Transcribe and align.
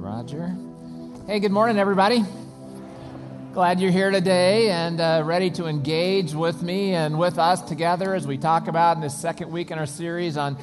Roger. 0.00 0.56
Hey, 1.26 1.40
good 1.40 1.52
morning, 1.52 1.78
everybody. 1.78 2.24
Glad 3.52 3.80
you're 3.80 3.90
here 3.90 4.10
today 4.10 4.70
and 4.70 4.98
uh, 4.98 5.20
ready 5.26 5.50
to 5.50 5.66
engage 5.66 6.32
with 6.32 6.62
me 6.62 6.94
and 6.94 7.18
with 7.18 7.38
us 7.38 7.60
together 7.60 8.14
as 8.14 8.26
we 8.26 8.38
talk 8.38 8.66
about 8.66 8.96
in 8.96 9.02
this 9.02 9.14
second 9.14 9.52
week 9.52 9.70
in 9.70 9.78
our 9.78 9.84
series 9.84 10.38
on 10.38 10.56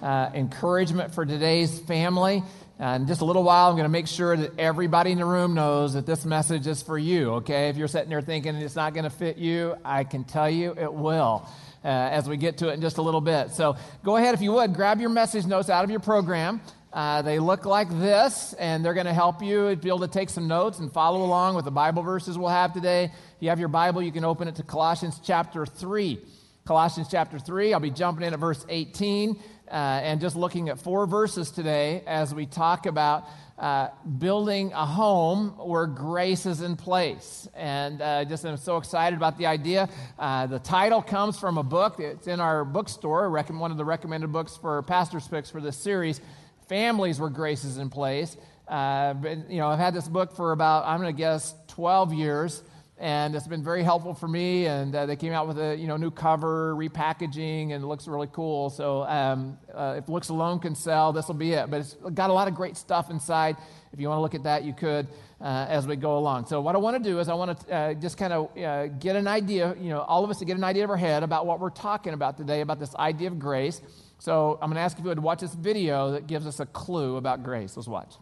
uh, 0.00 0.30
encouragement 0.32 1.12
for 1.12 1.26
today's 1.26 1.80
family. 1.80 2.44
In 2.78 3.08
just 3.08 3.20
a 3.20 3.24
little 3.24 3.42
while, 3.42 3.68
I'm 3.68 3.74
going 3.74 3.84
to 3.84 3.88
make 3.88 4.06
sure 4.06 4.36
that 4.36 4.52
everybody 4.60 5.10
in 5.10 5.18
the 5.18 5.24
room 5.24 5.54
knows 5.54 5.94
that 5.94 6.06
this 6.06 6.24
message 6.24 6.68
is 6.68 6.80
for 6.80 6.96
you, 6.96 7.32
okay? 7.34 7.70
If 7.70 7.76
you're 7.76 7.88
sitting 7.88 8.10
there 8.10 8.22
thinking 8.22 8.54
it's 8.54 8.76
not 8.76 8.94
going 8.94 9.04
to 9.04 9.10
fit 9.10 9.38
you, 9.38 9.74
I 9.84 10.04
can 10.04 10.22
tell 10.22 10.48
you 10.48 10.72
it 10.78 10.92
will. 10.92 11.48
Uh, 11.84 11.88
as 11.88 12.26
we 12.26 12.38
get 12.38 12.56
to 12.56 12.70
it 12.70 12.72
in 12.72 12.80
just 12.80 12.96
a 12.96 13.02
little 13.02 13.20
bit. 13.20 13.50
So 13.50 13.76
go 14.02 14.16
ahead, 14.16 14.34
if 14.34 14.40
you 14.40 14.52
would, 14.52 14.72
grab 14.72 15.00
your 15.00 15.10
message 15.10 15.44
notes 15.44 15.68
out 15.68 15.84
of 15.84 15.90
your 15.90 16.00
program. 16.00 16.62
Uh, 16.94 17.22
they 17.22 17.40
look 17.40 17.66
like 17.66 17.90
this, 17.98 18.52
and 18.52 18.84
they're 18.84 18.94
going 18.94 19.04
to 19.04 19.12
help 19.12 19.42
you 19.42 19.74
be 19.74 19.88
able 19.88 19.98
to 19.98 20.06
take 20.06 20.30
some 20.30 20.46
notes 20.46 20.78
and 20.78 20.92
follow 20.92 21.24
along 21.24 21.56
with 21.56 21.64
the 21.64 21.70
Bible 21.72 22.04
verses 22.04 22.38
we'll 22.38 22.48
have 22.48 22.72
today. 22.72 23.06
If 23.06 23.12
you 23.40 23.48
have 23.48 23.58
your 23.58 23.68
Bible, 23.68 24.00
you 24.00 24.12
can 24.12 24.24
open 24.24 24.46
it 24.46 24.54
to 24.56 24.62
Colossians 24.62 25.20
chapter 25.20 25.66
3. 25.66 26.24
Colossians 26.64 27.08
chapter 27.10 27.40
3, 27.40 27.74
I'll 27.74 27.80
be 27.80 27.90
jumping 27.90 28.24
in 28.24 28.32
at 28.32 28.38
verse 28.38 28.64
18 28.68 29.36
uh, 29.68 29.70
and 29.74 30.20
just 30.20 30.36
looking 30.36 30.68
at 30.68 30.78
four 30.78 31.06
verses 31.06 31.50
today 31.50 32.04
as 32.06 32.32
we 32.32 32.46
talk 32.46 32.86
about 32.86 33.24
uh, 33.58 33.88
building 34.18 34.72
a 34.72 34.86
home 34.86 35.48
where 35.58 35.86
grace 35.86 36.46
is 36.46 36.62
in 36.62 36.76
place. 36.76 37.48
And 37.54 38.00
uh, 38.00 38.24
just 38.24 38.44
I'm 38.44 38.56
so 38.56 38.76
excited 38.76 39.16
about 39.16 39.36
the 39.36 39.46
idea. 39.46 39.88
Uh, 40.16 40.46
the 40.46 40.60
title 40.60 41.02
comes 41.02 41.38
from 41.38 41.58
a 41.58 41.62
book. 41.62 41.98
It's 41.98 42.28
in 42.28 42.40
our 42.40 42.64
bookstore, 42.64 43.28
one 43.30 43.70
of 43.70 43.76
the 43.76 43.84
recommended 43.84 44.32
books 44.32 44.56
for 44.56 44.80
Pastor's 44.82 45.26
Picks 45.26 45.50
for 45.50 45.60
this 45.60 45.76
series 45.76 46.20
families 46.68 47.20
where 47.20 47.30
grace 47.30 47.64
is 47.64 47.78
in 47.78 47.90
place. 47.90 48.36
Uh, 48.66 49.14
but, 49.14 49.50
you 49.50 49.58
know, 49.58 49.68
I've 49.68 49.78
had 49.78 49.94
this 49.94 50.08
book 50.08 50.34
for 50.34 50.52
about, 50.52 50.86
I'm 50.86 51.00
going 51.00 51.14
to 51.14 51.18
guess, 51.18 51.54
12 51.68 52.14
years, 52.14 52.62
and 52.98 53.34
it's 53.34 53.48
been 53.48 53.64
very 53.64 53.82
helpful 53.82 54.14
for 54.14 54.28
me. 54.28 54.66
And 54.66 54.94
uh, 54.94 55.06
they 55.06 55.16
came 55.16 55.32
out 55.32 55.48
with 55.48 55.58
a 55.58 55.76
you 55.76 55.86
know 55.88 55.96
new 55.96 56.10
cover, 56.10 56.74
repackaging, 56.74 57.72
and 57.72 57.84
it 57.84 57.86
looks 57.86 58.06
really 58.06 58.28
cool. 58.32 58.70
So 58.70 59.02
um, 59.04 59.58
uh, 59.74 59.96
if 59.98 60.08
looks 60.08 60.28
alone 60.28 60.60
can 60.60 60.74
sell, 60.74 61.12
this 61.12 61.26
will 61.26 61.34
be 61.34 61.52
it. 61.52 61.70
But 61.70 61.80
it's 61.80 61.94
got 62.14 62.30
a 62.30 62.32
lot 62.32 62.46
of 62.46 62.54
great 62.54 62.76
stuff 62.76 63.10
inside. 63.10 63.56
If 63.92 64.00
you 64.00 64.08
want 64.08 64.18
to 64.18 64.22
look 64.22 64.34
at 64.34 64.44
that, 64.44 64.64
you 64.64 64.72
could 64.72 65.08
uh, 65.44 65.66
as 65.68 65.86
we 65.86 65.94
go 65.94 66.16
along. 66.16 66.46
So 66.46 66.62
what 66.62 66.74
I 66.74 66.78
want 66.78 66.96
to 66.96 67.10
do 67.10 67.20
is 67.20 67.28
I 67.28 67.34
want 67.34 67.60
to 67.60 67.74
uh, 67.74 67.94
just 67.94 68.16
kind 68.16 68.32
of 68.32 68.56
uh, 68.56 68.86
get 68.86 69.14
an 69.14 69.28
idea, 69.28 69.76
you 69.78 69.90
know, 69.90 70.00
all 70.00 70.24
of 70.24 70.30
us 70.30 70.38
to 70.38 70.46
get 70.46 70.56
an 70.56 70.64
idea 70.64 70.84
of 70.84 70.90
our 70.90 70.96
head 70.96 71.22
about 71.22 71.44
what 71.44 71.60
we're 71.60 71.68
talking 71.68 72.14
about 72.14 72.38
today, 72.38 72.62
about 72.62 72.80
this 72.80 72.94
idea 72.96 73.28
of 73.28 73.38
grace. 73.38 73.82
So 74.18 74.58
I'm 74.62 74.70
going 74.70 74.76
to 74.76 74.80
ask 74.80 74.98
if 74.98 75.04
you 75.04 75.10
would 75.10 75.18
watch 75.18 75.42
this 75.42 75.54
video 75.54 76.12
that 76.12 76.26
gives 76.26 76.46
us 76.46 76.60
a 76.60 76.66
clue 76.66 77.16
about 77.16 77.42
grace. 77.42 77.76
Let's 77.76 77.86
watch. 77.86 78.14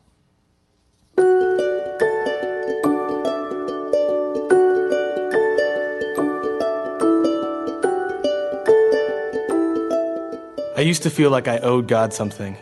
I 10.74 10.80
used 10.84 11.04
to 11.04 11.10
feel 11.10 11.30
like 11.30 11.46
I 11.46 11.58
owed 11.58 11.86
God 11.86 12.12
something, 12.12 12.56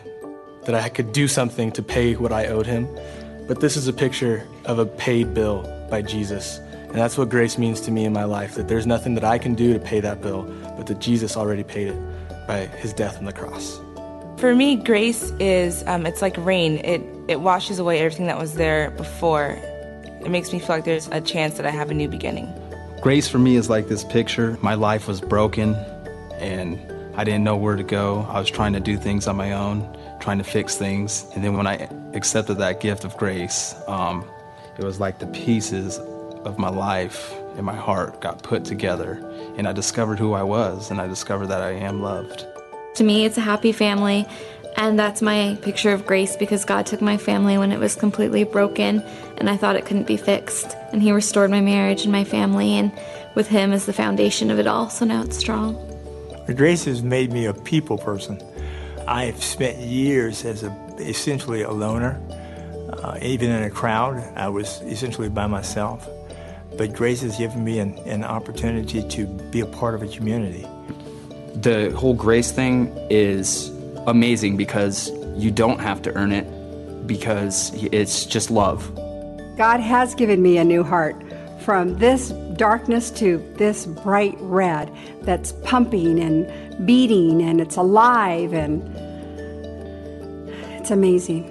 that 0.65 0.75
I 0.75 0.89
could 0.89 1.11
do 1.11 1.27
something 1.27 1.71
to 1.71 1.81
pay 1.81 2.13
what 2.13 2.31
I 2.31 2.45
owed 2.45 2.67
Him. 2.67 2.87
But 3.47 3.59
this 3.59 3.75
is 3.75 3.87
a 3.87 3.93
picture 3.93 4.47
of 4.65 4.79
a 4.79 4.85
paid 4.85 5.33
bill 5.33 5.63
by 5.89 6.01
Jesus. 6.01 6.59
And 6.91 6.95
that's 6.95 7.17
what 7.17 7.29
grace 7.29 7.57
means 7.57 7.81
to 7.81 7.91
me 7.91 8.05
in 8.05 8.13
my 8.13 8.25
life 8.25 8.55
that 8.55 8.67
there's 8.67 8.85
nothing 8.85 9.15
that 9.15 9.23
I 9.23 9.37
can 9.37 9.55
do 9.55 9.73
to 9.73 9.79
pay 9.79 9.99
that 10.01 10.21
bill, 10.21 10.43
but 10.77 10.87
that 10.87 10.99
Jesus 10.99 11.37
already 11.37 11.63
paid 11.63 11.87
it 11.87 11.97
by 12.47 12.65
his 12.65 12.93
death 12.93 13.17
on 13.17 13.25
the 13.25 13.33
cross. 13.33 13.79
For 14.37 14.55
me, 14.55 14.75
grace 14.75 15.31
is 15.39 15.83
um, 15.87 16.05
it's 16.05 16.21
like 16.21 16.35
rain. 16.37 16.77
It 16.77 17.01
it 17.27 17.41
washes 17.41 17.79
away 17.79 17.99
everything 17.99 18.25
that 18.25 18.37
was 18.37 18.55
there 18.55 18.91
before. 18.91 19.57
It 20.25 20.29
makes 20.29 20.51
me 20.51 20.59
feel 20.59 20.75
like 20.75 20.85
there's 20.85 21.07
a 21.09 21.21
chance 21.21 21.57
that 21.57 21.65
I 21.65 21.69
have 21.69 21.91
a 21.91 21.93
new 21.93 22.07
beginning. 22.07 22.51
Grace 23.01 23.27
for 23.27 23.39
me 23.39 23.55
is 23.55 23.69
like 23.69 23.87
this 23.87 24.03
picture. 24.03 24.57
My 24.61 24.73
life 24.73 25.07
was 25.07 25.21
broken, 25.21 25.75
and 26.39 26.79
I 27.15 27.23
didn't 27.23 27.43
know 27.43 27.55
where 27.55 27.75
to 27.75 27.83
go. 27.83 28.25
I 28.29 28.39
was 28.39 28.49
trying 28.49 28.73
to 28.73 28.79
do 28.79 28.97
things 28.97 29.27
on 29.27 29.35
my 29.35 29.53
own, 29.53 29.87
trying 30.19 30.39
to 30.39 30.43
fix 30.43 30.75
things. 30.75 31.25
And 31.35 31.43
then 31.43 31.55
when 31.55 31.67
I 31.67 31.87
accepted 32.13 32.55
that 32.55 32.79
gift 32.79 33.03
of 33.03 33.17
grace, 33.17 33.75
um, 33.87 34.29
it 34.77 34.83
was 34.83 34.99
like 34.99 35.19
the 35.19 35.27
pieces 35.27 35.97
of 36.45 36.57
my 36.57 36.69
life 36.69 37.33
and 37.55 37.65
my 37.65 37.75
heart 37.75 38.21
got 38.21 38.41
put 38.43 38.65
together, 38.65 39.23
and 39.57 39.67
I 39.67 39.73
discovered 39.73 40.19
who 40.19 40.33
I 40.33 40.43
was, 40.43 40.89
and 40.91 41.01
I 41.01 41.07
discovered 41.07 41.47
that 41.47 41.61
I 41.61 41.71
am 41.71 42.01
loved. 42.01 42.45
To 42.95 43.03
me, 43.03 43.25
it's 43.25 43.37
a 43.37 43.41
happy 43.41 43.71
family, 43.71 44.25
and 44.77 44.97
that's 44.97 45.21
my 45.21 45.57
picture 45.61 45.91
of 45.91 46.05
grace 46.05 46.35
because 46.35 46.65
God 46.65 46.85
took 46.85 47.01
my 47.01 47.17
family 47.17 47.57
when 47.57 47.71
it 47.71 47.79
was 47.79 47.95
completely 47.95 48.43
broken 48.43 49.03
and 49.37 49.49
I 49.49 49.57
thought 49.57 49.75
it 49.75 49.85
couldn't 49.85 50.07
be 50.07 50.17
fixed. 50.17 50.77
And 50.93 51.01
He 51.01 51.11
restored 51.11 51.49
my 51.49 51.61
marriage 51.61 52.03
and 52.03 52.11
my 52.11 52.23
family, 52.23 52.77
and 52.77 52.91
with 53.35 53.47
Him 53.47 53.73
as 53.73 53.85
the 53.85 53.93
foundation 53.93 54.51
of 54.51 54.59
it 54.59 54.67
all, 54.67 54.89
so 54.89 55.03
now 55.05 55.23
it's 55.23 55.37
strong. 55.37 55.75
Grace 56.55 56.85
has 56.85 57.01
made 57.01 57.31
me 57.31 57.45
a 57.45 57.53
people 57.53 57.97
person. 57.97 58.41
I've 59.07 59.43
spent 59.43 59.77
years 59.79 60.45
as 60.45 60.63
a, 60.63 60.69
essentially 61.01 61.61
a 61.63 61.71
loner. 61.71 62.19
Uh, 62.93 63.17
even 63.21 63.49
in 63.49 63.63
a 63.63 63.69
crowd, 63.69 64.17
I 64.35 64.49
was 64.49 64.81
essentially 64.81 65.29
by 65.29 65.47
myself. 65.47 66.07
But 66.77 66.93
grace 66.93 67.21
has 67.21 67.37
given 67.37 67.63
me 67.63 67.79
an, 67.79 67.97
an 67.99 68.23
opportunity 68.23 69.07
to 69.09 69.25
be 69.25 69.61
a 69.61 69.65
part 69.65 69.95
of 69.95 70.03
a 70.03 70.07
community 70.07 70.65
the 71.55 71.91
whole 71.91 72.13
grace 72.13 72.51
thing 72.51 72.95
is 73.09 73.69
amazing 74.07 74.57
because 74.57 75.11
you 75.35 75.51
don't 75.51 75.79
have 75.79 76.01
to 76.01 76.15
earn 76.15 76.31
it 76.31 76.45
because 77.05 77.71
it's 77.91 78.25
just 78.25 78.49
love. 78.49 78.89
God 79.57 79.79
has 79.79 80.15
given 80.15 80.41
me 80.41 80.57
a 80.57 80.63
new 80.63 80.83
heart 80.83 81.15
from 81.61 81.97
this 81.97 82.29
darkness 82.55 83.11
to 83.11 83.37
this 83.57 83.85
bright 83.85 84.35
red 84.39 84.91
that's 85.21 85.51
pumping 85.63 86.19
and 86.19 86.85
beating 86.85 87.41
and 87.41 87.61
it's 87.61 87.75
alive 87.75 88.53
and 88.53 88.81
it's 90.81 90.89
amazing. 90.89 91.45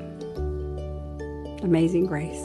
Amazing 1.63 2.07
grace. 2.07 2.43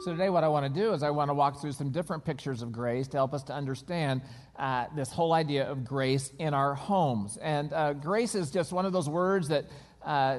So, 0.00 0.12
today, 0.12 0.30
what 0.30 0.44
I 0.44 0.48
want 0.48 0.64
to 0.64 0.80
do 0.80 0.94
is 0.94 1.02
I 1.02 1.10
want 1.10 1.28
to 1.28 1.34
walk 1.34 1.60
through 1.60 1.72
some 1.72 1.90
different 1.90 2.24
pictures 2.24 2.62
of 2.62 2.72
grace 2.72 3.06
to 3.08 3.18
help 3.18 3.34
us 3.34 3.42
to 3.44 3.52
understand 3.52 4.22
uh, 4.58 4.86
this 4.96 5.12
whole 5.12 5.34
idea 5.34 5.70
of 5.70 5.84
grace 5.84 6.32
in 6.38 6.54
our 6.54 6.74
homes. 6.74 7.36
And 7.36 7.70
uh, 7.74 7.92
grace 7.92 8.34
is 8.34 8.50
just 8.50 8.72
one 8.72 8.86
of 8.86 8.94
those 8.94 9.10
words 9.10 9.48
that 9.48 9.66
uh, 10.06 10.38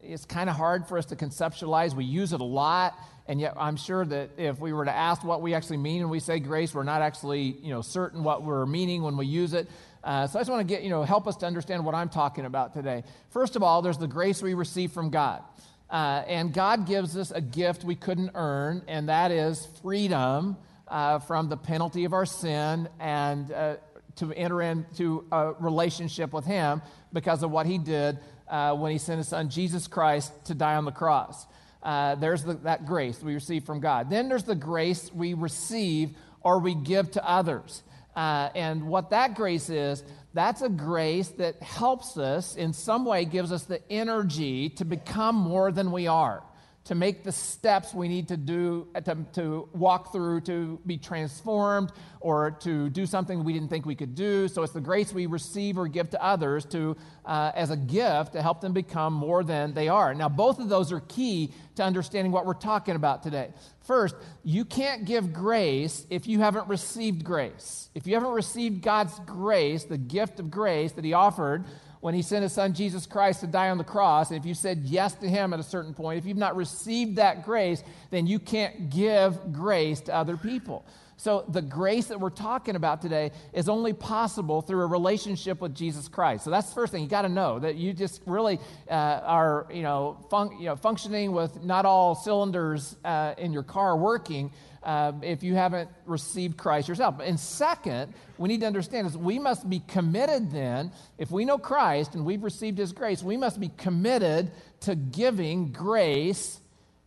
it's 0.00 0.24
kind 0.24 0.48
of 0.48 0.54
hard 0.54 0.86
for 0.86 0.96
us 0.96 1.06
to 1.06 1.16
conceptualize. 1.16 1.96
We 1.96 2.04
use 2.04 2.32
it 2.32 2.40
a 2.40 2.44
lot, 2.44 2.94
and 3.28 3.40
yet 3.40 3.54
I'm 3.56 3.76
sure 3.76 4.04
that 4.04 4.30
if 4.36 4.60
we 4.60 4.72
were 4.72 4.84
to 4.84 4.94
ask 4.94 5.24
what 5.24 5.42
we 5.42 5.54
actually 5.54 5.78
mean 5.78 6.02
when 6.02 6.10
we 6.10 6.20
say 6.20 6.38
grace, 6.38 6.74
we're 6.74 6.84
not 6.84 7.02
actually 7.02 7.56
you 7.62 7.70
know 7.70 7.82
certain 7.82 8.22
what 8.22 8.42
we're 8.42 8.66
meaning 8.66 9.02
when 9.02 9.16
we 9.16 9.26
use 9.26 9.52
it. 9.52 9.68
Uh, 10.04 10.26
so 10.26 10.38
I 10.38 10.42
just 10.42 10.50
want 10.50 10.66
to 10.66 10.74
get 10.74 10.82
you 10.82 10.90
know 10.90 11.02
help 11.02 11.26
us 11.26 11.36
to 11.36 11.46
understand 11.46 11.84
what 11.84 11.94
I'm 11.94 12.08
talking 12.08 12.44
about 12.44 12.74
today. 12.74 13.04
First 13.30 13.56
of 13.56 13.62
all, 13.62 13.82
there's 13.82 13.98
the 13.98 14.06
grace 14.06 14.42
we 14.42 14.54
receive 14.54 14.92
from 14.92 15.10
God. 15.10 15.42
Uh, 15.88 16.24
and 16.26 16.52
God 16.52 16.86
gives 16.86 17.16
us 17.16 17.30
a 17.30 17.40
gift 17.40 17.84
we 17.84 17.94
couldn't 17.94 18.32
earn, 18.34 18.82
and 18.88 19.08
that 19.08 19.30
is 19.30 19.68
freedom 19.82 20.56
uh, 20.88 21.20
from 21.20 21.48
the 21.48 21.56
penalty 21.56 22.04
of 22.04 22.12
our 22.12 22.26
sin 22.26 22.88
and 22.98 23.52
uh, 23.52 23.76
to 24.16 24.32
enter 24.32 24.62
into 24.62 25.24
a 25.30 25.52
relationship 25.60 26.32
with 26.32 26.44
Him 26.44 26.82
because 27.12 27.42
of 27.42 27.50
what 27.50 27.66
He 27.66 27.78
did 27.78 28.18
uh, 28.48 28.74
when 28.74 28.92
He 28.92 28.98
sent 28.98 29.18
His 29.18 29.28
Son 29.28 29.48
Jesus 29.48 29.86
Christ 29.86 30.32
to 30.46 30.54
die 30.54 30.74
on 30.74 30.84
the 30.84 30.92
cross. 30.92 31.46
Uh, 31.86 32.16
there's 32.16 32.42
the, 32.42 32.54
that 32.54 32.84
grace 32.84 33.22
we 33.22 33.32
receive 33.32 33.62
from 33.62 33.78
God. 33.78 34.10
Then 34.10 34.28
there's 34.28 34.42
the 34.42 34.56
grace 34.56 35.08
we 35.14 35.34
receive 35.34 36.16
or 36.40 36.58
we 36.58 36.74
give 36.74 37.12
to 37.12 37.24
others. 37.24 37.84
Uh, 38.16 38.48
and 38.56 38.88
what 38.88 39.10
that 39.10 39.36
grace 39.36 39.70
is, 39.70 40.02
that's 40.34 40.62
a 40.62 40.68
grace 40.68 41.28
that 41.38 41.62
helps 41.62 42.16
us, 42.16 42.56
in 42.56 42.72
some 42.72 43.04
way, 43.04 43.24
gives 43.24 43.52
us 43.52 43.62
the 43.62 43.80
energy 43.88 44.68
to 44.70 44.84
become 44.84 45.36
more 45.36 45.70
than 45.70 45.92
we 45.92 46.08
are, 46.08 46.42
to 46.86 46.94
make 46.94 47.24
the 47.24 47.32
steps 47.32 47.92
we 47.92 48.06
need 48.06 48.28
to 48.28 48.36
do, 48.36 48.86
to, 49.04 49.16
to 49.32 49.68
walk 49.72 50.12
through 50.12 50.40
to 50.40 50.80
be 50.86 50.96
transformed 50.96 51.90
or 52.20 52.52
to 52.52 52.88
do 52.90 53.06
something 53.06 53.42
we 53.42 53.52
didn't 53.52 53.68
think 53.68 53.84
we 53.84 53.94
could 53.94 54.14
do. 54.14 54.46
So 54.46 54.62
it's 54.62 54.72
the 54.72 54.80
grace 54.80 55.12
we 55.12 55.26
receive 55.26 55.78
or 55.78 55.88
give 55.88 56.10
to 56.10 56.24
others 56.24 56.64
to, 56.66 56.96
uh, 57.24 57.50
as 57.54 57.70
a 57.70 57.76
gift 57.76 58.34
to 58.34 58.42
help 58.42 58.60
them 58.60 58.72
become 58.72 59.12
more 59.12 59.42
than 59.42 59.74
they 59.74 59.88
are. 59.88 60.14
Now, 60.14 60.28
both 60.28 60.60
of 60.60 60.68
those 60.68 60.92
are 60.92 61.00
key 61.00 61.52
to 61.74 61.82
understanding 61.82 62.32
what 62.32 62.46
we're 62.46 62.54
talking 62.54 62.94
about 62.94 63.22
today. 63.22 63.50
First, 63.80 64.14
you 64.44 64.64
can't 64.64 65.04
give 65.04 65.32
grace 65.32 66.06
if 66.08 66.28
you 66.28 66.38
haven't 66.38 66.68
received 66.68 67.24
grace. 67.24 67.90
If 67.94 68.06
you 68.06 68.14
haven't 68.14 68.32
received 68.32 68.82
God's 68.82 69.18
grace, 69.26 69.84
the 69.84 69.98
gift 69.98 70.38
of 70.38 70.50
grace 70.50 70.92
that 70.92 71.04
He 71.04 71.12
offered 71.12 71.64
when 72.06 72.14
He 72.14 72.22
sent 72.22 72.44
His 72.44 72.52
Son 72.52 72.72
Jesus 72.72 73.04
Christ 73.04 73.40
to 73.40 73.48
die 73.48 73.68
on 73.68 73.78
the 73.78 73.84
cross, 73.84 74.30
and 74.30 74.38
if 74.38 74.46
you 74.46 74.54
said 74.54 74.82
yes 74.84 75.14
to 75.14 75.28
Him 75.28 75.52
at 75.52 75.58
a 75.58 75.64
certain 75.64 75.92
point, 75.92 76.18
if 76.20 76.24
you've 76.24 76.36
not 76.36 76.54
received 76.54 77.16
that 77.16 77.44
grace, 77.44 77.82
then 78.10 78.28
you 78.28 78.38
can't 78.38 78.90
give 78.90 79.52
grace 79.52 80.02
to 80.02 80.14
other 80.14 80.36
people. 80.36 80.86
So, 81.16 81.44
the 81.48 81.62
grace 81.62 82.06
that 82.06 82.20
we're 82.20 82.30
talking 82.30 82.76
about 82.76 83.02
today 83.02 83.32
is 83.52 83.68
only 83.68 83.92
possible 83.92 84.62
through 84.62 84.82
a 84.82 84.86
relationship 84.86 85.60
with 85.60 85.74
Jesus 85.74 86.06
Christ. 86.06 86.44
So, 86.44 86.50
that's 86.50 86.68
the 86.68 86.76
first 86.76 86.92
thing 86.92 87.02
you 87.02 87.08
got 87.08 87.22
to 87.22 87.28
know 87.28 87.58
that 87.58 87.74
you 87.74 87.92
just 87.92 88.22
really 88.24 88.60
uh, 88.88 88.92
are, 88.92 89.66
you 89.72 89.82
know, 89.82 90.16
fun- 90.30 90.56
you 90.60 90.66
know, 90.66 90.76
functioning 90.76 91.32
with 91.32 91.64
not 91.64 91.86
all 91.86 92.14
cylinders 92.14 92.94
uh, 93.04 93.34
in 93.36 93.52
your 93.52 93.64
car 93.64 93.96
working 93.96 94.52
uh, 94.86 95.12
if 95.20 95.42
you 95.42 95.54
haven't 95.54 95.90
received 96.06 96.56
Christ 96.56 96.88
yourself. 96.88 97.16
And 97.20 97.38
second, 97.38 98.14
we 98.38 98.48
need 98.48 98.60
to 98.60 98.66
understand 98.66 99.08
is 99.08 99.16
we 99.18 99.38
must 99.38 99.68
be 99.68 99.80
committed 99.80 100.52
then, 100.52 100.92
if 101.18 101.30
we 101.32 101.44
know 101.44 101.58
Christ 101.58 102.14
and 102.14 102.24
we've 102.24 102.44
received 102.44 102.78
his 102.78 102.92
grace, 102.92 103.22
we 103.22 103.36
must 103.36 103.58
be 103.58 103.68
committed 103.76 104.52
to 104.80 104.94
giving 104.94 105.72
grace 105.72 106.60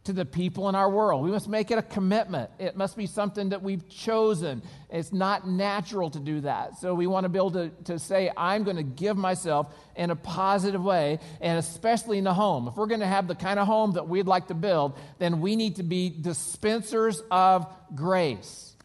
to 0.09 0.13
the 0.13 0.25
people 0.25 0.69
in 0.69 0.75
our 0.75 0.89
world. 0.89 1.23
We 1.23 1.29
must 1.29 1.47
make 1.47 1.69
it 1.69 1.77
a 1.77 1.83
commitment. 1.83 2.49
It 2.57 2.75
must 2.75 2.97
be 2.97 3.05
something 3.05 3.49
that 3.49 3.61
we've 3.61 3.87
chosen. 3.89 4.63
It's 4.89 5.13
not 5.13 5.47
natural 5.47 6.09
to 6.09 6.19
do 6.19 6.41
that. 6.41 6.79
So 6.79 6.95
we 6.95 7.05
want 7.05 7.25
to 7.25 7.29
be 7.29 7.37
able 7.37 7.51
to, 7.51 7.69
to 7.83 7.99
say, 7.99 8.31
I'm 8.35 8.63
going 8.63 8.77
to 8.77 8.83
give 8.83 9.17
myself 9.17 9.71
in 9.95 10.09
a 10.09 10.15
positive 10.15 10.83
way, 10.83 11.19
and 11.41 11.59
especially 11.59 12.17
in 12.17 12.23
the 12.23 12.33
home. 12.33 12.67
If 12.67 12.75
we're 12.75 12.87
going 12.87 13.01
to 13.01 13.05
have 13.05 13.27
the 13.27 13.35
kind 13.35 13.59
of 13.59 13.67
home 13.67 13.91
that 13.93 14.07
we'd 14.07 14.25
like 14.25 14.47
to 14.47 14.55
build, 14.55 14.97
then 15.19 15.41
we 15.41 15.55
need 15.55 15.75
to 15.75 15.83
be 15.83 16.09
dispensers 16.09 17.21
of 17.29 17.71
grace. 17.93 18.75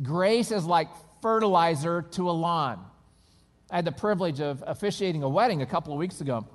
Grace 0.00 0.52
is 0.52 0.64
like 0.64 0.90
fertilizer 1.22 2.02
to 2.12 2.30
a 2.30 2.32
lawn. 2.32 2.78
I 3.68 3.76
had 3.76 3.84
the 3.84 3.90
privilege 3.90 4.40
of 4.40 4.62
officiating 4.64 5.24
a 5.24 5.28
wedding 5.28 5.60
a 5.60 5.66
couple 5.66 5.92
of 5.92 5.98
weeks 5.98 6.20
ago. 6.20 6.46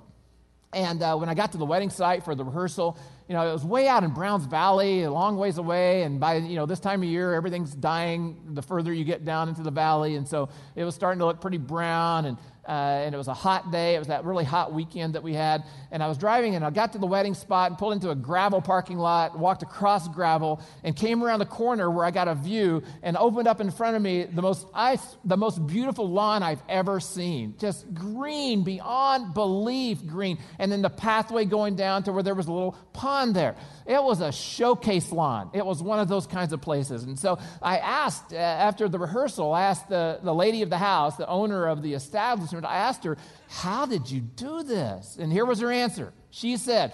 And 0.74 1.02
uh, 1.02 1.16
when 1.16 1.28
I 1.28 1.34
got 1.34 1.52
to 1.52 1.58
the 1.58 1.64
wedding 1.64 1.90
site 1.90 2.24
for 2.24 2.34
the 2.34 2.44
rehearsal, 2.44 2.98
you 3.28 3.34
know, 3.34 3.48
it 3.48 3.52
was 3.52 3.64
way 3.64 3.88
out 3.88 4.02
in 4.02 4.10
Browns 4.10 4.44
Valley, 4.44 5.04
a 5.04 5.10
long 5.10 5.36
ways 5.36 5.56
away. 5.58 6.02
And 6.02 6.20
by, 6.20 6.36
you 6.36 6.56
know, 6.56 6.66
this 6.66 6.80
time 6.80 7.02
of 7.02 7.08
year, 7.08 7.32
everything's 7.32 7.74
dying 7.74 8.36
the 8.54 8.62
further 8.62 8.92
you 8.92 9.04
get 9.04 9.24
down 9.24 9.48
into 9.48 9.62
the 9.62 9.70
valley. 9.70 10.16
And 10.16 10.26
so 10.28 10.48
it 10.74 10.84
was 10.84 10.94
starting 10.94 11.20
to 11.20 11.26
look 11.26 11.40
pretty 11.40 11.58
brown. 11.58 12.26
And 12.26 12.38
uh, 12.66 12.70
and 13.04 13.14
it 13.14 13.18
was 13.18 13.28
a 13.28 13.34
hot 13.34 13.70
day. 13.70 13.94
It 13.94 13.98
was 13.98 14.08
that 14.08 14.24
really 14.24 14.44
hot 14.44 14.72
weekend 14.72 15.14
that 15.14 15.22
we 15.22 15.34
had. 15.34 15.64
And 15.90 16.02
I 16.02 16.08
was 16.08 16.18
driving 16.18 16.54
and 16.54 16.64
I 16.64 16.70
got 16.70 16.92
to 16.92 16.98
the 16.98 17.06
wedding 17.06 17.34
spot 17.34 17.70
and 17.70 17.78
pulled 17.78 17.92
into 17.92 18.10
a 18.10 18.14
gravel 18.14 18.60
parking 18.60 18.98
lot, 18.98 19.38
walked 19.38 19.62
across 19.62 20.08
gravel, 20.08 20.60
and 20.82 20.96
came 20.96 21.22
around 21.22 21.40
the 21.40 21.46
corner 21.46 21.90
where 21.90 22.04
I 22.04 22.10
got 22.10 22.28
a 22.28 22.34
view 22.34 22.82
and 23.02 23.16
opened 23.16 23.48
up 23.48 23.60
in 23.60 23.70
front 23.70 23.96
of 23.96 24.02
me 24.02 24.24
the 24.24 24.42
most, 24.42 24.66
ice, 24.74 25.16
the 25.24 25.36
most 25.36 25.66
beautiful 25.66 26.08
lawn 26.08 26.42
I've 26.42 26.62
ever 26.68 27.00
seen. 27.00 27.54
Just 27.58 27.92
green, 27.92 28.64
beyond 28.64 29.34
belief 29.34 30.04
green. 30.06 30.38
And 30.58 30.70
then 30.72 30.82
the 30.82 30.90
pathway 30.90 31.44
going 31.44 31.76
down 31.76 32.04
to 32.04 32.12
where 32.12 32.22
there 32.22 32.34
was 32.34 32.46
a 32.46 32.52
little 32.52 32.76
pond 32.92 33.36
there. 33.36 33.56
It 33.86 34.02
was 34.02 34.20
a 34.20 34.32
showcase 34.32 35.12
lawn. 35.12 35.50
It 35.52 35.64
was 35.64 35.82
one 35.82 35.98
of 35.98 36.08
those 36.08 36.26
kinds 36.26 36.52
of 36.52 36.60
places. 36.62 37.02
And 37.02 37.18
so 37.18 37.38
I 37.60 37.78
asked, 37.78 38.32
uh, 38.32 38.36
after 38.36 38.88
the 38.88 38.98
rehearsal, 38.98 39.52
I 39.52 39.64
asked 39.64 39.88
the, 39.88 40.18
the 40.22 40.34
lady 40.34 40.62
of 40.62 40.70
the 40.70 40.78
house, 40.78 41.16
the 41.16 41.28
owner 41.28 41.66
of 41.66 41.82
the 41.82 41.92
establishment, 41.94 42.53
I 42.62 42.76
asked 42.76 43.04
her, 43.04 43.16
How 43.48 43.86
did 43.86 44.10
you 44.10 44.20
do 44.20 44.62
this? 44.62 45.16
And 45.18 45.32
here 45.32 45.46
was 45.46 45.60
her 45.60 45.72
answer. 45.72 46.12
She 46.30 46.56
said, 46.56 46.92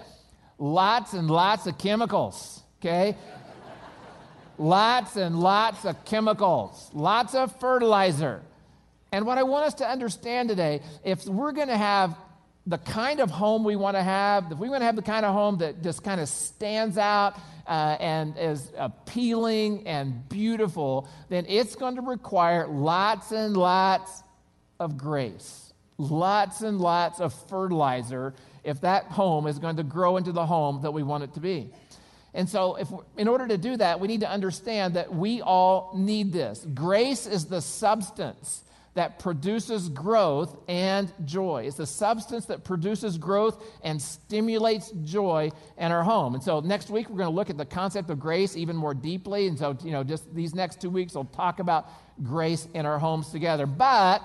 Lots 0.58 1.12
and 1.12 1.28
lots 1.28 1.66
of 1.66 1.76
chemicals, 1.76 2.62
okay? 2.80 3.16
lots 4.58 5.16
and 5.16 5.40
lots 5.40 5.84
of 5.84 6.04
chemicals, 6.04 6.90
lots 6.92 7.34
of 7.34 7.58
fertilizer. 7.58 8.42
And 9.10 9.26
what 9.26 9.38
I 9.38 9.42
want 9.42 9.66
us 9.66 9.74
to 9.74 9.88
understand 9.88 10.48
today, 10.48 10.82
if 11.02 11.24
we're 11.26 11.52
going 11.52 11.68
to 11.68 11.76
have 11.76 12.16
the 12.66 12.78
kind 12.78 13.20
of 13.20 13.30
home 13.30 13.64
we 13.64 13.74
want 13.74 13.96
to 13.96 14.02
have, 14.02 14.52
if 14.52 14.58
we 14.58 14.68
want 14.68 14.82
to 14.82 14.84
have 14.84 14.96
the 14.96 15.02
kind 15.02 15.24
of 15.24 15.32
home 15.32 15.58
that 15.58 15.82
just 15.82 16.04
kind 16.04 16.20
of 16.20 16.28
stands 16.28 16.98
out 16.98 17.36
uh, 17.66 17.96
and 17.98 18.36
is 18.38 18.70
appealing 18.76 19.86
and 19.86 20.28
beautiful, 20.28 21.08
then 21.30 21.46
it's 21.48 21.74
going 21.74 21.96
to 21.96 22.02
require 22.02 22.66
lots 22.68 23.32
and 23.32 23.56
lots 23.56 24.22
of 24.80 24.98
grace, 24.98 25.72
lots 25.98 26.62
and 26.62 26.80
lots 26.80 27.20
of 27.20 27.32
fertilizer 27.48 28.34
if 28.64 28.80
that 28.80 29.04
home 29.04 29.46
is 29.46 29.58
going 29.58 29.76
to 29.76 29.82
grow 29.82 30.16
into 30.16 30.32
the 30.32 30.44
home 30.44 30.82
that 30.82 30.92
we 30.92 31.02
want 31.02 31.22
it 31.24 31.34
to 31.34 31.40
be. 31.40 31.70
And 32.34 32.48
so, 32.48 32.76
if, 32.76 32.88
in 33.16 33.28
order 33.28 33.48
to 33.48 33.58
do 33.58 33.76
that, 33.76 33.98
we 33.98 34.06
need 34.06 34.20
to 34.20 34.30
understand 34.30 34.94
that 34.94 35.12
we 35.12 35.42
all 35.42 35.92
need 35.96 36.32
this. 36.32 36.64
Grace 36.74 37.26
is 37.26 37.46
the 37.46 37.60
substance 37.60 38.62
that 38.94 39.18
produces 39.18 39.88
growth 39.88 40.56
and 40.68 41.12
joy. 41.24 41.64
It's 41.66 41.76
the 41.76 41.86
substance 41.86 42.46
that 42.46 42.64
produces 42.64 43.18
growth 43.18 43.64
and 43.82 44.00
stimulates 44.00 44.90
joy 45.04 45.50
in 45.78 45.92
our 45.92 46.02
home. 46.02 46.34
And 46.34 46.42
so 46.42 46.60
next 46.60 46.90
week 46.90 47.08
we're 47.08 47.18
going 47.18 47.30
to 47.30 47.34
look 47.34 47.50
at 47.50 47.56
the 47.56 47.64
concept 47.64 48.10
of 48.10 48.18
grace 48.18 48.56
even 48.56 48.74
more 48.74 48.94
deeply. 48.94 49.46
And 49.46 49.56
so, 49.56 49.76
you 49.84 49.92
know, 49.92 50.02
just 50.02 50.34
these 50.34 50.54
next 50.54 50.80
two 50.80 50.90
weeks 50.90 51.14
we'll 51.14 51.24
talk 51.24 51.60
about 51.60 51.88
grace 52.24 52.66
in 52.74 52.84
our 52.84 52.98
homes 52.98 53.30
together. 53.30 53.64
But 53.64 54.24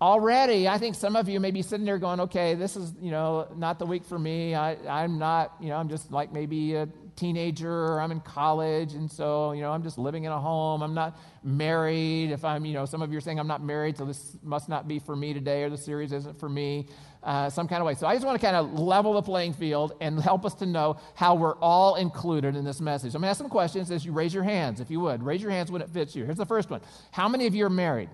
already 0.00 0.68
i 0.68 0.78
think 0.78 0.94
some 0.94 1.16
of 1.16 1.28
you 1.28 1.40
may 1.40 1.50
be 1.50 1.60
sitting 1.60 1.84
there 1.84 1.98
going 1.98 2.20
okay 2.20 2.54
this 2.54 2.76
is 2.76 2.94
you 3.00 3.10
know 3.10 3.48
not 3.56 3.78
the 3.80 3.86
week 3.86 4.04
for 4.04 4.18
me. 4.18 4.54
I, 4.54 4.76
i'm 4.88 5.18
not 5.18 5.54
you 5.60 5.68
know 5.68 5.76
i'm 5.76 5.88
just 5.88 6.12
like 6.12 6.32
maybe 6.32 6.74
a 6.74 6.88
teenager 7.16 7.86
or 7.86 8.00
i'm 8.00 8.12
in 8.12 8.20
college. 8.20 8.94
And 8.94 9.10
so 9.10 9.50
you 9.52 9.60
know 9.60 9.72
i'm 9.72 9.82
just 9.82 9.98
living 9.98 10.22
in 10.22 10.30
a 10.30 10.38
home. 10.38 10.82
I'm 10.82 10.94
not 10.94 11.18
married. 11.42 12.30
If 12.30 12.44
i'm 12.44 12.64
you 12.64 12.74
know 12.74 12.84
some 12.84 13.02
of 13.02 13.10
you 13.10 13.18
are 13.18 13.20
saying 13.20 13.40
i'm 13.40 13.48
not 13.48 13.60
married 13.60 13.96
so 13.96 14.04
this 14.04 14.36
must 14.42 14.68
not 14.68 14.86
be 14.86 15.00
for 15.00 15.16
me 15.16 15.34
today 15.34 15.64
or 15.64 15.70
the 15.70 15.76
series 15.76 16.12
isn't 16.12 16.38
for 16.38 16.48
me 16.48 16.86
uh, 17.24 17.50
some 17.50 17.66
kind 17.66 17.80
of 17.80 17.86
way. 17.86 17.94
So 17.94 18.06
i 18.06 18.14
just 18.14 18.24
want 18.24 18.40
to 18.40 18.46
kind 18.46 18.56
of 18.56 18.78
level 18.78 19.14
the 19.14 19.22
playing 19.22 19.52
field 19.52 19.94
and 20.00 20.20
help 20.20 20.44
us 20.44 20.54
to 20.56 20.66
know 20.66 20.98
how 21.16 21.34
we're 21.34 21.56
all 21.56 21.96
included 21.96 22.54
in 22.54 22.64
this 22.64 22.80
message. 22.80 23.16
I'm 23.16 23.20
going 23.22 23.26
to 23.26 23.30
ask 23.30 23.38
some 23.38 23.48
questions. 23.48 23.90
As 23.90 24.04
you 24.04 24.12
raise 24.12 24.32
your 24.32 24.44
hands 24.44 24.80
if 24.80 24.92
you 24.92 25.00
would. 25.00 25.24
Raise 25.24 25.42
your 25.42 25.50
hands 25.50 25.72
when 25.72 25.82
it 25.82 25.90
fits 25.90 26.14
you. 26.14 26.24
Here's 26.24 26.36
the 26.36 26.46
first 26.46 26.70
one. 26.70 26.82
How 27.10 27.28
many 27.28 27.48
of 27.48 27.54
you 27.56 27.66
are 27.66 27.70
married 27.70 28.10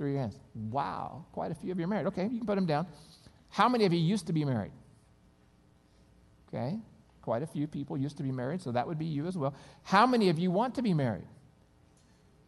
through 0.00 0.12
your 0.12 0.20
hands. 0.20 0.38
Wow, 0.54 1.26
quite 1.30 1.52
a 1.52 1.54
few 1.54 1.72
of 1.72 1.78
you 1.78 1.84
are 1.84 1.88
married. 1.88 2.06
Okay, 2.06 2.22
you 2.22 2.38
can 2.38 2.46
put 2.46 2.54
them 2.54 2.64
down. 2.64 2.86
How 3.50 3.68
many 3.68 3.84
of 3.84 3.92
you 3.92 3.98
used 3.98 4.28
to 4.28 4.32
be 4.32 4.46
married? 4.46 4.72
Okay, 6.48 6.78
quite 7.20 7.42
a 7.42 7.46
few 7.46 7.66
people 7.66 7.98
used 7.98 8.16
to 8.16 8.22
be 8.22 8.32
married, 8.32 8.62
so 8.62 8.72
that 8.72 8.86
would 8.86 8.98
be 8.98 9.04
you 9.04 9.26
as 9.26 9.36
well. 9.36 9.52
How 9.82 10.06
many 10.06 10.30
of 10.30 10.38
you 10.38 10.50
want 10.50 10.76
to 10.76 10.82
be 10.82 10.94
married? 10.94 11.26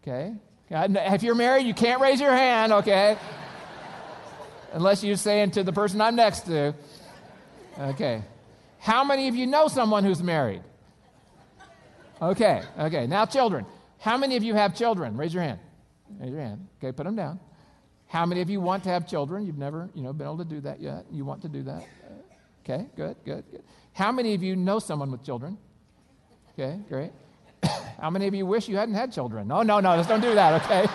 Okay, 0.03 0.33
uh, 0.71 0.89
if 0.91 1.23
you're 1.23 1.35
married, 1.35 1.67
you 1.67 1.75
can't 1.75 2.01
raise 2.01 2.23
your 2.23 2.35
hand, 2.35 2.73
okay? 2.73 3.19
Unless 4.73 5.05
you're 5.05 5.17
saying 5.17 5.51
to 5.51 5.63
the 5.63 5.75
person 5.75 6.01
I'm 6.01 6.17
next 6.17 6.47
to. 6.47 6.75
Okay. 7.79 8.23
How 8.79 9.05
many 9.05 9.29
of 9.29 9.37
you 9.37 9.47
know 9.47 9.69
someone 9.69 10.05
who's 10.05 10.23
married? 10.23 10.63
Okay, 12.23 12.63
okay. 12.79 13.07
Now, 13.07 13.27
children. 13.27 13.67
How 13.99 14.17
many 14.17 14.37
of 14.37 14.43
you 14.43 14.55
have 14.55 14.75
children? 14.75 15.19
Raise 15.19 15.35
your 15.35 15.43
hand. 15.43 15.59
Raise 16.21 16.31
your 16.31 16.41
hand. 16.41 16.69
Okay, 16.79 16.93
put 16.93 17.05
them 17.05 17.17
down. 17.17 17.41
How 18.07 18.27
many 18.27 18.43
of 18.43 18.51
you 18.51 18.61
want 18.61 18.85
to 18.85 18.91
have 18.91 19.07
children? 19.07 19.47
You've 19.47 19.59
never, 19.59 19.89
you 19.95 20.03
know, 20.03 20.13
been 20.13 20.27
able 20.27 20.39
to 20.39 20.45
do 20.45 20.61
that 20.61 20.81
yet. 20.81 21.07
You 21.11 21.25
want 21.25 21.43
to 21.43 21.49
do 21.49 21.63
that? 21.63 21.85
Okay, 22.63 22.87
good, 22.95 23.17
good, 23.25 23.45
good. 23.51 23.63
How 23.93 24.13
many 24.13 24.35
of 24.35 24.43
you 24.43 24.55
know 24.55 24.79
someone 24.79 25.11
with 25.11 25.25
children? 25.25 25.57
Okay, 26.53 26.79
great. 26.89 27.11
How 28.01 28.11
many 28.11 28.27
of 28.27 28.35
you 28.35 28.45
wish 28.45 28.69
you 28.69 28.77
hadn't 28.77 28.95
had 28.95 29.13
children? 29.13 29.49
No, 29.49 29.63
no, 29.63 29.81
no, 29.81 29.97
let's 29.97 30.09
don't 30.09 30.21
do 30.21 30.35
that, 30.35 30.63
okay? 30.63 30.87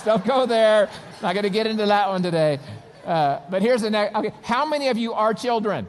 don't 0.04 0.24
go 0.26 0.46
there. 0.46 0.90
Not 1.22 1.32
going 1.32 1.44
to 1.44 1.50
get 1.50 1.66
into 1.66 1.86
that 1.86 2.08
one 2.08 2.22
today. 2.22 2.58
Uh, 3.04 3.40
but 3.50 3.62
here's 3.62 3.82
the 3.82 3.90
next. 3.90 4.14
Okay, 4.14 4.32
how 4.42 4.66
many 4.66 4.88
of 4.88 4.98
you 4.98 5.14
are 5.14 5.32
children? 5.32 5.88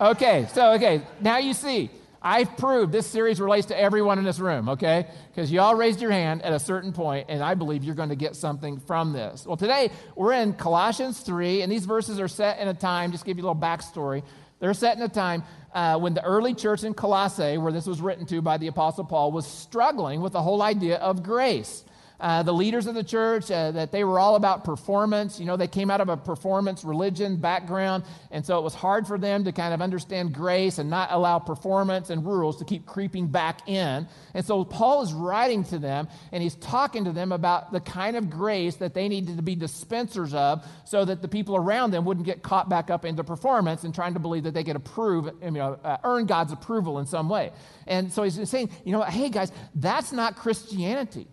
Okay, 0.00 0.48
so, 0.52 0.72
okay, 0.72 1.02
now 1.20 1.38
you 1.38 1.52
see. 1.52 1.90
I've 2.24 2.56
proved 2.56 2.92
this 2.92 3.06
series 3.06 3.40
relates 3.40 3.66
to 3.66 3.78
everyone 3.78 4.18
in 4.18 4.24
this 4.24 4.38
room, 4.38 4.68
okay? 4.68 5.08
Because 5.28 5.50
you 5.50 5.60
all 5.60 5.74
raised 5.74 6.00
your 6.00 6.12
hand 6.12 6.42
at 6.42 6.52
a 6.52 6.58
certain 6.60 6.92
point, 6.92 7.26
and 7.28 7.42
I 7.42 7.54
believe 7.54 7.82
you're 7.82 7.96
going 7.96 8.10
to 8.10 8.16
get 8.16 8.36
something 8.36 8.78
from 8.78 9.12
this. 9.12 9.44
Well, 9.44 9.56
today 9.56 9.90
we're 10.14 10.32
in 10.32 10.52
Colossians 10.52 11.18
3, 11.20 11.62
and 11.62 11.72
these 11.72 11.84
verses 11.84 12.20
are 12.20 12.28
set 12.28 12.60
in 12.60 12.68
a 12.68 12.74
time, 12.74 13.10
just 13.10 13.24
give 13.24 13.38
you 13.38 13.42
a 13.42 13.46
little 13.48 13.60
backstory. 13.60 14.22
They're 14.60 14.72
set 14.72 14.96
in 14.96 15.02
a 15.02 15.08
time 15.08 15.42
uh, 15.74 15.98
when 15.98 16.14
the 16.14 16.22
early 16.22 16.54
church 16.54 16.84
in 16.84 16.94
Colossae, 16.94 17.58
where 17.58 17.72
this 17.72 17.86
was 17.86 18.00
written 18.00 18.24
to 18.26 18.40
by 18.40 18.56
the 18.56 18.68
Apostle 18.68 19.04
Paul, 19.04 19.32
was 19.32 19.44
struggling 19.44 20.20
with 20.20 20.32
the 20.32 20.42
whole 20.42 20.62
idea 20.62 20.98
of 20.98 21.24
grace 21.24 21.84
uh, 22.22 22.40
the 22.44 22.54
leaders 22.54 22.86
of 22.86 22.94
the 22.94 23.02
church, 23.02 23.50
uh, 23.50 23.72
that 23.72 23.90
they 23.90 24.04
were 24.04 24.16
all 24.16 24.36
about 24.36 24.62
performance. 24.62 25.40
You 25.40 25.44
know, 25.44 25.56
they 25.56 25.66
came 25.66 25.90
out 25.90 26.00
of 26.00 26.08
a 26.08 26.16
performance 26.16 26.84
religion 26.84 27.34
background, 27.36 28.04
and 28.30 28.46
so 28.46 28.58
it 28.58 28.62
was 28.62 28.74
hard 28.74 29.08
for 29.08 29.18
them 29.18 29.42
to 29.42 29.50
kind 29.50 29.74
of 29.74 29.82
understand 29.82 30.32
grace 30.32 30.78
and 30.78 30.88
not 30.88 31.08
allow 31.10 31.40
performance 31.40 32.10
and 32.10 32.24
rules 32.24 32.58
to 32.58 32.64
keep 32.64 32.86
creeping 32.86 33.26
back 33.26 33.68
in. 33.68 34.06
And 34.34 34.46
so 34.46 34.64
Paul 34.64 35.02
is 35.02 35.12
writing 35.12 35.64
to 35.64 35.80
them, 35.80 36.06
and 36.30 36.40
he's 36.40 36.54
talking 36.54 37.06
to 37.06 37.12
them 37.12 37.32
about 37.32 37.72
the 37.72 37.80
kind 37.80 38.16
of 38.16 38.30
grace 38.30 38.76
that 38.76 38.94
they 38.94 39.08
needed 39.08 39.36
to 39.36 39.42
be 39.42 39.56
dispensers 39.56 40.32
of 40.32 40.64
so 40.84 41.04
that 41.04 41.22
the 41.22 41.28
people 41.28 41.56
around 41.56 41.90
them 41.90 42.04
wouldn't 42.04 42.24
get 42.24 42.44
caught 42.44 42.68
back 42.68 42.88
up 42.88 43.04
into 43.04 43.24
performance 43.24 43.82
and 43.82 43.92
trying 43.92 44.14
to 44.14 44.20
believe 44.20 44.44
that 44.44 44.54
they 44.54 44.62
could 44.62 44.76
approve, 44.76 45.28
you 45.42 45.50
know, 45.50 45.76
uh, 45.82 45.96
earn 46.04 46.26
God's 46.26 46.52
approval 46.52 47.00
in 47.00 47.06
some 47.06 47.28
way. 47.28 47.50
And 47.88 48.12
so 48.12 48.22
he's 48.22 48.48
saying, 48.48 48.70
you 48.84 48.92
know, 48.92 49.02
hey 49.02 49.28
guys, 49.28 49.50
that's 49.74 50.12
not 50.12 50.36
Christianity 50.36 51.26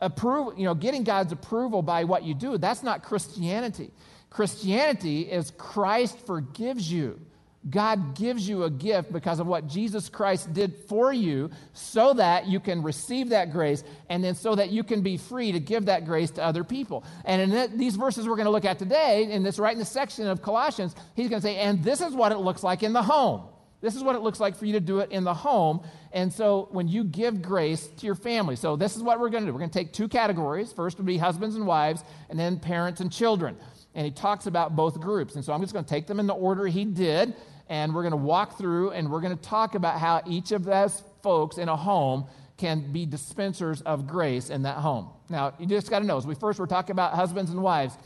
approval, 0.00 0.54
you 0.56 0.64
know, 0.64 0.74
getting 0.74 1.04
God's 1.04 1.32
approval 1.32 1.82
by 1.82 2.04
what 2.04 2.24
you 2.24 2.34
do, 2.34 2.58
that's 2.58 2.82
not 2.82 3.02
Christianity. 3.02 3.90
Christianity 4.30 5.22
is 5.22 5.52
Christ 5.56 6.18
forgives 6.26 6.90
you 6.90 7.20
God 7.68 8.14
gives 8.14 8.48
you 8.48 8.62
a 8.62 8.70
gift 8.70 9.12
because 9.12 9.40
of 9.40 9.46
what 9.46 9.66
Jesus 9.66 10.08
Christ 10.08 10.52
did 10.52 10.74
for 10.88 11.12
you 11.12 11.50
so 11.72 12.14
that 12.14 12.46
you 12.46 12.60
can 12.60 12.82
receive 12.82 13.30
that 13.30 13.50
grace 13.50 13.82
and 14.08 14.22
then 14.22 14.34
so 14.34 14.54
that 14.54 14.70
you 14.70 14.84
can 14.84 15.02
be 15.02 15.16
free 15.16 15.52
to 15.52 15.58
give 15.58 15.86
that 15.86 16.04
grace 16.04 16.30
to 16.32 16.44
other 16.44 16.62
people. 16.62 17.04
And 17.24 17.42
in 17.42 17.50
th- 17.50 17.70
these 17.70 17.96
verses 17.96 18.28
we're 18.28 18.36
going 18.36 18.46
to 18.46 18.52
look 18.52 18.64
at 18.64 18.78
today, 18.78 19.28
in 19.30 19.42
this 19.42 19.58
right 19.58 19.72
in 19.72 19.78
the 19.78 19.84
section 19.84 20.28
of 20.28 20.42
Colossians, 20.42 20.94
he's 21.14 21.28
going 21.28 21.42
to 21.42 21.46
say, 21.46 21.56
and 21.56 21.82
this 21.82 22.00
is 22.00 22.14
what 22.14 22.30
it 22.30 22.38
looks 22.38 22.62
like 22.62 22.82
in 22.82 22.92
the 22.92 23.02
home. 23.02 23.42
This 23.80 23.94
is 23.94 24.02
what 24.02 24.16
it 24.16 24.22
looks 24.22 24.40
like 24.40 24.56
for 24.56 24.64
you 24.64 24.72
to 24.72 24.80
do 24.80 25.00
it 25.00 25.10
in 25.10 25.24
the 25.24 25.34
home. 25.34 25.86
And 26.12 26.32
so 26.32 26.68
when 26.70 26.88
you 26.88 27.04
give 27.04 27.42
grace 27.42 27.86
to 27.86 28.06
your 28.06 28.14
family, 28.14 28.56
so 28.56 28.74
this 28.74 28.96
is 28.96 29.02
what 29.02 29.20
we're 29.20 29.28
going 29.28 29.44
to 29.44 29.48
do. 29.48 29.52
We're 29.52 29.60
going 29.60 29.70
to 29.70 29.78
take 29.78 29.92
two 29.92 30.08
categories. 30.08 30.72
First 30.72 30.96
would 30.96 31.06
be 31.06 31.18
husbands 31.18 31.56
and 31.56 31.66
wives, 31.66 32.02
and 32.30 32.38
then 32.38 32.58
parents 32.58 33.00
and 33.00 33.12
children. 33.12 33.56
And 33.94 34.04
he 34.04 34.10
talks 34.10 34.46
about 34.46 34.76
both 34.76 35.00
groups. 35.00 35.34
And 35.34 35.44
so 35.44 35.52
I'm 35.52 35.60
just 35.60 35.72
going 35.72 35.84
to 35.84 35.88
take 35.88 36.06
them 36.06 36.20
in 36.20 36.26
the 36.26 36.34
order 36.34 36.66
he 36.66 36.84
did, 36.84 37.34
and 37.68 37.94
we're 37.94 38.02
going 38.02 38.12
to 38.12 38.16
walk 38.16 38.58
through 38.58 38.92
and 38.92 39.10
we're 39.10 39.20
going 39.20 39.36
to 39.36 39.42
talk 39.42 39.74
about 39.74 39.98
how 39.98 40.22
each 40.26 40.52
of 40.52 40.64
those 40.64 41.02
folks 41.22 41.58
in 41.58 41.68
a 41.68 41.76
home 41.76 42.26
can 42.56 42.92
be 42.92 43.04
dispensers 43.04 43.82
of 43.82 44.06
grace 44.06 44.48
in 44.50 44.62
that 44.62 44.78
home. 44.78 45.10
Now, 45.28 45.52
you 45.58 45.66
just 45.66 45.90
got 45.90 45.98
to 45.98 46.06
know, 46.06 46.16
as 46.16 46.26
we 46.26 46.34
first 46.34 46.58
were 46.58 46.66
talking 46.66 46.92
about 46.92 47.12
husbands 47.12 47.50
and 47.50 47.62
wives, 47.62 47.96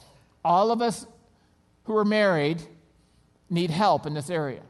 all 0.44 0.72
of 0.72 0.82
us 0.82 1.06
who 1.84 1.96
are 1.96 2.04
married 2.04 2.60
need 3.48 3.70
help 3.70 4.06
in 4.06 4.14
this 4.14 4.30
area. 4.30 4.62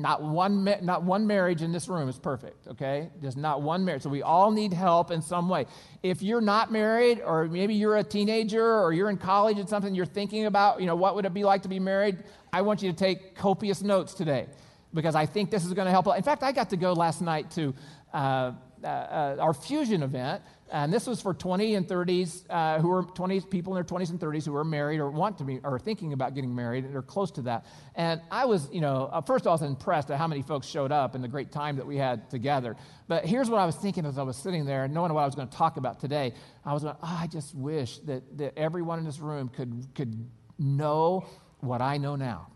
Not 0.00 0.22
one, 0.22 0.64
not 0.82 1.02
one 1.02 1.26
marriage 1.26 1.62
in 1.62 1.72
this 1.72 1.88
room 1.88 2.08
is 2.08 2.18
perfect, 2.18 2.66
okay? 2.68 3.10
There's 3.20 3.36
not 3.36 3.62
one 3.62 3.84
marriage. 3.84 4.02
So 4.02 4.10
we 4.10 4.22
all 4.22 4.50
need 4.50 4.72
help 4.72 5.10
in 5.10 5.22
some 5.22 5.48
way. 5.48 5.66
If 6.02 6.22
you're 6.22 6.40
not 6.40 6.70
married, 6.70 7.20
or 7.24 7.46
maybe 7.46 7.74
you're 7.74 7.96
a 7.96 8.04
teenager, 8.04 8.80
or 8.80 8.92
you're 8.92 9.10
in 9.10 9.16
college 9.18 9.58
and 9.58 9.68
something 9.68 9.94
you're 9.94 10.06
thinking 10.06 10.46
about, 10.46 10.80
you 10.80 10.86
know, 10.86 10.96
what 10.96 11.14
would 11.14 11.24
it 11.24 11.34
be 11.34 11.44
like 11.44 11.62
to 11.62 11.68
be 11.68 11.80
married? 11.80 12.24
I 12.52 12.62
want 12.62 12.82
you 12.82 12.90
to 12.90 12.96
take 12.96 13.34
copious 13.34 13.82
notes 13.82 14.14
today 14.14 14.46
because 14.94 15.14
I 15.14 15.26
think 15.26 15.50
this 15.50 15.64
is 15.64 15.72
going 15.74 15.86
to 15.86 15.92
help. 15.92 16.06
In 16.16 16.22
fact, 16.22 16.42
I 16.42 16.52
got 16.52 16.70
to 16.70 16.76
go 16.76 16.92
last 16.92 17.20
night 17.20 17.50
to 17.52 17.74
uh, 18.12 18.52
uh, 18.82 18.86
uh, 18.86 19.36
our 19.40 19.52
fusion 19.52 20.02
event, 20.02 20.42
and 20.70 20.92
this 20.92 21.06
was 21.06 21.20
for 21.20 21.34
20 21.34 21.74
and 21.74 21.86
30s 21.86 22.44
uh, 22.50 22.80
who 22.80 22.90
are 22.90 23.02
20 23.02 23.40
people 23.42 23.76
in 23.76 23.76
their 23.76 23.98
20s 23.98 24.10
and 24.10 24.20
30s 24.20 24.44
who 24.44 24.54
are 24.54 24.64
married 24.64 25.00
or 25.00 25.10
want 25.10 25.38
to 25.38 25.44
be 25.44 25.60
or 25.62 25.78
thinking 25.78 26.12
about 26.12 26.34
getting 26.34 26.54
married 26.54 26.94
or 26.94 27.02
close 27.02 27.30
to 27.32 27.42
that. 27.42 27.66
And 27.94 28.20
I 28.30 28.44
was, 28.44 28.68
you 28.72 28.80
know, 28.80 29.08
uh, 29.12 29.20
first 29.20 29.46
all, 29.46 29.52
I 29.52 29.54
was 29.54 29.62
impressed 29.62 30.10
at 30.10 30.18
how 30.18 30.26
many 30.26 30.42
folks 30.42 30.66
showed 30.66 30.92
up 30.92 31.14
and 31.14 31.24
the 31.24 31.28
great 31.28 31.52
time 31.52 31.76
that 31.76 31.86
we 31.86 31.96
had 31.96 32.28
together. 32.30 32.76
But 33.06 33.24
here's 33.24 33.48
what 33.48 33.58
I 33.58 33.66
was 33.66 33.76
thinking 33.76 34.04
as 34.04 34.18
I 34.18 34.22
was 34.22 34.36
sitting 34.36 34.64
there, 34.64 34.86
knowing 34.88 35.12
what 35.12 35.22
I 35.22 35.26
was 35.26 35.34
going 35.34 35.48
to 35.48 35.56
talk 35.56 35.76
about 35.76 36.00
today. 36.00 36.34
I 36.64 36.72
was 36.72 36.82
going, 36.82 36.96
oh, 37.02 37.18
I 37.22 37.26
just 37.26 37.54
wish 37.54 37.98
that, 38.00 38.38
that 38.38 38.58
everyone 38.58 38.98
in 38.98 39.04
this 39.04 39.20
room 39.20 39.48
could 39.48 39.86
could 39.94 40.28
know 40.58 41.26
what 41.60 41.80
I 41.80 41.98
know 41.98 42.16
now. 42.16 42.48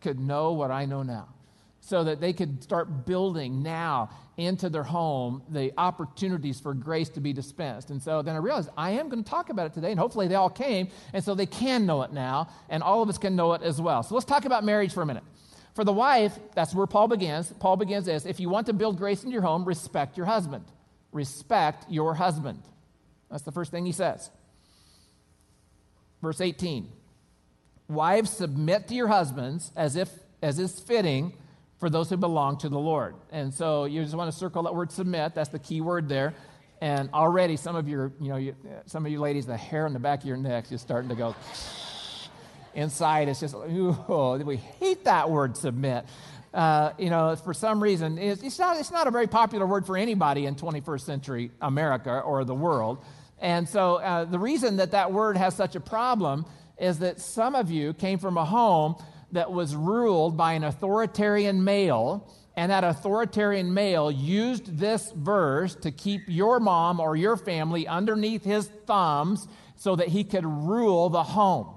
Could 0.00 0.20
know 0.20 0.52
what 0.52 0.70
I 0.70 0.84
know 0.84 1.02
now 1.02 1.28
so 1.88 2.04
that 2.04 2.20
they 2.20 2.34
could 2.34 2.62
start 2.62 3.06
building 3.06 3.62
now 3.62 4.10
into 4.36 4.68
their 4.68 4.82
home 4.82 5.42
the 5.48 5.72
opportunities 5.78 6.60
for 6.60 6.74
grace 6.74 7.08
to 7.08 7.20
be 7.20 7.32
dispensed. 7.32 7.88
And 7.88 8.00
so 8.02 8.20
then 8.20 8.34
I 8.36 8.38
realized 8.38 8.68
I 8.76 8.90
am 8.92 9.08
going 9.08 9.24
to 9.24 9.28
talk 9.28 9.48
about 9.48 9.66
it 9.66 9.72
today, 9.72 9.90
and 9.90 9.98
hopefully 9.98 10.28
they 10.28 10.34
all 10.34 10.50
came, 10.50 10.88
and 11.14 11.24
so 11.24 11.34
they 11.34 11.46
can 11.46 11.86
know 11.86 12.02
it 12.02 12.12
now, 12.12 12.50
and 12.68 12.82
all 12.82 13.02
of 13.02 13.08
us 13.08 13.16
can 13.16 13.34
know 13.34 13.54
it 13.54 13.62
as 13.62 13.80
well. 13.80 14.02
So 14.02 14.14
let's 14.14 14.26
talk 14.26 14.44
about 14.44 14.64
marriage 14.64 14.92
for 14.92 15.02
a 15.02 15.06
minute. 15.06 15.24
For 15.74 15.82
the 15.82 15.92
wife, 15.92 16.38
that's 16.54 16.74
where 16.74 16.86
Paul 16.86 17.08
begins. 17.08 17.52
Paul 17.58 17.76
begins 17.76 18.04
this 18.04 18.26
if 18.26 18.38
you 18.38 18.50
want 18.50 18.66
to 18.66 18.74
build 18.74 18.98
grace 18.98 19.24
in 19.24 19.30
your 19.30 19.42
home, 19.42 19.64
respect 19.64 20.16
your 20.16 20.26
husband. 20.26 20.64
Respect 21.10 21.86
your 21.90 22.14
husband. 22.14 22.62
That's 23.30 23.44
the 23.44 23.52
first 23.52 23.70
thing 23.70 23.86
he 23.86 23.92
says. 23.92 24.30
Verse 26.20 26.40
18 26.40 26.88
Wives, 27.88 28.28
submit 28.30 28.88
to 28.88 28.94
your 28.94 29.08
husbands 29.08 29.72
as 29.74 29.96
if 29.96 30.10
as 30.42 30.58
is 30.58 30.78
fitting 30.78 31.32
for 31.78 31.88
those 31.88 32.10
who 32.10 32.16
belong 32.16 32.58
to 32.58 32.68
the 32.68 32.78
Lord. 32.78 33.14
And 33.30 33.54
so 33.54 33.84
you 33.84 34.02
just 34.02 34.14
want 34.14 34.30
to 34.30 34.36
circle 34.36 34.64
that 34.64 34.74
word 34.74 34.90
submit. 34.90 35.34
That's 35.34 35.50
the 35.50 35.58
key 35.58 35.80
word 35.80 36.08
there. 36.08 36.34
And 36.80 37.10
already 37.12 37.56
some 37.56 37.76
of 37.76 37.88
your, 37.88 38.12
you 38.20 38.28
know, 38.28 38.36
you, 38.36 38.54
some 38.86 39.04
of 39.04 39.12
you 39.12 39.20
ladies, 39.20 39.46
the 39.46 39.56
hair 39.56 39.86
on 39.86 39.92
the 39.92 39.98
back 39.98 40.20
of 40.20 40.26
your 40.26 40.36
neck 40.36 40.70
is 40.70 40.80
starting 40.80 41.08
to 41.08 41.16
go 41.16 41.34
inside. 42.74 43.28
It's 43.28 43.40
just, 43.40 43.54
ooh, 43.54 44.42
we 44.44 44.56
hate 44.56 45.04
that 45.04 45.30
word 45.30 45.56
submit. 45.56 46.04
Uh, 46.52 46.92
you 46.98 47.10
know, 47.10 47.36
for 47.36 47.52
some 47.52 47.82
reason, 47.82 48.18
it's, 48.18 48.42
it's, 48.42 48.58
not, 48.58 48.78
it's 48.78 48.90
not 48.90 49.06
a 49.06 49.10
very 49.10 49.26
popular 49.26 49.66
word 49.66 49.86
for 49.86 49.96
anybody 49.96 50.46
in 50.46 50.54
21st 50.54 51.00
century 51.00 51.50
America 51.60 52.20
or 52.20 52.44
the 52.44 52.54
world. 52.54 52.98
And 53.40 53.68
so 53.68 53.96
uh, 53.96 54.24
the 54.24 54.38
reason 54.38 54.76
that 54.76 54.92
that 54.92 55.12
word 55.12 55.36
has 55.36 55.54
such 55.54 55.76
a 55.76 55.80
problem 55.80 56.46
is 56.78 57.00
that 57.00 57.20
some 57.20 57.54
of 57.54 57.70
you 57.70 57.92
came 57.92 58.18
from 58.18 58.36
a 58.36 58.44
home 58.44 58.96
that 59.32 59.52
was 59.52 59.76
ruled 59.76 60.36
by 60.36 60.54
an 60.54 60.64
authoritarian 60.64 61.62
male, 61.64 62.32
and 62.56 62.72
that 62.72 62.84
authoritarian 62.84 63.72
male 63.72 64.10
used 64.10 64.78
this 64.78 65.12
verse 65.12 65.74
to 65.76 65.90
keep 65.90 66.22
your 66.26 66.60
mom 66.60 66.98
or 66.98 67.14
your 67.16 67.36
family 67.36 67.86
underneath 67.86 68.44
his 68.44 68.66
thumbs 68.86 69.46
so 69.76 69.96
that 69.96 70.08
he 70.08 70.24
could 70.24 70.44
rule 70.44 71.08
the 71.08 71.22
home. 71.22 71.74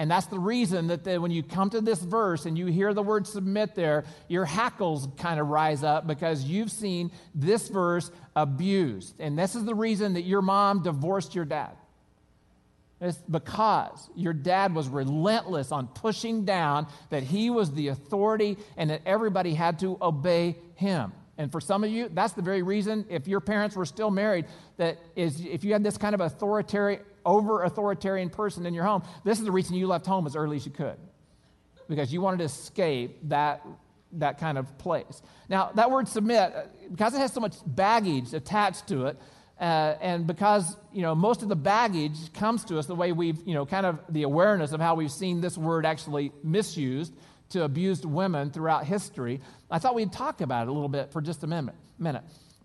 And 0.00 0.10
that's 0.10 0.28
the 0.28 0.38
reason 0.38 0.86
that 0.86 1.04
the, 1.04 1.20
when 1.20 1.30
you 1.30 1.42
come 1.42 1.68
to 1.70 1.82
this 1.82 2.00
verse 2.00 2.46
and 2.46 2.56
you 2.56 2.64
hear 2.66 2.94
the 2.94 3.02
word 3.02 3.26
submit 3.26 3.74
there, 3.74 4.06
your 4.28 4.46
hackles 4.46 5.06
kind 5.18 5.38
of 5.38 5.48
rise 5.48 5.84
up 5.84 6.06
because 6.06 6.44
you've 6.44 6.70
seen 6.70 7.10
this 7.34 7.68
verse 7.68 8.10
abused. 8.34 9.20
And 9.20 9.38
this 9.38 9.54
is 9.54 9.66
the 9.66 9.74
reason 9.74 10.14
that 10.14 10.22
your 10.22 10.40
mom 10.40 10.82
divorced 10.82 11.34
your 11.34 11.44
dad. 11.44 11.76
It's 13.00 13.16
because 13.18 14.10
your 14.14 14.34
dad 14.34 14.74
was 14.74 14.88
relentless 14.88 15.72
on 15.72 15.86
pushing 15.88 16.44
down 16.44 16.86
that 17.08 17.22
he 17.22 17.48
was 17.48 17.72
the 17.72 17.88
authority 17.88 18.58
and 18.76 18.90
that 18.90 19.00
everybody 19.06 19.54
had 19.54 19.78
to 19.78 19.96
obey 20.02 20.56
him. 20.74 21.12
And 21.38 21.50
for 21.50 21.62
some 21.62 21.82
of 21.82 21.90
you, 21.90 22.10
that's 22.12 22.34
the 22.34 22.42
very 22.42 22.60
reason, 22.60 23.06
if 23.08 23.26
your 23.26 23.40
parents 23.40 23.74
were 23.74 23.86
still 23.86 24.10
married, 24.10 24.44
that 24.76 24.98
is, 25.16 25.40
if 25.40 25.64
you 25.64 25.72
had 25.72 25.82
this 25.82 25.96
kind 25.96 26.14
of 26.14 26.20
authoritarian, 26.20 27.00
over 27.24 27.62
authoritarian 27.62 28.28
person 28.28 28.66
in 28.66 28.74
your 28.74 28.84
home, 28.84 29.02
this 29.24 29.38
is 29.38 29.46
the 29.46 29.52
reason 29.52 29.74
you 29.74 29.86
left 29.86 30.04
home 30.04 30.26
as 30.26 30.36
early 30.36 30.56
as 30.56 30.66
you 30.66 30.72
could. 30.72 30.98
Because 31.88 32.12
you 32.12 32.20
wanted 32.20 32.38
to 32.38 32.44
escape 32.44 33.16
that, 33.30 33.66
that 34.12 34.36
kind 34.36 34.58
of 34.58 34.76
place. 34.76 35.22
Now, 35.48 35.70
that 35.76 35.90
word 35.90 36.08
submit, 36.08 36.54
uh, 36.54 36.62
because 36.90 37.14
it 37.14 37.18
has 37.18 37.32
so 37.32 37.40
much 37.40 37.56
baggage 37.64 38.34
attached 38.34 38.88
to 38.88 39.06
it, 39.06 39.18
uh, 39.60 39.94
and 40.00 40.26
because 40.26 40.76
you 40.92 41.02
know 41.02 41.14
most 41.14 41.42
of 41.42 41.48
the 41.48 41.56
baggage 41.56 42.32
comes 42.32 42.64
to 42.64 42.78
us 42.78 42.86
the 42.86 42.94
way 42.94 43.12
we've 43.12 43.46
you 43.46 43.54
know 43.54 43.66
kind 43.66 43.84
of 43.84 44.00
the 44.08 44.22
awareness 44.22 44.72
of 44.72 44.80
how 44.80 44.94
we've 44.94 45.12
seen 45.12 45.40
this 45.40 45.58
word 45.58 45.84
actually 45.84 46.32
misused 46.42 47.12
to 47.50 47.64
abused 47.64 48.04
women 48.04 48.50
throughout 48.50 48.84
history 48.84 49.40
i 49.70 49.78
thought 49.78 49.94
we'd 49.94 50.12
talk 50.12 50.40
about 50.40 50.66
it 50.66 50.70
a 50.70 50.72
little 50.72 50.88
bit 50.88 51.12
for 51.12 51.20
just 51.20 51.44
a 51.44 51.46
minute 51.46 51.74
minute. 51.98 52.22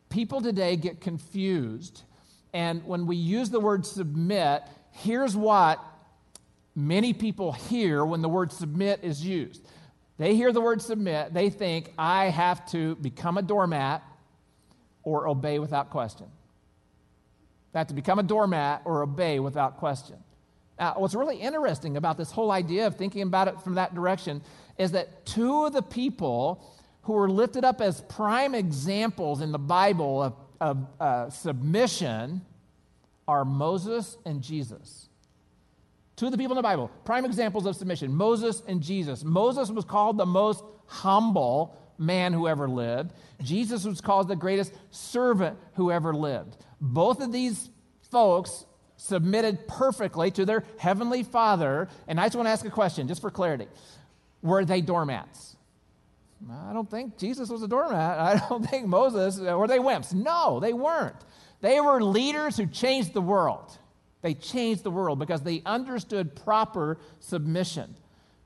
People 0.09 0.41
today 0.41 0.77
get 0.77 1.01
confused 1.01 2.03
and 2.53 2.85
when 2.85 3.05
we 3.05 3.17
use 3.17 3.49
the 3.49 3.59
word 3.59 3.85
submit 3.85 4.63
here's 4.91 5.35
what 5.35 5.83
many 6.75 7.11
people 7.11 7.51
hear 7.51 8.05
when 8.05 8.21
the 8.21 8.29
word 8.29 8.51
submit 8.51 9.01
is 9.03 9.25
used. 9.25 9.61
They 10.17 10.35
hear 10.35 10.53
the 10.53 10.61
word 10.61 10.81
submit 10.81 11.33
they 11.33 11.49
think 11.49 11.91
i 11.97 12.29
have 12.29 12.65
to 12.71 12.95
become 12.95 13.37
a 13.37 13.41
doormat 13.41 14.01
or 15.03 15.27
obey 15.27 15.59
without 15.59 15.89
question 15.89 16.27
that 17.75 17.89
to 17.89 17.93
become 17.93 18.19
a 18.19 18.23
doormat 18.23 18.81
or 18.85 19.03
obey 19.03 19.37
without 19.41 19.75
question. 19.75 20.15
Now, 20.79 20.93
what's 20.95 21.13
really 21.13 21.35
interesting 21.35 21.97
about 21.97 22.17
this 22.17 22.31
whole 22.31 22.49
idea 22.49 22.87
of 22.87 22.95
thinking 22.95 23.21
about 23.21 23.49
it 23.49 23.61
from 23.61 23.73
that 23.75 23.93
direction 23.93 24.41
is 24.77 24.93
that 24.93 25.25
two 25.25 25.65
of 25.65 25.73
the 25.73 25.81
people 25.81 26.65
who 27.01 27.11
were 27.11 27.29
lifted 27.29 27.65
up 27.65 27.81
as 27.81 27.99
prime 27.99 28.55
examples 28.55 29.41
in 29.41 29.51
the 29.51 29.59
Bible 29.59 30.23
of, 30.23 30.33
of 30.61 30.87
uh, 31.01 31.29
submission 31.29 32.41
are 33.27 33.43
Moses 33.43 34.17
and 34.25 34.41
Jesus. 34.41 35.09
Two 36.15 36.27
of 36.27 36.31
the 36.31 36.37
people 36.37 36.53
in 36.53 36.57
the 36.57 36.63
Bible, 36.63 36.89
prime 37.03 37.25
examples 37.25 37.65
of 37.65 37.75
submission 37.75 38.15
Moses 38.15 38.63
and 38.69 38.81
Jesus. 38.81 39.25
Moses 39.25 39.69
was 39.69 39.83
called 39.83 40.17
the 40.17 40.25
most 40.25 40.63
humble 40.85 41.77
man 41.97 42.31
who 42.31 42.47
ever 42.47 42.69
lived. 42.69 43.11
Jesus 43.41 43.83
was 43.83 43.99
called 43.99 44.29
the 44.29 44.35
greatest 44.37 44.73
servant 44.91 45.57
who 45.73 45.91
ever 45.91 46.13
lived. 46.13 46.55
Both 46.85 47.21
of 47.21 47.31
these 47.31 47.69
folks 48.11 48.65
submitted 48.97 49.67
perfectly 49.67 50.31
to 50.31 50.45
their 50.45 50.63
heavenly 50.77 51.23
Father. 51.23 51.89
And 52.07 52.19
I 52.19 52.25
just 52.25 52.35
want 52.35 52.47
to 52.47 52.51
ask 52.51 52.65
a 52.65 52.69
question, 52.69 53.07
just 53.07 53.21
for 53.21 53.31
clarity. 53.31 53.67
Were 54.41 54.63
they 54.63 54.81
doormats? 54.81 55.55
I 56.49 56.73
don't 56.73 56.89
think 56.89 57.17
Jesus 57.17 57.49
was 57.49 57.63
a 57.63 57.67
doormat. 57.67 58.19
I 58.19 58.47
don't 58.47 58.65
think 58.69 58.87
Moses, 58.87 59.39
were 59.39 59.67
they 59.67 59.79
wimps? 59.79 60.13
No, 60.13 60.59
they 60.59 60.73
weren't. 60.73 61.15
They 61.61 61.81
were 61.81 62.03
leaders 62.03 62.57
who 62.57 62.67
changed 62.67 63.13
the 63.13 63.21
world. 63.21 63.77
They 64.21 64.33
changed 64.33 64.83
the 64.83 64.91
world 64.91 65.19
because 65.19 65.41
they 65.41 65.61
understood 65.65 66.35
proper 66.35 66.97
submission. 67.19 67.95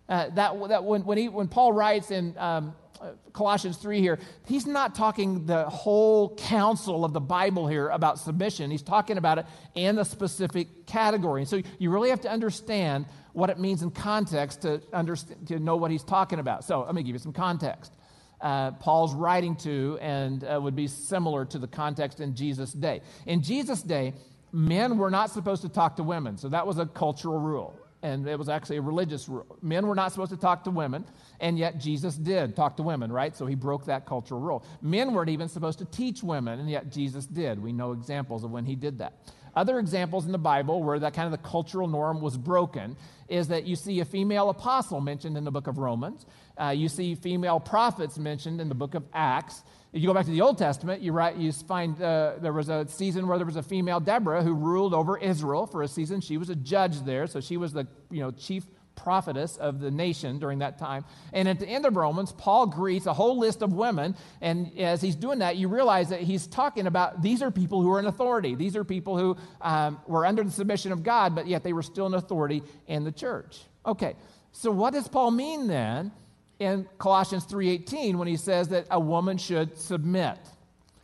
Uh, 0.08 0.29
that, 0.29 0.69
that 0.69 0.84
when, 0.84 1.03
when, 1.03 1.17
he, 1.17 1.29
when 1.29 1.48
Paul 1.48 1.74
writes 1.74 2.12
in 2.12 2.36
um, 2.38 2.69
uh, 2.69 2.88
Colossians 3.34 3.77
3 3.77 4.01
here, 4.01 4.20
he's 4.46 4.65
not 4.65 4.96
talking 4.96 5.46
the 5.46 5.63
whole 5.70 6.36
counsel 6.36 7.06
of 7.06 7.13
the 7.13 7.22
Bible 7.22 7.68
here 7.68 7.89
about 7.89 8.20
submission. 8.20 8.72
He's 8.72 8.82
talking 8.82 9.18
about 9.18 9.39
it 9.39 9.46
in 9.75 10.00
a 10.00 10.06
specific 10.06 10.86
category. 10.86 11.41
And 11.41 11.50
so 11.50 11.62
you 11.77 11.91
really 11.91 12.10
have 12.10 12.22
to 12.22 12.29
understand 12.29 13.06
what 13.34 13.50
it 13.50 13.60
means 13.60 13.84
in 13.84 13.91
context 13.91 14.63
to, 14.63 14.82
understand, 14.91 15.48
to 15.48 15.60
know 15.60 15.77
what 15.77 15.91
he's 15.91 16.03
talking 16.03 16.39
about. 16.39 16.63
So 16.63 16.84
let 16.84 16.96
me 16.96 17.03
give 17.03 17.13
you 17.13 17.20
some 17.20 17.34
context. 17.34 17.94
Uh, 18.41 18.72
Paul's 18.72 19.13
writing 19.13 19.56
to 19.58 19.98
and 20.01 20.44
uh, 20.44 20.60
would 20.62 20.75
be 20.75 20.88
similar 20.88 21.46
to 21.46 21.60
the 21.60 21.68
context 21.68 22.20
in 22.20 22.36
Jesus' 22.36 22.74
day. 22.74 23.01
In 23.25 23.41
Jesus' 23.41 23.82
day, 23.82 24.13
men 24.51 24.98
were 24.98 25.12
not 25.12 25.29
supposed 25.29 25.62
to 25.62 25.70
talk 25.70 25.98
to 25.98 26.03
women, 26.03 26.38
so 26.38 26.50
that 26.50 26.65
was 26.65 26.79
a 26.79 26.86
cultural 26.86 27.38
rule 27.38 27.77
and 28.01 28.27
it 28.27 28.38
was 28.38 28.50
actually 28.50 28.77
a 28.77 28.82
religious 28.82 29.27
rule. 29.27 29.58
Men 29.62 29.88
were 29.88 29.96
not 29.96 30.12
supposed 30.12 30.32
to 30.32 30.38
talk 30.38 30.63
to 30.63 30.72
women, 30.72 31.06
and 31.39 31.58
yet 31.58 31.79
Jesus 31.79 32.15
did 32.15 32.56
talk 32.56 32.77
to 32.77 32.84
women, 32.84 33.12
right? 33.12 33.36
So 33.36 33.46
he 33.46 33.56
broke 33.56 33.86
that 33.86 34.06
cultural 34.06 34.39
rule. 34.39 34.63
Men 34.82 35.13
weren't 35.13 35.29
even 35.29 35.50
supposed 35.50 35.79
to 35.79 35.86
teach 35.86 36.24
women, 36.24 36.60
and 36.60 36.70
yet 36.70 36.91
Jesus 36.91 37.25
did. 37.25 37.62
We 37.62 37.74
know 37.74 37.91
examples 37.91 38.44
of 38.44 38.51
when 38.51 38.65
he 38.65 38.75
did 38.75 39.00
that. 39.00 39.13
Other 39.56 39.79
examples 39.79 40.25
in 40.25 40.32
the 40.32 40.38
Bible 40.38 40.84
where 40.84 41.00
that 41.00 41.13
kind 41.13 41.25
of 41.25 41.32
the 41.32 41.48
cultural 41.48 41.88
norm 41.88 42.22
was 42.22 42.38
broken 42.38 42.96
is 43.27 43.48
that 43.50 43.65
you 43.65 43.75
see 43.75 44.00
a 44.00 44.06
female 44.06 44.50
apostle 44.50 45.01
mentioned 45.01 45.38
in 45.38 45.44
the 45.44 45.51
book 45.51 45.68
of 45.68 45.77
Romans. 45.77 46.25
Uh, 46.58 46.70
you 46.70 46.88
see 46.88 47.15
female 47.15 47.60
prophets 47.60 48.18
mentioned 48.18 48.62
in 48.62 48.70
the 48.70 48.75
book 48.75 48.96
of 48.96 49.03
Acts. 49.13 49.63
If 49.91 50.01
you 50.01 50.08
go 50.08 50.13
back 50.13 50.25
to 50.25 50.31
the 50.31 50.41
Old 50.41 50.60
Testament, 50.60 51.01
you, 51.01 51.12
write, 51.13 51.38
you 51.38 51.51
find 51.51 52.00
uh, 52.00 52.34
there 52.39 52.53
was 52.53 52.69
a 52.69 52.88
season 52.88 53.27
where 53.27 53.38
there 53.38 53.46
was 53.46 53.55
a 53.55 53.63
female 53.63 54.00
Deborah 54.00 54.43
who 54.43 54.53
ruled 54.53 54.93
over 54.93 55.17
Israel 55.17 55.65
for 55.65 55.81
a 55.81 55.88
season. 55.88 56.22
She 56.22 56.38
was 56.38 56.50
a 56.50 56.55
judge 56.55 57.01
there, 57.01 57.25
so 57.25 57.39
she 57.39 57.58
was 57.58 57.74
the 57.74 57.88
you 58.12 58.19
know, 58.19 58.29
chief 58.29 58.65
prophetess 58.96 59.58
of 59.58 59.79
the 59.79 59.89
nation 59.89 60.38
during 60.38 60.60
that 60.60 60.77
time. 60.77 61.05
And 61.34 61.48
at 61.48 61.60
the 61.60 61.67
end 61.67 61.88
of 61.88 61.96
Romans, 61.96 62.34
Paul 62.34 62.67
greets 62.67 63.08
a 63.08 63.13
whole 63.13 63.39
list 63.39 63.63
of 63.63 63.74
women. 63.74 64.15
And 64.41 64.77
as 64.77 65.01
he's 65.01 65.15
doing 65.15 65.39
that, 65.39 65.58
you 65.58 65.69
realize 65.69 66.10
that 66.10 66.22
he's 66.22 66.46
talking 66.46 66.86
about 66.86 67.22
these 67.24 67.41
are 67.41 67.50
people 67.50 67.81
who 67.81 67.91
are 67.91 68.00
in 68.00 68.05
authority. 68.05 68.53
These 68.53 68.75
are 68.75 68.84
people 68.84 69.17
who 69.17 69.38
um, 69.62 70.00
were 70.05 70.25
under 70.25 70.43
the 70.43 70.51
submission 70.51 70.91
of 70.91 71.01
God, 71.01 71.34
but 71.34 71.48
yet 71.48 71.63
they 71.63 71.74
were 71.74 71.81
still 71.81 72.05
in 72.05 72.13
authority 72.13 72.62
in 72.88 73.05
the 73.05 73.12
church. 73.12 73.62
Okay, 73.86 74.15
so 74.51 74.69
what 74.69 74.93
does 74.93 75.08
Paul 75.08 75.31
mean 75.31 75.67
then 75.67 76.12
in 76.59 76.87
Colossians 76.97 77.45
3:18 77.45 78.17
when 78.17 78.27
he 78.27 78.35
says 78.35 78.67
that 78.69 78.85
a 78.91 78.99
woman 78.99 79.37
should 79.37 79.77
submit? 79.77 80.37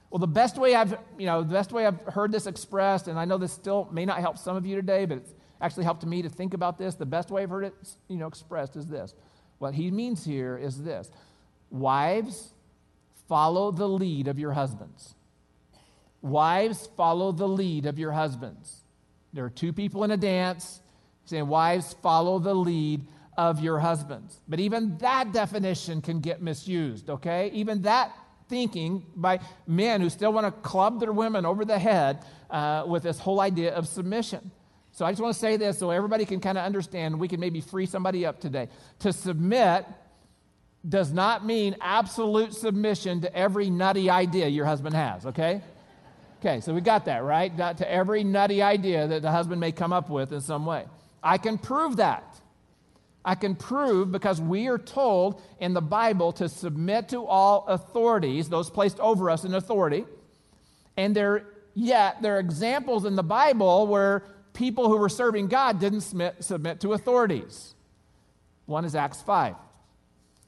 Well, 0.09 0.19
the 0.19 0.27
best 0.27 0.57
way 0.57 0.75
I've, 0.75 0.97
you 1.17 1.25
know, 1.25 1.43
the 1.43 1.53
best 1.53 1.71
way 1.71 1.85
I've 1.85 2.00
heard 2.01 2.31
this 2.31 2.45
expressed, 2.45 3.07
and 3.07 3.17
I 3.17 3.25
know 3.25 3.38
this 3.38 3.51
still 3.51 3.88
may 3.91 4.05
not 4.05 4.19
help 4.19 4.38
some 4.38 4.55
of 4.55 4.65
you 4.65 4.75
today, 4.75 5.05
but 5.05 5.17
it's 5.17 5.33
actually 5.62 5.85
helped 5.85 6.05
me 6.05 6.21
to 6.21 6.29
think 6.29 6.53
about 6.53 6.77
this. 6.77 6.95
The 6.95 7.05
best 7.05 7.31
way 7.31 7.43
I've 7.43 7.50
heard 7.50 7.65
it, 7.65 7.74
you 8.07 8.17
know, 8.17 8.27
expressed 8.27 8.75
is 8.75 8.85
this. 8.85 9.13
What 9.57 9.74
he 9.74 9.89
means 9.91 10.24
here 10.24 10.57
is 10.57 10.83
this. 10.83 11.09
Wives, 11.69 12.53
follow 13.27 13.71
the 13.71 13.88
lead 13.88 14.27
of 14.27 14.38
your 14.38 14.53
husbands. 14.53 15.15
Wives, 16.21 16.88
follow 16.95 17.31
the 17.31 17.47
lead 17.47 17.85
of 17.85 17.97
your 18.00 18.12
husbands. 18.12 18.81
There 19.33 19.45
are 19.45 19.50
two 19.50 19.74
people 19.74 20.03
in 20.03 20.12
a 20.12 20.17
dance 20.17 20.81
saying, 21.25 21.47
Wives, 21.47 21.93
follow 22.01 22.39
the 22.39 22.53
lead 22.53 23.05
of 23.38 23.60
your 23.60 23.80
husbands. 23.80 24.39
But 24.48 24.60
even 24.60 24.98
that 25.00 25.34
definition 25.34 26.01
can 26.01 26.20
get 26.20 26.42
misused, 26.42 27.10
okay? 27.10 27.50
Even 27.54 27.82
that 27.84 28.13
thinking 28.48 29.06
by 29.15 29.39
men 29.68 30.01
who 30.01 30.10
still 30.10 30.32
want 30.32 30.46
to 30.46 30.51
club 30.68 31.00
their 31.00 31.12
women 31.12 31.46
over 31.46 31.65
the 31.65 31.80
head 31.80 32.24
uh, 32.50 32.84
with 32.88 33.04
this 33.04 33.20
whole 33.20 33.42
idea 33.42 33.74
of 33.74 33.88
submission. 33.88 34.51
So 34.92 35.06
I 35.06 35.12
just 35.12 35.22
want 35.22 35.34
to 35.34 35.39
say 35.39 35.58
this 35.58 35.77
so 35.77 35.89
everybody 35.89 36.25
can 36.25 36.39
kind 36.39 36.58
of 36.58 36.63
understand. 36.63 37.20
We 37.20 37.27
can 37.27 37.39
maybe 37.39 37.60
free 37.60 37.86
somebody 37.86 38.25
up 38.25 38.39
today. 38.39 38.70
To 39.00 39.12
submit 39.12 39.86
does 40.88 41.12
not 41.12 41.46
mean 41.46 41.75
absolute 41.82 42.54
submission 42.54 43.22
to 43.22 43.36
every 43.36 43.70
nutty 43.70 44.10
idea 44.10 44.48
your 44.48 44.65
husband 44.65 44.96
has, 44.96 45.25
okay? 45.25 45.62
Okay, 46.39 46.62
so 46.62 46.74
we 46.74 46.82
got 46.82 47.06
that, 47.06 47.24
right? 47.24 47.56
Not 47.58 47.80
to 47.80 47.92
every 47.92 48.24
nutty 48.24 48.62
idea 48.62 49.08
that 49.08 49.22
the 49.22 49.32
husband 49.32 49.60
may 49.60 49.72
come 49.72 49.92
up 49.92 50.10
with 50.10 50.32
in 50.32 50.42
some 50.42 50.65
way. 50.65 50.86
I 51.24 51.39
can 51.39 51.58
prove 51.58 51.98
that. 51.98 52.35
I 53.25 53.34
can 53.34 53.55
prove 53.55 54.12
because 54.12 54.39
we 54.39 54.67
are 54.67 54.77
told 54.77 55.41
in 55.60 55.74
the 55.74 55.82
Bible 55.82 56.32
to 56.34 56.48
submit 56.48 57.10
to 57.10 57.25
all 57.25 57.65
authorities, 57.67 58.48
those 58.48 58.70
placed 58.70 59.00
over 59.00 59.32
us 59.32 59.44
in 59.44 59.55
authority. 59.55 60.05
And 60.96 61.15
there, 61.15 61.48
yet, 61.74 62.22
there 62.22 62.38
are 62.38 62.39
examples 62.39 63.03
in 63.03 63.15
the 63.15 63.24
Bible 63.24 63.88
where 63.88 64.24
people 64.53 64.88
who 64.89 64.98
were 64.98 65.10
serving 65.10 65.48
God 65.48 65.79
didn't 65.79 66.01
submit, 66.01 66.44
submit 66.44 66.79
to 66.82 66.94
authorities. 66.94 67.74
One 68.68 68.85
is 68.85 68.96
Acts 68.96 69.22
5. 69.24 69.55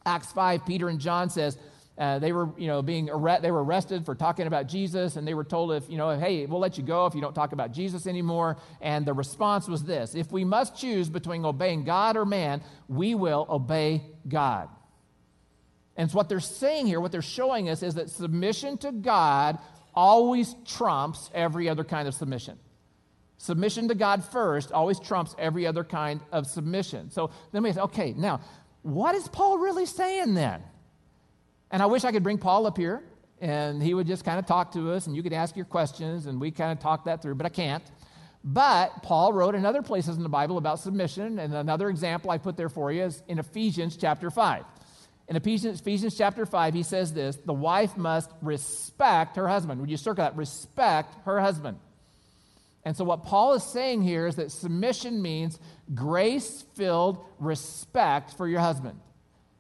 Acts 0.06 0.32
5, 0.32 0.66
Peter 0.66 0.88
and 0.88 1.00
John 1.00 1.32
says, 1.32 1.58
uh, 1.98 2.20
they 2.20 2.32
were, 2.32 2.50
you 2.58 2.68
know, 2.68 2.82
being 2.82 3.10
arre- 3.10 3.40
they 3.42 3.50
were 3.50 3.64
arrested 3.64 4.06
for 4.06 4.14
talking 4.14 4.46
about 4.46 4.68
Jesus, 4.68 5.16
and 5.16 5.28
they 5.28 5.34
were 5.34 5.44
told, 5.44 5.72
if 5.72 5.90
you 5.90 5.98
know, 5.98 6.18
hey, 6.18 6.46
we'll 6.46 6.60
let 6.60 6.78
you 6.78 6.84
go 6.84 7.08
if 7.08 7.16
you 7.16 7.22
don't 7.22 7.34
talk 7.34 7.54
about 7.54 7.72
Jesus 7.72 8.06
anymore. 8.06 8.58
And 8.82 9.06
the 9.06 9.14
response 9.14 9.68
was 9.68 9.84
this: 9.84 10.14
If 10.14 10.32
we 10.32 10.46
must 10.46 10.78
choose 10.78 11.10
between 11.10 11.44
obeying 11.44 11.84
God 11.84 12.16
or 12.16 12.26
man, 12.26 12.62
we 12.88 13.16
will 13.16 13.48
obey 13.50 14.04
God. 14.28 14.70
And 15.96 16.12
so 16.12 16.18
what 16.18 16.30
they're 16.30 16.40
saying 16.40 16.86
here, 16.86 17.00
what 17.00 17.12
they're 17.12 17.24
showing 17.24 17.70
us, 17.70 17.82
is 17.82 17.96
that 17.96 18.12
submission 18.12 18.78
to 18.80 18.92
God 18.92 19.58
always 19.96 20.56
trumps 20.66 21.32
every 21.34 21.68
other 21.68 21.84
kind 21.84 22.08
of 22.08 22.14
submission. 22.14 22.60
Submission 23.40 23.88
to 23.88 23.96
God 23.96 24.24
first 24.24 24.72
always 24.72 25.00
trumps 25.00 25.36
every 25.40 25.66
other 25.66 25.84
kind 25.84 26.22
of 26.32 26.46
submission. 26.46 27.10
So 27.10 27.32
then 27.52 27.64
we 27.64 27.72
say, 27.72 27.82
okay, 27.82 28.14
now, 28.16 28.42
what 28.84 29.16
is 29.16 29.28
Paul 29.28 29.58
really 29.58 29.88
saying 29.88 30.36
then? 30.36 30.62
And 31.72 31.82
I 31.82 31.86
wish 31.86 32.04
I 32.04 32.12
could 32.12 32.24
bring 32.24 32.38
Paul 32.38 32.66
up 32.66 32.78
here 32.78 33.04
and 33.40 33.82
he 33.84 33.94
would 33.94 34.08
just 34.08 34.26
kind 34.26 34.40
of 34.40 34.46
talk 34.46 34.72
to 34.74 34.92
us 34.92 35.08
and 35.08 35.16
you 35.16 35.22
could 35.22 35.34
ask 35.34 35.56
your 35.56 35.66
questions 35.66 36.26
and 36.26 36.40
we 36.40 36.52
kind 36.52 36.72
of 36.72 36.80
talk 36.80 37.06
that 37.06 37.22
through, 37.22 37.36
but 37.36 37.46
I 37.46 37.50
can't. 37.50 37.84
But 38.44 39.04
Paul 39.04 39.34
wrote 39.34 39.56
in 39.56 39.66
other 39.66 39.82
places 39.82 40.16
in 40.16 40.24
the 40.24 40.30
Bible 40.30 40.58
about 40.58 40.80
submission, 40.80 41.40
and 41.40 41.54
another 41.54 41.90
example 41.90 42.32
I 42.32 42.38
put 42.38 42.56
there 42.56 42.70
for 42.70 42.92
you 42.92 43.04
is 43.04 43.22
in 43.28 43.40
Ephesians 43.40 43.98
chapter 43.98 44.32
5. 44.32 44.64
In 45.28 45.36
Ephesians, 45.36 45.82
Ephesians 45.82 46.16
chapter 46.16 46.46
5, 46.46 46.74
he 46.74 46.84
says 46.84 47.12
this 47.14 47.36
the 47.36 47.54
wife 47.54 47.98
must 47.98 48.32
respect 48.42 49.36
her 49.36 49.50
husband. 49.50 49.82
Would 49.82 49.90
you 49.90 49.98
circle 49.98 50.24
that? 50.24 50.38
Respect 50.38 51.14
her 51.26 51.42
husband. 51.42 51.78
And 52.86 52.96
so, 52.96 53.04
what 53.04 53.24
Paul 53.24 53.54
is 53.56 53.64
saying 53.64 54.04
here 54.04 54.28
is 54.28 54.38
that 54.38 54.52
submission 54.52 55.22
means 55.22 55.60
grace 55.94 56.64
filled 56.76 57.26
respect 57.40 58.38
for 58.38 58.48
your 58.48 58.62
husband 58.62 58.98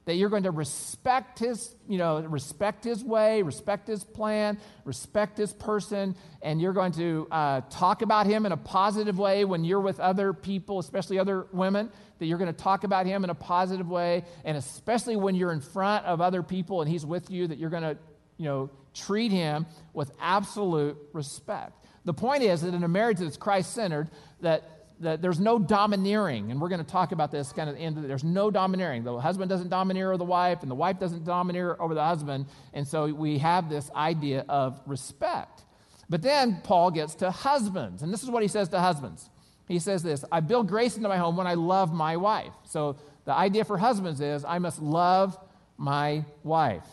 that 0.08 0.15
you're 0.15 0.30
going 0.30 0.43
to 0.43 0.52
respect 0.52 1.38
his, 1.39 1.76
you 1.86 1.98
know, 1.98 2.22
respect 2.22 2.86
his 2.86 3.04
way, 3.04 3.41
respect 3.41 3.89
his 3.89 4.06
plan, 4.06 4.58
respect 4.86 5.38
his 5.38 5.52
person, 5.52 6.15
and 6.41 6.62
you're 6.62 6.72
going 6.72 6.93
to 6.93 7.28
uh, 7.30 7.60
talk 7.70 8.02
about 8.02 8.26
him 8.26 8.46
in 8.46 8.54
a 8.54 8.58
positive 8.58 9.20
way 9.20 9.43
when 9.43 9.65
you're 9.65 9.82
with 9.82 10.00
other 10.00 10.32
people, 10.32 10.80
especially 10.80 11.20
other 11.20 11.48
women, 11.52 11.91
that 12.20 12.26
you're 12.26 12.38
going 12.38 12.52
to 12.52 12.58
talk 12.58 12.86
about 12.86 13.06
him 13.06 13.26
in 13.26 13.30
a 13.30 13.36
positive 13.36 13.89
way, 13.89 14.24
and 14.46 14.56
especially 14.56 15.17
when 15.17 15.36
you're 15.36 15.52
in 15.52 15.60
front 15.60 16.06
of 16.06 16.22
other 16.22 16.41
people 16.41 16.82
and 16.82 16.89
he's 16.89 17.06
with 17.06 17.30
you, 17.30 17.46
that 17.46 17.58
you're 17.58 17.70
going 17.70 17.84
to, 17.84 17.98
you 18.38 18.46
know, 18.46 18.70
treat 18.93 19.34
him 19.34 19.65
with 19.93 20.10
absolute 20.22 20.98
respect. 21.12 21.86
The 22.06 22.13
point 22.13 22.43
is 22.43 22.62
that 22.62 22.74
in 22.74 22.82
a 22.86 22.88
marriage 22.88 23.17
that's 23.17 23.36
Christ 23.36 23.74
centered, 23.74 24.10
that 24.39 24.76
that 24.99 25.21
there's 25.21 25.39
no 25.39 25.60
domineering, 25.60 26.51
and 26.51 26.60
we're 26.60 26.69
going 26.69 26.83
to 26.83 26.89
talk 26.89 27.12
about 27.12 27.31
this 27.31 27.51
kind 27.51 27.69
of 27.69 27.75
the 27.75 27.81
end 27.81 27.97
of 27.97 28.03
it. 28.03 28.07
There's 28.07 28.23
no 28.23 28.49
domineering. 28.49 29.03
The 29.03 29.19
husband 29.19 29.49
doesn't 29.49 29.69
domineer 29.69 30.10
over 30.10 30.17
the 30.17 30.25
wife, 30.25 30.62
and 30.62 30.71
the 30.71 30.75
wife 30.75 30.99
doesn't 30.99 31.23
domineer 31.23 31.75
over 31.79 31.93
the 31.93 32.03
husband. 32.03 32.47
And 32.73 32.88
so 32.88 33.07
we 33.13 33.38
have 33.38 33.69
this 33.69 33.91
idea 33.95 34.45
of 34.49 34.79
respect. 34.86 35.63
But 36.10 36.21
then 36.21 36.62
Paul 36.63 36.91
gets 36.91 37.15
to 37.15 37.31
husbands, 37.31 38.01
and 38.01 38.12
this 38.12 38.23
is 38.23 38.29
what 38.29 38.41
he 38.41 38.47
says 38.47 38.69
to 38.69 38.79
husbands. 38.79 39.29
He 39.67 39.79
says 39.79 40.01
this 40.01 40.23
I 40.31 40.39
build 40.39 40.67
grace 40.67 40.95
into 40.95 41.10
my 41.10 41.17
home 41.17 41.38
when 41.38 41.47
I 41.47 41.55
love 41.55 41.93
my 41.93 42.17
wife. 42.17 42.53
So 42.63 42.97
the 43.25 43.33
idea 43.33 43.65
for 43.65 43.77
husbands 43.77 44.21
is 44.21 44.45
I 44.45 44.60
must 44.60 44.81
love 44.81 45.38
my 45.77 46.25
wife. 46.43 46.88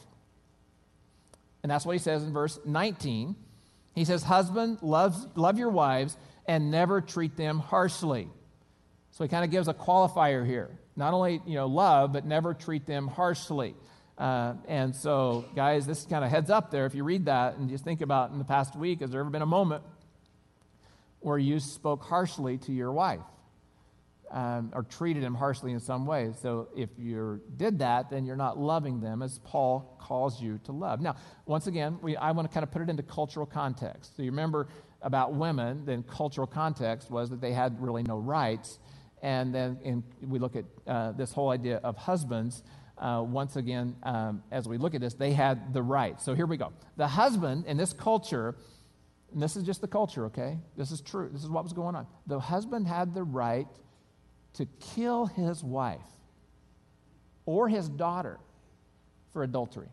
And 1.63 1.71
that's 1.71 1.87
what 1.87 1.93
he 1.93 1.99
says 1.99 2.23
in 2.25 2.33
verse 2.33 2.59
19. 2.65 3.37
He 3.95 4.05
says, 4.05 4.25
Husband, 4.25 4.79
love, 4.83 5.37
love 5.37 5.59
your 5.59 5.71
wives 5.71 6.17
and 6.47 6.71
never 6.71 7.01
treat 7.01 7.37
them 7.37 7.59
harshly. 7.59 8.29
So 9.13 9.25
he 9.25 9.29
kind 9.29 9.45
of 9.45 9.51
gives 9.51 9.69
a 9.69 9.75
qualifier 9.75 10.47
here. 10.47 10.79
Not 10.97 11.15
only, 11.15 11.41
you 11.47 11.55
know, 11.55 11.67
love, 11.67 12.13
but 12.13 12.25
never 12.25 12.55
treat 12.55 12.87
them 12.87 13.09
harshly. 13.09 13.75
Uh, 14.17 14.55
and 14.69 14.95
so, 14.95 15.45
guys, 15.57 15.87
this 15.87 16.05
kind 16.05 16.25
of 16.25 16.31
heads 16.31 16.51
up 16.51 16.71
there. 16.71 16.87
If 16.87 16.95
you 16.95 17.03
read 17.03 17.25
that 17.25 17.57
and 17.57 17.69
just 17.69 17.85
think 17.85 18.01
about 18.01 18.31
in 18.31 18.39
the 18.39 18.45
past 18.45 18.77
week, 18.77 19.01
has 19.01 19.11
there 19.11 19.21
ever 19.21 19.31
been 19.31 19.43
a 19.43 19.47
moment 19.47 19.83
where 21.21 21.39
you 21.39 21.59
spoke 21.59 22.05
harshly 22.05 22.59
to 22.59 22.73
your 22.73 22.93
wife 22.93 23.21
um, 24.31 24.71
or 24.73 24.85
treated 24.85 25.23
him 25.25 25.35
harshly 25.35 25.73
in 25.73 25.81
some 25.81 26.07
way? 26.07 26.33
So, 26.43 26.69
if 26.77 26.91
you 26.97 27.41
did 27.57 27.81
that, 27.81 28.09
then 28.09 28.25
you're 28.25 28.37
not 28.37 28.57
loving 28.57 29.01
them 29.01 29.21
as 29.21 29.41
Paul 29.41 29.97
calls 30.01 30.41
you 30.41 30.61
to 30.65 30.73
love. 30.73 31.01
Now, 31.01 31.17
once 31.45 31.67
again, 31.67 31.99
we, 32.01 32.17
I 32.17 32.31
want 32.31 32.49
to 32.49 32.55
kind 32.55 32.63
of 32.63 32.71
put 32.71 32.83
it 32.83 32.89
into 32.89 33.03
cultural 33.03 33.47
context. 33.47 34.17
So, 34.17 34.23
you 34.23 34.31
remember 34.31 34.69
about 35.05 35.35
women, 35.35 35.85
then 35.85 36.03
cultural 36.03 36.47
context 36.47 37.11
was 37.11 37.31
that 37.31 37.41
they 37.41 37.53
had 37.53 37.81
really 37.81 38.03
no 38.03 38.19
rights. 38.19 38.81
And 39.23 39.55
then 39.55 39.79
in, 39.85 40.03
we 40.21 40.39
look 40.39 40.57
at 40.57 40.65
uh, 40.87 41.13
this 41.13 41.33
whole 41.33 41.51
idea 41.51 41.79
of 41.85 41.97
husbands. 41.97 42.63
uh, 42.99 43.25
once 43.27 43.57
again, 43.57 43.97
um, 44.05 44.43
as 44.51 44.69
we 44.69 44.79
look 44.79 44.95
at 44.95 45.01
this, 45.01 45.15
they 45.15 45.33
had 45.33 45.73
the 45.73 45.83
right. 45.83 46.21
So 46.21 46.35
here 46.35 46.47
we 46.47 46.57
go. 46.57 46.73
The 46.97 47.09
husband 47.09 47.67
in 47.67 47.77
this 47.77 47.93
culture, 47.93 48.55
and 49.33 49.43
this 49.43 49.57
is 49.57 49.65
just 49.65 49.81
the 49.81 49.89
culture, 49.89 50.27
okay? 50.27 50.59
This 50.77 50.91
is 50.91 51.01
true. 51.01 51.29
This 51.33 51.43
is 51.43 51.51
what 51.51 51.65
was 51.65 51.73
going 51.73 51.97
on. 51.97 52.07
The 52.27 52.39
husband 52.39 52.87
had 52.87 53.15
the 53.15 53.25
right 53.25 53.67
to 54.55 54.67
kill 54.95 55.27
his 55.27 55.65
wife 55.65 56.01
or 57.47 57.69
his 57.69 57.89
daughter 57.89 58.39
for 59.33 59.43
adultery. 59.43 59.89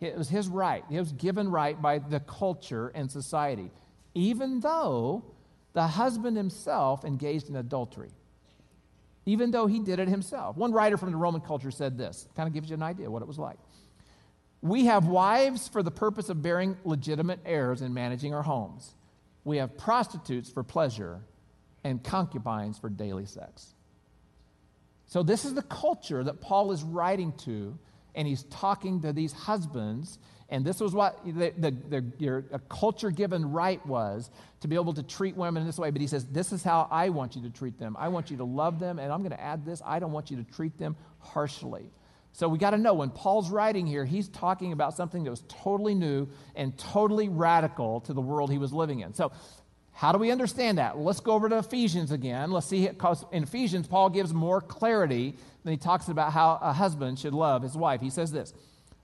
It 0.00 0.18
was 0.18 0.28
his 0.28 0.48
right. 0.48 0.84
It 0.90 0.98
was 0.98 1.12
given 1.12 1.48
right 1.48 1.80
by 1.80 2.00
the 2.00 2.18
culture 2.20 2.88
and 2.88 3.08
society, 3.10 3.70
even 4.14 4.60
though 4.60 5.24
the 5.72 5.86
husband 5.86 6.36
himself 6.36 7.04
engaged 7.04 7.48
in 7.48 7.56
adultery 7.56 8.10
even 9.26 9.50
though 9.50 9.66
he 9.66 9.78
did 9.78 9.98
it 9.98 10.08
himself. 10.08 10.56
One 10.56 10.72
writer 10.72 10.96
from 10.96 11.10
the 11.10 11.16
Roman 11.16 11.40
culture 11.40 11.70
said 11.70 11.96
this, 11.96 12.28
kind 12.36 12.46
of 12.46 12.52
gives 12.52 12.68
you 12.68 12.74
an 12.74 12.82
idea 12.82 13.10
what 13.10 13.22
it 13.22 13.28
was 13.28 13.38
like. 13.38 13.58
We 14.60 14.86
have 14.86 15.06
wives 15.06 15.68
for 15.68 15.82
the 15.82 15.90
purpose 15.90 16.28
of 16.28 16.42
bearing 16.42 16.76
legitimate 16.84 17.40
heirs 17.44 17.82
and 17.82 17.94
managing 17.94 18.34
our 18.34 18.42
homes. 18.42 18.94
We 19.44 19.58
have 19.58 19.76
prostitutes 19.76 20.50
for 20.50 20.62
pleasure 20.62 21.20
and 21.82 22.02
concubines 22.02 22.78
for 22.78 22.88
daily 22.88 23.26
sex. 23.26 23.74
So, 25.06 25.22
this 25.22 25.44
is 25.44 25.54
the 25.54 25.62
culture 25.62 26.24
that 26.24 26.40
Paul 26.40 26.72
is 26.72 26.82
writing 26.82 27.32
to, 27.44 27.78
and 28.14 28.26
he's 28.26 28.44
talking 28.44 29.02
to 29.02 29.12
these 29.12 29.34
husbands 29.34 30.18
and 30.54 30.64
this 30.64 30.78
was 30.78 30.94
what 30.94 31.18
the, 31.26 31.52
the, 31.58 31.72
the, 31.88 32.04
your 32.18 32.42
culture 32.68 33.10
given 33.10 33.50
right 33.50 33.84
was 33.84 34.30
to 34.60 34.68
be 34.68 34.76
able 34.76 34.94
to 34.94 35.02
treat 35.02 35.36
women 35.36 35.62
in 35.62 35.66
this 35.66 35.78
way. 35.78 35.90
But 35.90 36.00
he 36.00 36.06
says, 36.06 36.26
This 36.26 36.52
is 36.52 36.62
how 36.62 36.86
I 36.92 37.08
want 37.08 37.34
you 37.34 37.42
to 37.42 37.50
treat 37.50 37.76
them. 37.76 37.96
I 37.98 38.06
want 38.06 38.30
you 38.30 38.36
to 38.36 38.44
love 38.44 38.78
them. 38.78 39.00
And 39.00 39.12
I'm 39.12 39.18
going 39.18 39.32
to 39.32 39.40
add 39.40 39.66
this 39.66 39.82
I 39.84 39.98
don't 39.98 40.12
want 40.12 40.30
you 40.30 40.36
to 40.36 40.44
treat 40.44 40.78
them 40.78 40.94
harshly. 41.18 41.90
So 42.30 42.48
we 42.48 42.58
got 42.58 42.70
to 42.70 42.78
know 42.78 42.94
when 42.94 43.10
Paul's 43.10 43.50
writing 43.50 43.84
here, 43.84 44.04
he's 44.04 44.28
talking 44.28 44.70
about 44.70 44.94
something 44.94 45.24
that 45.24 45.30
was 45.30 45.42
totally 45.48 45.92
new 45.92 46.28
and 46.54 46.78
totally 46.78 47.28
radical 47.28 48.00
to 48.02 48.12
the 48.12 48.20
world 48.20 48.52
he 48.52 48.58
was 48.58 48.72
living 48.72 49.00
in. 49.00 49.12
So, 49.12 49.32
how 49.90 50.12
do 50.12 50.18
we 50.18 50.30
understand 50.30 50.78
that? 50.78 50.96
Well, 50.96 51.04
let's 51.04 51.20
go 51.20 51.32
over 51.32 51.48
to 51.48 51.58
Ephesians 51.58 52.12
again. 52.12 52.52
Let's 52.52 52.66
see, 52.66 52.86
because 52.86 53.24
in 53.32 53.42
Ephesians, 53.42 53.88
Paul 53.88 54.08
gives 54.08 54.32
more 54.32 54.60
clarity 54.60 55.34
than 55.64 55.72
he 55.72 55.76
talks 55.76 56.08
about 56.08 56.32
how 56.32 56.60
a 56.62 56.72
husband 56.72 57.18
should 57.18 57.34
love 57.34 57.62
his 57.62 57.76
wife. 57.76 58.00
He 58.00 58.10
says 58.10 58.30
this. 58.30 58.54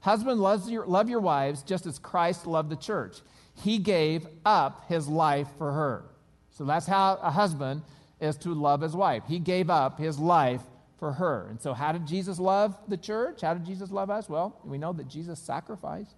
Husband, 0.00 0.40
loves 0.40 0.70
your, 0.70 0.86
love 0.86 1.10
your 1.10 1.20
wives 1.20 1.62
just 1.62 1.86
as 1.86 1.98
Christ 1.98 2.46
loved 2.46 2.70
the 2.70 2.76
church. 2.76 3.18
He 3.62 3.78
gave 3.78 4.26
up 4.46 4.88
his 4.88 5.08
life 5.08 5.48
for 5.58 5.72
her. 5.72 6.04
So 6.50 6.64
that's 6.64 6.86
how 6.86 7.18
a 7.22 7.30
husband 7.30 7.82
is 8.20 8.36
to 8.38 8.54
love 8.54 8.80
his 8.80 8.94
wife. 8.94 9.24
He 9.28 9.38
gave 9.38 9.68
up 9.68 9.98
his 9.98 10.18
life 10.18 10.62
for 10.98 11.12
her. 11.12 11.46
And 11.48 11.60
so, 11.60 11.72
how 11.74 11.92
did 11.92 12.06
Jesus 12.06 12.38
love 12.38 12.76
the 12.88 12.96
church? 12.96 13.40
How 13.40 13.54
did 13.54 13.64
Jesus 13.64 13.90
love 13.90 14.10
us? 14.10 14.28
Well, 14.28 14.58
we 14.64 14.78
know 14.78 14.92
that 14.92 15.08
Jesus 15.08 15.38
sacrificed, 15.38 16.14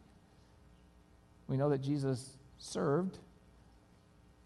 we 1.49 1.57
know 1.57 1.71
that 1.71 1.81
Jesus 1.81 2.37
served, 2.59 3.19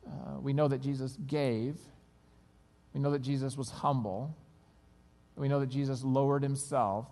uh, 0.06 0.38
we 0.40 0.52
know 0.52 0.68
that 0.68 0.82
Jesus 0.82 1.16
gave, 1.26 1.76
we 2.92 3.00
know 3.00 3.10
that 3.10 3.22
Jesus 3.22 3.56
was 3.56 3.70
humble, 3.70 4.34
we 5.36 5.48
know 5.48 5.60
that 5.60 5.70
Jesus 5.70 6.04
lowered 6.04 6.42
himself 6.42 7.06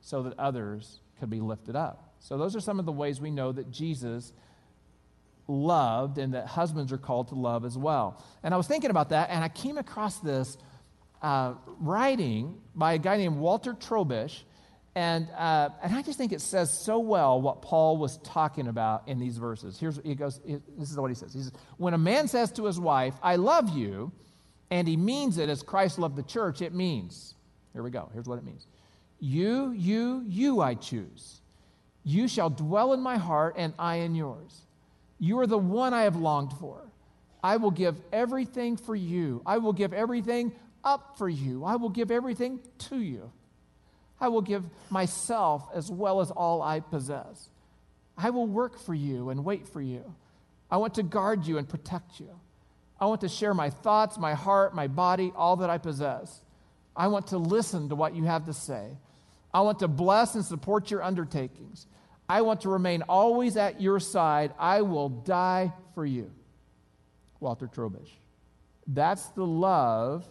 so 0.00 0.22
that 0.22 0.38
others 0.38 1.00
could 1.18 1.30
be 1.30 1.40
lifted 1.40 1.76
up. 1.76 2.14
So, 2.18 2.38
those 2.38 2.56
are 2.56 2.60
some 2.60 2.78
of 2.78 2.86
the 2.86 2.92
ways 2.92 3.20
we 3.20 3.30
know 3.30 3.52
that 3.52 3.70
Jesus 3.70 4.32
loved 5.48 6.18
and 6.18 6.34
that 6.34 6.46
husbands 6.46 6.92
are 6.92 6.98
called 6.98 7.28
to 7.28 7.34
love 7.34 7.64
as 7.64 7.78
well. 7.78 8.22
And 8.42 8.52
I 8.52 8.56
was 8.56 8.66
thinking 8.66 8.90
about 8.90 9.10
that, 9.10 9.30
and 9.30 9.44
I 9.44 9.48
came 9.48 9.78
across 9.78 10.18
this 10.18 10.56
uh, 11.22 11.54
writing 11.80 12.60
by 12.74 12.94
a 12.94 12.98
guy 12.98 13.16
named 13.16 13.36
Walter 13.36 13.74
Trobisch. 13.74 14.42
And, 14.94 15.28
uh, 15.36 15.68
and 15.82 15.94
I 15.94 16.00
just 16.00 16.16
think 16.16 16.32
it 16.32 16.40
says 16.40 16.72
so 16.72 16.98
well 16.98 17.40
what 17.40 17.60
Paul 17.60 17.98
was 17.98 18.16
talking 18.18 18.66
about 18.66 19.08
in 19.08 19.18
these 19.18 19.36
verses. 19.36 19.78
Here's 19.78 20.00
he 20.02 20.14
goes, 20.14 20.40
this 20.78 20.90
is 20.90 20.96
what 20.96 21.08
he 21.08 21.14
says. 21.14 21.34
He 21.34 21.40
says, 21.40 21.52
When 21.76 21.92
a 21.92 21.98
man 21.98 22.28
says 22.28 22.50
to 22.52 22.64
his 22.64 22.80
wife, 22.80 23.14
I 23.22 23.36
love 23.36 23.76
you, 23.76 24.10
and 24.70 24.88
he 24.88 24.96
means 24.96 25.36
it 25.36 25.50
as 25.50 25.62
Christ 25.62 25.98
loved 25.98 26.16
the 26.16 26.22
church, 26.22 26.62
it 26.62 26.72
means, 26.72 27.34
here 27.74 27.82
we 27.82 27.90
go, 27.90 28.08
here's 28.14 28.26
what 28.26 28.38
it 28.38 28.44
means. 28.44 28.66
You, 29.18 29.72
you, 29.72 30.22
you 30.26 30.60
I 30.60 30.74
choose. 30.74 31.40
You 32.04 32.28
shall 32.28 32.50
dwell 32.50 32.92
in 32.92 33.00
my 33.00 33.16
heart, 33.16 33.54
and 33.56 33.74
I 33.78 33.96
in 33.96 34.14
yours. 34.14 34.62
You 35.18 35.38
are 35.40 35.46
the 35.46 35.58
one 35.58 35.94
I 35.94 36.02
have 36.02 36.16
longed 36.16 36.52
for. 36.60 36.82
I 37.42 37.56
will 37.56 37.70
give 37.70 37.96
everything 38.12 38.76
for 38.76 38.94
you. 38.94 39.42
I 39.46 39.58
will 39.58 39.72
give 39.72 39.92
everything 39.92 40.52
up 40.84 41.16
for 41.18 41.28
you. 41.28 41.64
I 41.64 41.76
will 41.76 41.88
give 41.88 42.10
everything 42.10 42.60
to 42.78 42.96
you. 42.96 43.30
I 44.20 44.28
will 44.28 44.42
give 44.42 44.64
myself 44.90 45.68
as 45.74 45.90
well 45.90 46.20
as 46.20 46.30
all 46.30 46.62
I 46.62 46.80
possess. 46.80 47.48
I 48.16 48.30
will 48.30 48.46
work 48.46 48.78
for 48.78 48.94
you 48.94 49.30
and 49.30 49.44
wait 49.44 49.68
for 49.68 49.82
you. 49.82 50.14
I 50.70 50.78
want 50.78 50.94
to 50.94 51.02
guard 51.02 51.46
you 51.46 51.58
and 51.58 51.68
protect 51.68 52.18
you. 52.18 52.30
I 52.98 53.06
want 53.06 53.20
to 53.20 53.28
share 53.28 53.52
my 53.52 53.70
thoughts, 53.70 54.16
my 54.18 54.34
heart, 54.34 54.74
my 54.74 54.86
body, 54.86 55.32
all 55.36 55.56
that 55.56 55.68
I 55.68 55.78
possess. 55.78 56.40
I 56.96 57.08
want 57.08 57.26
to 57.28 57.38
listen 57.38 57.90
to 57.90 57.94
what 57.94 58.14
you 58.14 58.24
have 58.24 58.46
to 58.46 58.54
say. 58.54 58.96
I 59.56 59.60
want 59.60 59.78
to 59.78 59.88
bless 59.88 60.34
and 60.34 60.44
support 60.44 60.90
your 60.90 61.02
undertakings. 61.02 61.86
I 62.28 62.42
want 62.42 62.60
to 62.60 62.68
remain 62.68 63.00
always 63.08 63.56
at 63.56 63.80
your 63.80 64.00
side. 64.00 64.52
I 64.58 64.82
will 64.82 65.08
die 65.08 65.72
for 65.94 66.04
you. 66.04 66.30
Walter 67.40 67.66
Trobisch. 67.66 68.10
That's 68.86 69.24
the 69.28 69.46
love 69.46 70.28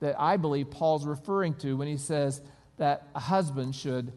that 0.00 0.20
I 0.20 0.38
believe 0.38 0.72
Paul's 0.72 1.06
referring 1.06 1.54
to 1.58 1.76
when 1.76 1.86
he 1.86 1.96
says 1.96 2.42
that 2.78 3.06
a 3.14 3.20
husband 3.20 3.76
should 3.76 4.12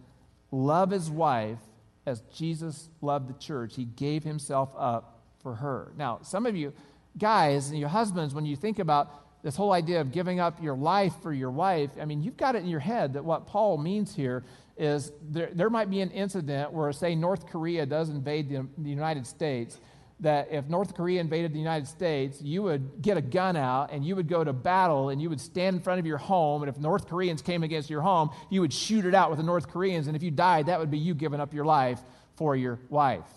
love 0.52 0.89
his 0.89 1.08
wife 1.08 1.60
as 2.08 2.22
Jesus 2.34 2.89
loved 3.00 3.30
the 3.30 3.38
church. 3.39 3.76
He 3.76 3.86
gave 3.86 4.24
himself 4.24 4.72
up 4.76 5.20
for 5.43 5.54
her. 5.54 5.91
Now, 5.96 6.22
some 6.24 6.48
of 6.48 6.56
you 6.56 6.74
guys 7.15 7.70
and 7.70 7.78
your 7.78 7.89
husbands, 7.89 8.34
when 8.34 8.48
you 8.48 8.56
think 8.56 8.80
about 8.80 9.27
this 9.43 9.56
whole 9.56 9.71
idea 9.71 10.02
of 10.02 10.12
giving 10.12 10.39
up 10.39 10.62
your 10.62 10.76
life 10.76 11.13
for 11.21 11.32
your 11.32 11.52
wife, 11.52 11.91
I 12.02 12.06
mean, 12.06 12.21
you've 12.21 12.38
got 12.38 12.56
it 12.56 12.63
in 12.63 12.67
your 12.67 12.80
head 12.80 13.13
that 13.13 13.23
what 13.23 13.47
Paul 13.47 13.78
means 13.78 14.15
here 14.15 14.43
is 14.78 15.12
there, 15.30 15.50
there 15.54 15.69
might 15.69 15.89
be 15.89 16.02
an 16.02 16.12
incident 16.12 16.71
where, 16.71 16.91
say, 16.91 17.15
North 17.15 17.47
Korea 17.47 17.86
does 17.86 18.10
invade 18.10 18.50
the, 18.50 18.67
the 18.78 18.89
United 18.89 19.26
States, 19.26 19.80
that 20.19 20.47
if 20.52 20.67
North 20.67 20.95
Korea 20.95 21.21
invaded 21.21 21.54
the 21.54 21.60
United 21.60 21.88
States, 21.88 22.41
you 22.41 22.63
would 22.63 23.02
get 23.02 23.17
a 23.17 23.21
gun 23.21 23.56
out 23.56 23.91
and 23.91 24.04
you 24.04 24.15
would 24.15 24.28
go 24.28 24.43
to 24.43 24.52
battle 24.52 25.10
and 25.10 25.21
you 25.21 25.30
would 25.30 25.39
stand 25.39 25.76
in 25.76 25.82
front 25.82 26.00
of 26.00 26.08
your 26.08 26.17
home. 26.17 26.63
And 26.63 26.69
if 26.69 26.80
North 26.80 27.08
Koreans 27.08 27.41
came 27.41 27.62
against 27.62 27.89
your 27.89 28.02
home, 28.02 28.32
you 28.50 28.62
would 28.62 28.73
shoot 28.73 29.06
it 29.06 29.13
out 29.13 29.30
with 29.30 29.38
the 29.38 29.45
North 29.45 29.67
Koreans. 29.67 30.08
And 30.08 30.15
if 30.15 30.23
you 30.23 30.32
died, 30.32 30.65
that 30.65 30.80
would 30.80 30.89
be 30.89 30.97
you 30.97 31.13
giving 31.13 31.39
up 31.39 31.54
your 31.54 31.65
life 31.65 32.00
for 32.36 32.56
your 32.56 32.80
wife. 32.89 33.28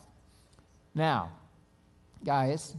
Now, 0.94 1.32
guys, 2.24 2.74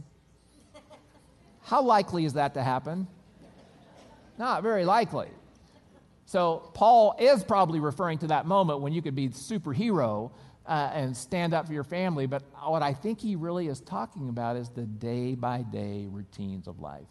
how 1.72 1.80
likely 1.80 2.26
is 2.26 2.34
that 2.34 2.52
to 2.52 2.62
happen? 2.62 3.06
Not 4.36 4.62
very 4.62 4.84
likely. 4.84 5.28
So, 6.26 6.70
Paul 6.74 7.16
is 7.18 7.42
probably 7.42 7.80
referring 7.80 8.18
to 8.18 8.26
that 8.26 8.44
moment 8.44 8.82
when 8.82 8.92
you 8.92 9.00
could 9.00 9.14
be 9.14 9.30
superhero 9.30 10.32
uh, 10.66 10.90
and 10.92 11.16
stand 11.16 11.54
up 11.54 11.66
for 11.66 11.72
your 11.72 11.82
family. 11.82 12.26
But 12.26 12.42
what 12.62 12.82
I 12.82 12.92
think 12.92 13.22
he 13.22 13.36
really 13.36 13.68
is 13.68 13.80
talking 13.80 14.28
about 14.28 14.56
is 14.56 14.68
the 14.68 14.82
day 14.82 15.34
by 15.34 15.62
day 15.62 16.06
routines 16.10 16.68
of 16.68 16.78
life, 16.78 17.08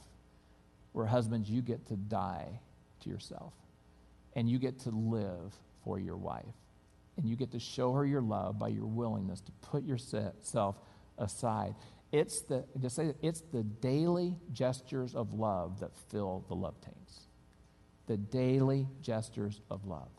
where 0.91 1.07
husbands, 1.07 1.49
you 1.49 1.63
get 1.63 1.87
to 1.87 1.95
die 1.95 2.59
to 2.99 3.09
yourself 3.09 3.53
and 4.35 4.47
you 4.47 4.59
get 4.59 4.77
to 4.81 4.91
live 4.91 5.55
for 5.83 5.99
your 5.99 6.17
wife. 6.17 6.45
And 7.17 7.27
you 7.27 7.35
get 7.35 7.51
to 7.53 7.59
show 7.59 7.93
her 7.93 8.05
your 8.05 8.21
love 8.21 8.59
by 8.59 8.67
your 8.67 8.85
willingness 8.85 9.41
to 9.41 9.51
put 9.63 9.83
yourself 9.83 10.75
aside. 11.17 11.73
It's 12.11 12.41
the, 12.41 12.65
just 12.79 12.95
say 12.95 13.07
it, 13.07 13.17
it's 13.21 13.41
the 13.41 13.63
daily 13.63 14.35
gestures 14.51 15.15
of 15.15 15.33
love 15.33 15.79
that 15.79 15.91
fill 16.09 16.43
the 16.47 16.55
love 16.55 16.79
tanks. 16.81 17.27
The 18.07 18.17
daily 18.17 18.87
gestures 19.01 19.61
of 19.69 19.85
love. 19.85 20.09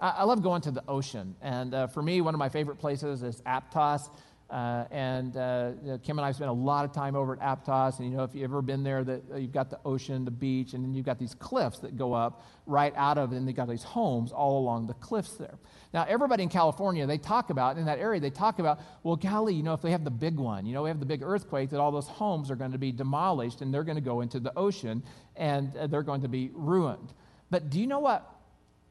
I, 0.00 0.10
I 0.10 0.24
love 0.24 0.42
going 0.42 0.62
to 0.62 0.70
the 0.70 0.82
ocean. 0.88 1.36
And 1.42 1.74
uh, 1.74 1.86
for 1.88 2.02
me, 2.02 2.20
one 2.20 2.34
of 2.34 2.38
my 2.38 2.48
favorite 2.48 2.78
places 2.78 3.22
is 3.22 3.42
Aptos. 3.42 4.08
Uh, 4.50 4.84
and 4.90 5.36
uh, 5.36 5.72
Kim 6.02 6.18
and 6.18 6.24
I 6.24 6.32
spent 6.32 6.48
a 6.48 6.54
lot 6.54 6.86
of 6.86 6.92
time 6.92 7.14
over 7.14 7.34
at 7.34 7.40
Aptos. 7.40 7.98
And 7.98 8.10
you 8.10 8.16
know, 8.16 8.24
if 8.24 8.34
you've 8.34 8.44
ever 8.44 8.62
been 8.62 8.82
there, 8.82 9.04
that 9.04 9.22
uh, 9.30 9.36
you've 9.36 9.52
got 9.52 9.68
the 9.68 9.78
ocean, 9.84 10.24
the 10.24 10.30
beach, 10.30 10.72
and 10.72 10.82
then 10.82 10.94
you've 10.94 11.04
got 11.04 11.18
these 11.18 11.34
cliffs 11.34 11.80
that 11.80 11.98
go 11.98 12.14
up 12.14 12.42
right 12.64 12.94
out 12.96 13.18
of 13.18 13.32
it, 13.32 13.36
and 13.36 13.46
they've 13.46 13.54
got 13.54 13.68
these 13.68 13.82
homes 13.82 14.32
all 14.32 14.58
along 14.58 14.86
the 14.86 14.94
cliffs 14.94 15.34
there. 15.34 15.58
Now, 15.92 16.06
everybody 16.08 16.44
in 16.44 16.48
California, 16.48 17.06
they 17.06 17.18
talk 17.18 17.50
about 17.50 17.76
in 17.76 17.84
that 17.86 17.98
area, 17.98 18.20
they 18.20 18.30
talk 18.30 18.58
about, 18.58 18.80
well, 19.02 19.16
golly, 19.16 19.54
you 19.54 19.62
know, 19.62 19.74
if 19.74 19.82
they 19.82 19.90
have 19.90 20.04
the 20.04 20.10
big 20.10 20.36
one, 20.36 20.64
you 20.64 20.72
know, 20.72 20.82
we 20.82 20.88
have 20.88 21.00
the 21.00 21.06
big 21.06 21.22
earthquake, 21.22 21.70
that 21.70 21.80
all 21.80 21.92
those 21.92 22.08
homes 22.08 22.50
are 22.50 22.56
going 22.56 22.72
to 22.72 22.78
be 22.78 22.92
demolished 22.92 23.60
and 23.60 23.72
they're 23.72 23.84
going 23.84 23.96
to 23.96 24.02
go 24.02 24.22
into 24.22 24.40
the 24.40 24.56
ocean 24.56 25.02
and 25.36 25.76
uh, 25.76 25.86
they're 25.86 26.02
going 26.02 26.22
to 26.22 26.28
be 26.28 26.50
ruined. 26.54 27.12
But 27.50 27.70
do 27.70 27.80
you 27.80 27.86
know 27.86 28.00
what? 28.00 28.26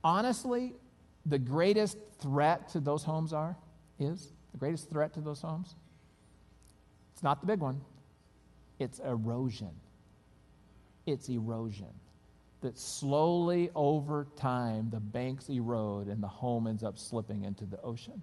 Honestly, 0.04 0.74
the 1.26 1.39
greatest 1.39 1.98
threat 2.20 2.70
to 2.70 2.80
those 2.80 3.04
homes 3.04 3.34
are 3.34 3.58
is 4.00 4.34
the 4.58 4.65
greatest 4.65 4.89
threat 4.89 5.13
to 5.13 5.22
those 5.22 5.41
homes? 5.41 5.76
It's 7.13 7.22
not 7.22 7.41
the 7.41 7.48
big 7.48 7.60
one, 7.60 7.82
it's 8.80 9.00
erosion. 9.00 9.72
It's 11.06 11.30
erosion. 11.30 11.93
that 12.62 12.78
slowly 12.78 13.70
over 13.76 14.28
time 14.36 14.89
the 14.89 15.00
banks 15.00 15.50
erode 15.50 16.08
and 16.08 16.22
the 16.22 16.28
home 16.28 16.67
ends 16.67 16.84
up 16.84 16.98
slipping 16.98 17.43
into 17.43 17.65
the 17.65 17.80
ocean. 17.82 18.22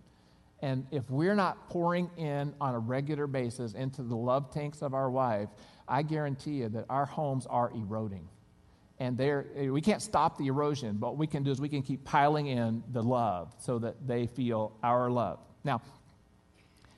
And 0.61 0.87
if 0.91 1.09
we're 1.11 1.35
not 1.35 1.69
pouring 1.69 2.11
in 2.17 2.55
on 2.61 2.75
a 2.75 2.79
regular 2.79 3.27
basis 3.27 3.75
into 3.75 4.03
the 4.03 4.17
love 4.17 4.51
tanks 4.51 4.83
of 4.83 4.95
our 4.95 5.11
wife, 5.11 5.49
I 5.87 6.03
guarantee 6.03 6.53
you 6.53 6.69
that 6.71 6.87
our 6.89 7.05
homes 7.05 7.47
are 7.47 7.71
eroding. 7.75 8.29
And 8.99 9.19
we 9.19 9.81
can't 9.81 10.01
stop 10.01 10.39
the 10.39 10.47
erosion, 10.47 10.97
but 10.97 11.11
what 11.11 11.19
we 11.19 11.27
can 11.27 11.43
do 11.43 11.51
is 11.51 11.61
we 11.61 11.69
can 11.69 11.83
keep 11.83 12.05
piling 12.05 12.47
in 12.47 12.83
the 12.93 13.03
love 13.03 13.55
so 13.59 13.79
that 13.81 14.07
they 14.07 14.27
feel 14.27 14.73
our 14.83 15.11
love. 15.11 15.41
Now, 15.65 15.83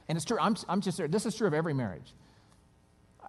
and 0.08 0.16
it's 0.16 0.24
true, 0.24 0.38
I'm, 0.40 0.56
I'm 0.68 0.80
just 0.80 1.00
this 1.10 1.26
is 1.26 1.34
true 1.34 1.46
of 1.46 1.54
every 1.54 1.74
marriage. 1.74 2.14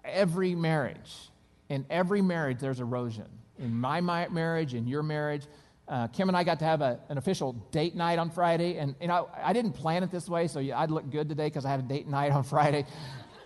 Every 0.04 0.54
marriage. 0.54 1.30
In 1.68 1.84
every 1.90 2.22
marriage, 2.22 2.58
there's 2.60 2.80
erosion. 2.80 3.26
In 3.58 3.74
my 3.74 4.00
marriage, 4.00 4.74
in 4.74 4.86
your 4.86 5.02
marriage, 5.02 5.42
uh, 5.88 6.06
Kim 6.08 6.28
and 6.28 6.36
I 6.36 6.44
got 6.44 6.58
to 6.60 6.64
have 6.64 6.80
a, 6.80 7.00
an 7.08 7.18
official 7.18 7.54
date 7.72 7.96
night 7.96 8.18
on 8.18 8.30
Friday, 8.30 8.78
and 8.78 8.94
you 9.00 9.08
know 9.08 9.28
I 9.42 9.52
didn't 9.52 9.72
plan 9.72 10.02
it 10.02 10.10
this 10.10 10.28
way, 10.28 10.46
so 10.46 10.60
I'd 10.60 10.90
look 10.90 11.10
good 11.10 11.28
today 11.28 11.46
because 11.46 11.64
I 11.64 11.70
had 11.70 11.80
a 11.80 11.84
date 11.84 12.06
night 12.06 12.30
on 12.30 12.42
Friday. 12.54 12.86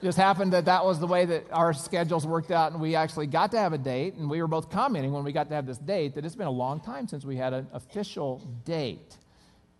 just 0.02 0.18
happened 0.18 0.52
that 0.52 0.64
that 0.64 0.84
was 0.84 0.98
the 0.98 1.06
way 1.06 1.24
that 1.24 1.46
our 1.52 1.72
schedules 1.72 2.26
worked 2.26 2.50
out, 2.50 2.72
and 2.72 2.80
we 2.80 2.94
actually 2.94 3.28
got 3.28 3.52
to 3.52 3.58
have 3.58 3.72
a 3.72 3.78
date. 3.78 4.14
And 4.14 4.28
we 4.28 4.42
were 4.42 4.48
both 4.48 4.70
commenting 4.70 5.12
when 5.12 5.24
we 5.24 5.32
got 5.32 5.48
to 5.48 5.54
have 5.54 5.66
this 5.66 5.78
date 5.78 6.14
that 6.16 6.24
it's 6.24 6.36
been 6.36 6.48
a 6.48 6.50
long 6.50 6.80
time 6.80 7.08
since 7.08 7.24
we 7.24 7.36
had 7.36 7.52
an 7.52 7.68
official 7.72 8.42
date 8.64 9.16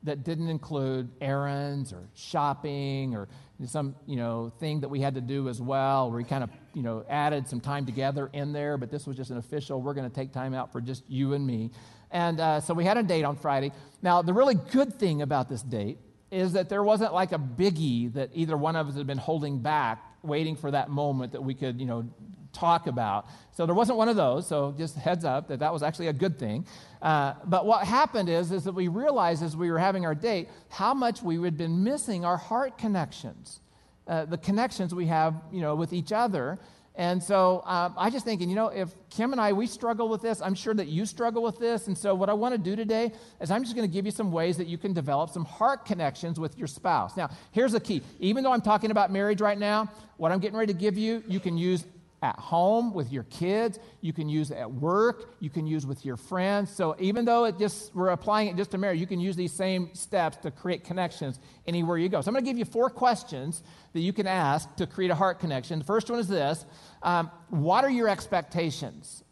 that 0.05 0.25
didn't 0.25 0.49
include 0.49 1.11
errands 1.21 1.93
or 1.93 2.09
shopping 2.15 3.15
or 3.15 3.29
some 3.65 3.95
you 4.07 4.17
know 4.17 4.53
thing 4.59 4.81
that 4.81 4.89
we 4.89 5.01
had 5.01 5.15
to 5.15 5.21
do 5.21 5.49
as 5.49 5.61
well. 5.61 6.11
We 6.11 6.25
kind 6.25 6.43
of 6.43 6.51
you 6.75 6.83
know 6.83 7.05
added 7.09 7.49
some 7.49 7.61
time 7.61 7.87
together 7.87 8.31
in 8.33 8.53
there 8.53 8.77
but 8.77 8.91
this 8.91 9.07
was 9.07 9.17
just 9.17 9.31
an 9.31 9.39
official 9.39 9.81
we're 9.81 9.95
going 9.95 10.09
to 10.09 10.15
take 10.15 10.33
time 10.33 10.55
out 10.55 10.73
for 10.73 10.81
just 10.81 11.05
you 11.09 11.35
and 11.35 11.47
me. 11.47 11.71
And 12.11 12.41
uh, 12.41 12.61
so 12.61 12.75
we 12.75 12.85
had 12.85 12.97
a 12.99 13.03
date 13.03 13.25
on 13.25 13.37
friday. 13.37 13.73
Now 14.03 14.23
the 14.23 14.33
really 14.33 14.55
good 14.55 14.95
thing 14.99 15.23
about 15.23 15.49
this 15.49 15.63
date 15.63 15.99
is 16.31 16.55
that 16.55 16.71
there 16.71 16.83
wasn't 16.83 17.13
like 17.13 17.33
a 17.33 17.39
biggie 17.39 18.13
that 18.15 18.31
either 18.33 18.57
one 18.57 18.75
of 18.75 18.89
us 18.89 18.97
had 18.97 19.07
been 19.07 19.19
holding 19.19 19.59
back 19.61 20.03
waiting 20.23 20.57
for 20.57 20.71
that 20.71 20.89
moment 20.89 21.33
that 21.33 21.43
we 21.43 21.55
could, 21.55 21.81
you 21.81 21.87
know, 21.87 22.09
talk 22.53 22.87
about. 22.87 23.27
So 23.53 23.67
there 23.67 23.75
wasn't 23.75 23.99
one 23.99 24.09
of 24.09 24.17
those. 24.17 24.47
So 24.47 24.75
just 24.77 24.97
heads 24.97 25.25
up 25.25 25.49
that 25.49 25.59
that 25.61 25.73
was 25.73 25.83
actually 25.83 26.09
a 26.09 26.13
good 26.13 26.39
thing. 26.39 26.67
Uh, 27.01 27.35
but 27.45 27.67
what 27.67 27.87
happened 27.87 28.29
is, 28.29 28.53
is 28.53 28.65
that 28.65 28.73
we 28.73 28.89
realized 28.89 29.43
as 29.43 29.57
we 29.57 29.71
were 29.71 29.79
having 29.79 30.07
our 30.07 30.15
date 30.15 30.49
how 30.69 30.95
much 30.95 31.23
we 31.23 31.43
had 31.43 31.57
been 31.57 31.83
missing 31.83 32.25
our 32.25 32.37
heart 32.37 32.79
connections, 32.79 33.61
uh, 34.07 34.25
the 34.25 34.39
connections 34.39 34.95
we 34.95 35.07
have, 35.07 35.35
you 35.53 35.61
know, 35.61 35.75
with 35.75 35.93
each 35.93 36.13
other. 36.13 36.59
And 36.95 37.23
so 37.23 37.63
um, 37.65 37.95
I 37.97 38.11
just 38.11 38.25
thinking, 38.25 38.51
you 38.51 38.55
know, 38.55 38.69
if 38.69 38.91
Kim 39.09 39.33
and 39.33 39.41
I, 39.41 39.55
we 39.55 39.67
struggle 39.67 40.11
with 40.11 40.21
this, 40.21 40.43
I'm 40.43 40.55
sure 40.55 40.75
that 40.75 40.89
you 40.89 41.07
struggle 41.07 41.43
with 41.43 41.59
this. 41.59 41.87
And 41.87 41.97
so 41.97 42.15
what 42.15 42.29
I 42.29 42.35
want 42.35 42.53
to 42.53 42.59
do 42.59 42.77
today 42.77 43.13
is 43.41 43.51
I'm 43.51 43.63
just 43.63 43.75
going 43.75 43.89
to 43.89 43.93
give 43.93 44.05
you 44.05 44.13
some 44.13 44.31
ways 44.31 44.59
that 44.59 44.67
you 44.67 44.77
can 44.77 44.93
develop 44.93 45.31
some 45.31 45.47
heart 45.47 45.87
connections 45.87 46.39
with 46.39 46.59
your 46.59 46.67
spouse. 46.67 47.17
Now, 47.17 47.31
here's 47.51 47.73
the 47.73 47.81
key. 47.81 48.03
Even 48.21 48.45
though 48.45 48.53
I'm 48.53 48.61
talking 48.61 48.91
about 48.91 49.11
marriage 49.11 49.41
right 49.41 49.59
now, 49.59 49.91
what 50.19 50.33
I'm 50.33 50.39
getting 50.39 50.59
ready 50.59 50.73
to 50.75 50.79
give 50.79 50.99
you, 50.99 51.25
you 51.27 51.41
can 51.41 51.57
use 51.57 51.85
at 52.23 52.39
home 52.39 52.95
with 52.95 53.13
your 53.13 53.25
kids, 53.25 53.81
you 54.01 54.13
can 54.13 54.29
use 54.29 54.53
at 54.53 54.71
work, 54.71 55.35
you 55.41 55.51
can 55.51 55.67
use 55.67 55.85
with 55.85 56.05
your 56.07 56.17
friends. 56.17 56.71
So 56.71 56.95
even 57.01 57.25
though 57.25 57.45
it 57.45 57.59
just 57.59 57.95
we're 57.95 58.11
applying 58.11 58.49
it 58.49 58.57
just 58.57 58.71
to 58.71 58.79
marriage, 58.79 59.01
you 59.01 59.07
can 59.07 59.21
use 59.21 59.35
these 59.35 59.53
same 59.53 59.93
steps 59.95 60.37
to 60.39 60.51
create 60.53 60.85
connections 60.85 61.41
anywhere 61.67 61.99
you 61.99 62.09
go. 62.09 62.21
So 62.21 62.29
I'm 62.29 62.35
going 62.35 62.45
to 62.45 62.51
give 62.51 62.59
you 62.59 62.65
four 62.65 62.89
questions 62.89 63.63
that 63.93 64.01
you 64.01 64.13
can 64.13 64.29
ask 64.29 64.75
to 64.77 64.87
create 64.87 65.11
a 65.11 65.15
heart 65.15 65.41
connection. 65.41 65.81
The 65.81 65.85
first 65.85 66.09
one 66.09 66.21
is 66.21 66.29
this: 66.29 66.65
um, 67.03 67.31
What 67.51 67.85
are 67.85 67.91
your 67.91 68.09
expectations? 68.09 69.25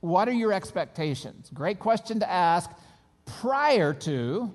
What 0.00 0.28
are 0.28 0.32
your 0.32 0.52
expectations? 0.52 1.50
Great 1.52 1.78
question 1.78 2.20
to 2.20 2.30
ask 2.30 2.70
prior 3.26 3.92
to 3.92 4.54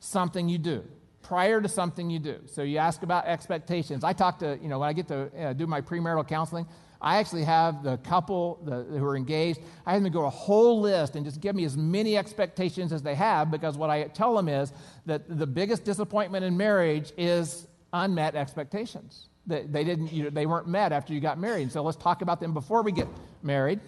something 0.00 0.48
you 0.48 0.58
do 0.58 0.82
prior 1.22 1.60
to 1.60 1.68
something 1.68 2.10
you 2.10 2.18
do. 2.18 2.40
So 2.46 2.62
you 2.62 2.78
ask 2.78 3.04
about 3.04 3.24
expectations. 3.24 4.02
I 4.02 4.12
talk 4.12 4.40
to, 4.40 4.58
you 4.60 4.68
know, 4.68 4.80
when 4.80 4.88
I 4.88 4.92
get 4.92 5.06
to 5.08 5.30
uh, 5.38 5.52
do 5.52 5.64
my 5.64 5.80
premarital 5.80 6.26
counseling, 6.26 6.66
I 7.02 7.16
actually 7.16 7.44
have 7.44 7.82
the 7.82 7.96
couple 7.98 8.60
the, 8.64 8.82
who 8.98 9.04
are 9.04 9.16
engaged, 9.16 9.60
I 9.86 9.94
have 9.94 10.02
them 10.02 10.12
go 10.12 10.26
a 10.26 10.30
whole 10.30 10.80
list 10.80 11.16
and 11.16 11.24
just 11.24 11.40
give 11.40 11.56
me 11.56 11.64
as 11.64 11.76
many 11.76 12.16
expectations 12.16 12.92
as 12.92 13.02
they 13.02 13.14
have 13.14 13.50
because 13.50 13.76
what 13.78 13.88
I 13.88 14.04
tell 14.04 14.34
them 14.34 14.48
is 14.48 14.72
that 15.06 15.38
the 15.38 15.46
biggest 15.46 15.84
disappointment 15.84 16.44
in 16.44 16.56
marriage 16.56 17.12
is 17.16 17.66
unmet 17.92 18.34
expectations. 18.34 19.28
They, 19.46 19.62
they 19.62 19.84
didn't, 19.84 20.12
you 20.12 20.24
know, 20.24 20.30
they 20.30 20.46
weren't 20.46 20.68
met 20.68 20.92
after 20.92 21.14
you 21.14 21.20
got 21.20 21.38
married. 21.38 21.62
And 21.62 21.72
so 21.72 21.82
let's 21.82 21.96
talk 21.96 22.20
about 22.22 22.40
them 22.40 22.52
before 22.52 22.82
we 22.82 22.92
get 22.92 23.08
married. 23.42 23.80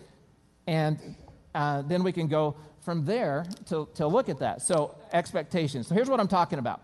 And 0.67 1.17
uh, 1.55 1.83
then 1.83 2.03
we 2.03 2.13
can 2.13 2.29
go 2.29 2.57
from 2.81 3.05
there 3.05 3.45
to, 3.67 3.89
to 3.95 4.07
look 4.07 4.29
at 4.29 4.39
that. 4.39 4.63
So, 4.63 4.97
expectations. 5.13 5.87
So, 5.87 5.95
here's 5.95 6.09
what 6.09 6.19
I'm 6.19 6.29
talking 6.29 6.59
about 6.59 6.81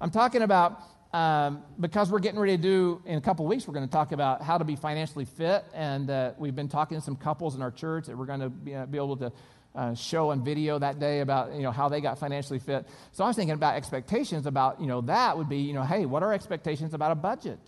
I'm 0.00 0.10
talking 0.10 0.42
about 0.42 0.80
um, 1.12 1.62
because 1.78 2.10
we're 2.10 2.20
getting 2.20 2.40
ready 2.40 2.56
to 2.56 2.62
do, 2.62 3.02
in 3.04 3.18
a 3.18 3.20
couple 3.20 3.46
weeks, 3.46 3.66
we're 3.68 3.74
going 3.74 3.86
to 3.86 3.92
talk 3.92 4.12
about 4.12 4.42
how 4.42 4.56
to 4.56 4.64
be 4.64 4.76
financially 4.76 5.26
fit. 5.26 5.64
And 5.74 6.08
uh, 6.08 6.32
we've 6.38 6.54
been 6.54 6.68
talking 6.68 6.98
to 6.98 7.04
some 7.04 7.16
couples 7.16 7.54
in 7.54 7.62
our 7.62 7.70
church 7.70 8.06
that 8.06 8.16
we're 8.16 8.26
going 8.26 8.40
to 8.40 8.48
be, 8.48 8.74
uh, 8.74 8.86
be 8.86 8.96
able 8.96 9.16
to 9.18 9.32
uh, 9.74 9.94
show 9.94 10.30
on 10.30 10.44
video 10.44 10.78
that 10.78 10.98
day 10.98 11.20
about 11.20 11.54
you 11.54 11.62
know 11.62 11.70
how 11.70 11.88
they 11.88 12.00
got 12.00 12.18
financially 12.18 12.58
fit. 12.58 12.86
So 13.12 13.24
I 13.24 13.28
was 13.28 13.36
thinking 13.36 13.54
about 13.54 13.74
expectations 13.74 14.46
about 14.46 14.80
you 14.80 14.86
know 14.86 15.00
that 15.02 15.36
would 15.36 15.48
be 15.48 15.58
you 15.58 15.72
know 15.72 15.82
hey 15.82 16.04
what 16.04 16.22
are 16.22 16.32
expectations 16.32 16.92
about 16.92 17.10
a 17.12 17.14
budget? 17.14 17.58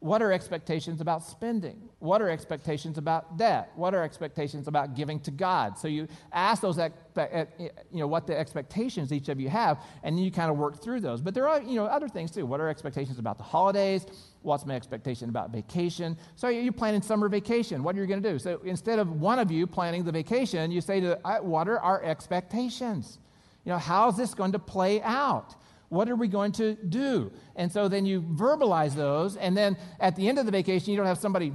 What 0.00 0.22
are 0.22 0.32
expectations 0.32 1.02
about 1.02 1.22
spending? 1.22 1.90
What 1.98 2.22
are 2.22 2.30
expectations 2.30 2.96
about 2.96 3.36
debt? 3.36 3.70
What 3.76 3.94
are 3.94 4.02
expectations 4.02 4.66
about 4.66 4.94
giving 4.94 5.20
to 5.20 5.30
God? 5.30 5.78
So 5.78 5.88
you 5.88 6.08
ask 6.32 6.62
those, 6.62 6.78
uh, 6.78 6.88
uh, 7.18 7.44
you 7.58 7.70
know, 7.92 8.06
what 8.06 8.26
the 8.26 8.36
expectations 8.36 9.12
each 9.12 9.28
of 9.28 9.38
you 9.38 9.50
have, 9.50 9.78
and 10.02 10.16
then 10.16 10.24
you 10.24 10.30
kind 10.30 10.50
of 10.50 10.56
work 10.56 10.82
through 10.82 11.00
those. 11.00 11.20
But 11.20 11.34
there 11.34 11.46
are, 11.46 11.60
you 11.60 11.74
know, 11.74 11.84
other 11.84 12.08
things 12.08 12.30
too. 12.30 12.46
What 12.46 12.60
are 12.60 12.68
expectations 12.70 13.18
about 13.18 13.36
the 13.36 13.44
holidays? 13.44 14.06
What's 14.40 14.64
my 14.64 14.74
expectation 14.74 15.28
about 15.28 15.50
vacation? 15.50 16.16
So 16.34 16.48
you're 16.48 16.72
planning 16.72 17.02
summer 17.02 17.28
vacation. 17.28 17.82
What 17.82 17.94
are 17.94 18.00
you 18.00 18.06
going 18.06 18.22
to 18.22 18.30
do? 18.32 18.38
So 18.38 18.62
instead 18.64 18.98
of 19.00 19.20
one 19.20 19.38
of 19.38 19.50
you 19.50 19.66
planning 19.66 20.02
the 20.02 20.12
vacation, 20.12 20.70
you 20.70 20.80
say 20.80 21.00
to, 21.00 21.18
what 21.42 21.68
are 21.68 21.78
our 21.78 22.02
expectations? 22.02 23.18
You 23.66 23.72
know, 23.72 23.78
how's 23.78 24.16
this 24.16 24.32
going 24.32 24.52
to 24.52 24.58
play 24.58 25.02
out? 25.02 25.56
What 25.90 26.08
are 26.08 26.14
we 26.14 26.28
going 26.28 26.52
to 26.52 26.74
do? 26.74 27.32
And 27.56 27.70
so 27.70 27.88
then 27.88 28.06
you 28.06 28.22
verbalize 28.22 28.94
those, 28.94 29.36
and 29.36 29.56
then 29.56 29.76
at 29.98 30.16
the 30.16 30.28
end 30.28 30.38
of 30.38 30.46
the 30.46 30.52
vacation, 30.52 30.92
you 30.92 30.96
don't 30.96 31.06
have 31.06 31.18
somebody 31.18 31.52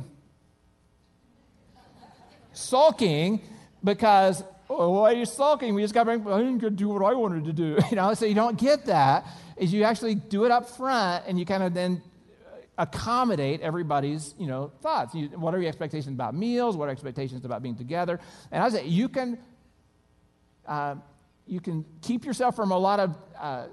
sulking 2.52 3.42
because, 3.82 4.44
oh, 4.70 4.92
why 4.92 5.14
are 5.14 5.16
you 5.16 5.26
sulking? 5.26 5.74
We 5.74 5.82
just 5.82 5.94
got 5.94 6.04
bring, 6.04 6.28
I 6.28 6.40
didn't 6.40 6.76
do 6.76 6.90
what 6.90 7.04
I 7.04 7.14
wanted 7.14 7.46
to 7.46 7.54
do. 7.54 7.78
You 7.90 7.96
know, 7.96 8.14
so 8.14 8.26
you 8.26 8.36
don't 8.36 8.60
get 8.60 8.86
that. 8.88 9.26
Is 9.56 9.74
you 9.74 9.84
actually 9.84 10.16
do 10.16 10.44
it 10.44 10.52
up 10.52 10.70
front, 10.70 11.24
and 11.28 11.40
you 11.40 11.46
kind 11.46 11.64
of 11.64 11.74
then 11.74 12.02
accommodate 12.78 13.62
everybody's 13.62 14.36
you 14.38 14.48
know 14.48 14.70
thoughts. 14.82 15.16
You, 15.16 15.28
what 15.30 15.56
are 15.56 15.60
your 15.60 15.70
expectations 15.70 16.14
about 16.14 16.36
meals? 16.36 16.76
What 16.76 16.90
are 16.90 16.92
expectations 16.92 17.46
about 17.46 17.64
being 17.64 17.78
together? 17.78 18.20
And 18.52 18.62
I 18.62 18.68
say 18.68 18.86
you 18.86 19.08
can 19.08 19.38
uh, 20.68 20.96
you 21.48 21.62
can 21.62 21.86
keep 22.02 22.26
yourself 22.26 22.56
from 22.56 22.72
a 22.72 22.78
lot 22.78 23.00
of 23.00 23.16
uh, 23.40 23.68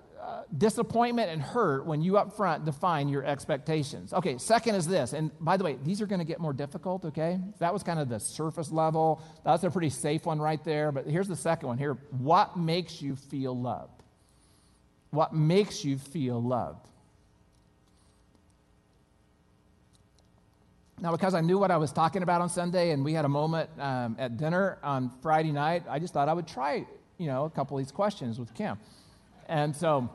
disappointment 0.56 1.30
and 1.30 1.40
hurt 1.40 1.86
when 1.86 2.02
you 2.02 2.16
up 2.16 2.36
front 2.36 2.64
define 2.64 3.08
your 3.08 3.24
expectations. 3.24 4.12
Okay, 4.12 4.38
second 4.38 4.74
is 4.74 4.86
this, 4.86 5.12
and 5.12 5.30
by 5.40 5.56
the 5.56 5.64
way, 5.64 5.78
these 5.82 6.00
are 6.00 6.06
going 6.06 6.20
to 6.20 6.24
get 6.24 6.40
more 6.40 6.52
difficult, 6.52 7.04
okay? 7.04 7.40
That 7.58 7.72
was 7.72 7.82
kind 7.82 7.98
of 7.98 8.08
the 8.08 8.20
surface 8.20 8.70
level. 8.70 9.22
That's 9.44 9.64
a 9.64 9.70
pretty 9.70 9.90
safe 9.90 10.26
one 10.26 10.40
right 10.40 10.62
there, 10.64 10.92
but 10.92 11.06
here's 11.06 11.28
the 11.28 11.36
second 11.36 11.68
one 11.68 11.78
here. 11.78 11.94
What 12.10 12.56
makes 12.56 13.00
you 13.02 13.16
feel 13.16 13.58
loved? 13.58 14.02
What 15.10 15.34
makes 15.34 15.84
you 15.84 15.98
feel 15.98 16.42
loved? 16.42 16.88
Now, 21.00 21.10
because 21.10 21.34
I 21.34 21.40
knew 21.40 21.58
what 21.58 21.72
I 21.72 21.78
was 21.78 21.90
talking 21.90 22.22
about 22.22 22.40
on 22.40 22.48
Sunday, 22.48 22.92
and 22.92 23.04
we 23.04 23.12
had 23.12 23.24
a 23.24 23.28
moment 23.28 23.68
um, 23.78 24.14
at 24.20 24.36
dinner 24.36 24.78
on 24.84 25.10
Friday 25.20 25.50
night, 25.50 25.82
I 25.88 25.98
just 25.98 26.14
thought 26.14 26.28
I 26.28 26.32
would 26.32 26.46
try, 26.46 26.86
you 27.18 27.26
know, 27.26 27.44
a 27.44 27.50
couple 27.50 27.76
of 27.76 27.84
these 27.84 27.90
questions 27.90 28.38
with 28.38 28.54
Kim. 28.54 28.78
And 29.46 29.74
so 29.74 30.10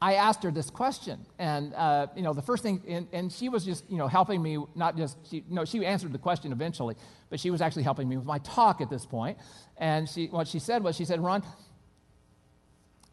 I 0.00 0.14
asked 0.14 0.42
her 0.42 0.50
this 0.50 0.68
question, 0.68 1.24
and 1.38 1.72
uh, 1.74 2.08
you 2.16 2.22
know, 2.22 2.32
the 2.32 2.42
first 2.42 2.62
thing, 2.62 2.82
and, 2.88 3.06
and, 3.12 3.32
she 3.32 3.48
was 3.48 3.64
just 3.64 3.88
you 3.88 3.98
know 3.98 4.08
helping 4.08 4.42
me, 4.42 4.58
not 4.74 4.96
just 4.96 5.16
she, 5.30 5.44
no, 5.48 5.64
she 5.64 5.86
answered 5.86 6.12
the 6.12 6.18
question 6.18 6.50
eventually, 6.50 6.96
but 7.30 7.38
she 7.38 7.50
was 7.50 7.60
actually 7.60 7.84
helping 7.84 8.08
me 8.08 8.16
with 8.16 8.26
my 8.26 8.38
talk 8.38 8.80
at 8.80 8.90
this 8.90 9.06
point. 9.06 9.38
And 9.76 10.08
she, 10.08 10.26
what 10.26 10.48
she 10.48 10.58
said 10.58 10.82
was, 10.82 10.96
she 10.96 11.04
said, 11.04 11.20
Ron, 11.20 11.44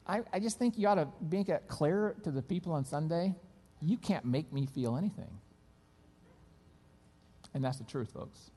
I, 0.07 0.21
I 0.33 0.39
just 0.39 0.57
think 0.57 0.79
you 0.79 0.87
ought 0.87 0.95
to 0.95 1.07
make 1.29 1.49
it 1.49 1.63
clear 1.67 2.15
to 2.23 2.31
the 2.31 2.41
people 2.41 2.73
on 2.73 2.83
Sunday, 2.83 3.35
you 3.81 3.97
can't 3.97 4.25
make 4.25 4.51
me 4.51 4.65
feel 4.65 4.97
anything. 4.97 5.29
And 7.53 7.63
that's 7.63 7.77
the 7.77 7.83
truth, 7.83 8.11
folks. 8.11 8.49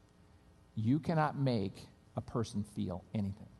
You 0.74 0.98
cannot 0.98 1.38
make 1.38 1.86
a 2.16 2.22
person 2.22 2.64
feel 2.74 3.04
anything. 3.14 3.51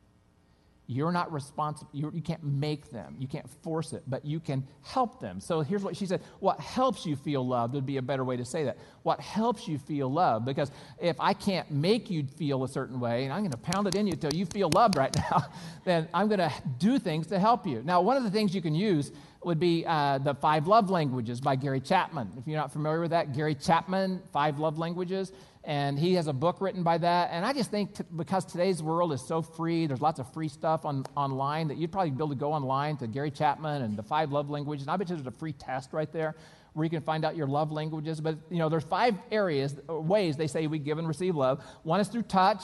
You're 0.93 1.13
not 1.13 1.33
responsible. 1.33 1.91
You 1.93 2.11
can 2.11 2.39
not 2.43 2.45
make 2.45 2.91
them. 2.91 3.17
You 3.19 3.27
can't 3.27 3.49
force 3.63 3.93
it, 3.93 4.03
but 4.07 4.25
you 4.25 4.41
can 4.41 4.67
help 4.83 5.21
them. 5.21 5.41
So 5.41 5.61
here's 5.61 5.83
what 5.83 5.97
she 5.97 6.07
said 6.07 6.21
What 6.41 6.61
helps 6.61 7.07
you 7.07 7.17
feel 7.17 7.47
loved 7.47 7.75
would 7.75 7.87
be 7.87 7.97
a 7.97 8.03
better 8.03 8.25
way 8.25 8.37
to 8.37 8.45
say 8.45 8.65
that. 8.65 8.77
What 9.03 9.21
helps 9.21 9.67
you 9.67 9.79
feel 9.79 10.13
loved? 10.13 10.45
Because 10.45 10.71
if 11.01 11.19
I 11.19 11.33
can't 11.33 11.71
make 11.71 12.11
you 12.11 12.25
feel 12.37 12.65
a 12.65 12.69
certain 12.69 13.01
way, 13.01 13.25
and 13.25 13.33
I'm 13.33 13.41
going 13.41 13.53
to 13.53 13.57
pound 13.57 13.87
it 13.87 13.95
in 13.95 14.07
you 14.07 14.13
until 14.13 14.35
you 14.35 14.45
feel 14.47 14.71
loved 14.75 14.97
right 14.97 15.15
now, 15.31 15.47
then 15.85 16.09
I'm 16.13 16.29
going 16.29 16.41
to 16.41 16.53
do 16.79 16.99
things 16.99 17.27
to 17.29 17.39
help 17.39 17.67
you. 17.67 17.83
Now, 17.85 18.03
one 18.03 18.17
of 18.17 18.25
the 18.25 18.31
things 18.31 18.55
you 18.55 18.63
can 18.63 18.75
use 18.75 19.13
would 19.45 19.61
be 19.61 19.85
uh, 19.87 20.19
the 20.19 20.35
Five 20.35 20.67
Love 20.67 20.91
Languages 20.91 21.41
by 21.41 21.57
Gary 21.57 21.81
Chapman. 21.81 22.31
If 22.39 22.47
you're 22.47 22.59
not 22.59 22.73
familiar 22.73 23.01
with 23.01 23.11
that, 23.11 23.35
Gary 23.35 23.55
Chapman, 23.55 24.23
Five 24.33 24.59
Love 24.59 24.79
Languages 24.79 25.33
and 25.65 25.99
he 25.99 26.15
has 26.15 26.27
a 26.27 26.33
book 26.33 26.61
written 26.61 26.83
by 26.83 26.99
that. 26.99 27.31
And 27.31 27.47
I 27.47 27.53
just 27.53 27.71
think 27.71 27.95
t- 27.95 28.05
because 28.17 28.45
today's 28.45 28.83
world 28.83 29.13
is 29.13 29.21
so 29.21 29.43
free, 29.43 29.87
there's 29.87 30.01
lots 30.01 30.19
of 30.19 30.33
free 30.33 30.49
stuff 30.49 30.85
on, 30.85 31.05
online 31.17 31.69
that 31.69 31.77
you'd 31.77 31.93
probably 31.93 32.11
be 32.11 32.17
able 32.17 32.31
to 32.31 32.35
go 32.35 32.53
online 32.53 32.97
to 32.97 33.07
Gary 33.07 33.31
Chapman 33.31 33.83
and 33.83 33.97
the 33.97 34.03
five 34.03 34.33
love 34.33 34.51
languages. 34.51 34.87
And 34.87 34.91
I 34.91 34.97
bet 34.97 35.09
you 35.09 35.17
there's 35.17 35.27
a 35.27 35.31
free 35.31 35.53
test 35.53 35.93
right 35.93 36.13
there 36.13 36.35
where 36.73 36.85
you 36.85 36.91
can 36.91 37.03
find 37.03 37.25
out 37.25 37.37
your 37.37 37.47
love 37.47 37.71
languages. 37.71 38.21
But 38.21 38.39
you 38.51 38.59
know, 38.59 38.69
there's 38.69 38.85
five 38.85 39.15
areas, 39.31 39.77
uh, 39.89 39.95
ways 39.95 40.37
they 40.37 40.49
say 40.49 40.67
we 40.67 40.81
give 40.81 40.99
and 40.99 41.07
receive 41.07 41.37
love. 41.37 41.63
One 41.85 42.01
is 42.01 42.09
through 42.09 42.23
touch. 42.23 42.63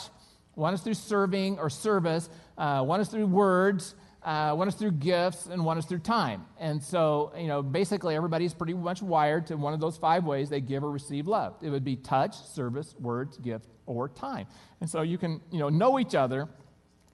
One 0.55 0.75
is 0.75 0.81
through 0.81 0.95
serving 0.95 1.61
or 1.61 1.71
service. 1.71 2.29
Uh, 2.57 2.83
one 2.83 3.01
is 3.01 3.09
through 3.09 3.27
words. 3.27 3.95
Uh, 4.23 4.55
one 4.55 4.69
is 4.69 4.75
through 4.75 4.93
gifts, 4.93 5.47
and 5.47 5.65
one 5.65 5.79
is 5.79 5.85
through 5.85 6.01
time. 6.01 6.45
And 6.59 6.83
so, 6.83 7.33
you 7.37 7.47
know, 7.47 7.63
basically 7.63 8.17
everybody's 8.17 8.53
pretty 8.53 8.75
much 8.75 9.01
wired 9.01 9.47
to 9.47 9.57
one 9.57 9.73
of 9.75 9.81
those 9.81 9.97
five 9.97 10.25
ways 10.25 10.49
they 10.49 10.61
give 10.61 10.83
or 10.83 10.91
receive 10.91 11.27
love. 11.27 11.55
It 11.63 11.71
would 11.71 11.85
be 11.85 11.97
touch, 11.97 12.37
service, 12.37 12.95
words, 12.99 13.39
gift, 13.39 13.67
or 13.87 14.09
time. 14.09 14.47
And 14.81 14.91
so 14.91 15.03
you 15.03 15.19
can, 15.19 15.41
you 15.51 15.61
know, 15.61 15.69
know 15.69 15.99
each 15.99 16.15
other 16.15 16.49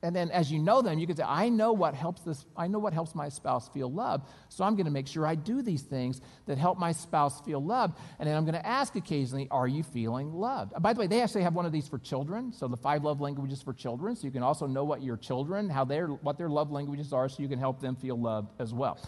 and 0.05 0.14
then 0.14 0.31
as 0.31 0.53
you 0.53 0.59
know 0.59 0.83
them, 0.83 0.99
you 0.99 1.07
can 1.07 1.17
say, 1.17 1.25
I 1.27 1.49
know 1.49 1.73
what 1.73 1.95
helps 1.95 2.21
this, 2.21 2.45
I 2.57 2.67
know 2.67 2.79
what 2.79 2.93
helps 2.93 3.14
my 3.14 3.31
spouse 3.31 3.69
feel 3.71 3.90
loved. 3.90 4.29
So 4.51 4.62
I'm 4.62 4.77
going 4.77 4.85
to 4.85 4.93
make 4.93 5.07
sure 5.07 5.27
I 5.27 5.35
do 5.35 5.62
these 5.62 5.83
things 5.83 6.21
that 6.45 6.59
help 6.59 6.79
my 6.79 6.93
spouse 6.93 7.40
feel 7.40 7.64
loved. 7.64 7.99
And 8.19 8.29
then 8.29 8.37
I'm 8.37 8.45
going 8.45 8.55
to 8.55 8.67
ask 8.67 8.95
occasionally, 8.97 9.49
are 9.51 9.67
you 9.67 9.83
feeling 9.83 10.33
loved? 10.35 10.75
By 10.81 10.93
the 10.93 11.01
way, 11.01 11.07
they 11.07 11.23
actually 11.23 11.43
have 11.43 11.55
one 11.55 11.64
of 11.64 11.73
these 11.73 11.88
for 11.88 11.99
children. 11.99 12.53
So 12.53 12.69
the 12.69 12.77
five 12.77 13.03
love 13.03 13.23
languages 13.23 13.62
for 13.62 13.73
children. 13.73 14.14
So 14.14 14.27
you 14.27 14.31
can 14.31 14.43
also 14.43 14.67
know 14.67 14.85
what 14.85 15.03
your 15.03 15.17
children, 15.17 15.71
how 15.71 15.87
their 15.87 16.09
what 16.09 16.37
their 16.37 16.51
love 16.51 16.71
languages 16.71 17.12
are, 17.14 17.29
so 17.29 17.43
you 17.43 17.49
can 17.49 17.59
help 17.59 17.81
them 17.81 17.97
feel 17.97 18.21
loved 18.21 18.51
as 18.61 18.75
well. 18.75 18.99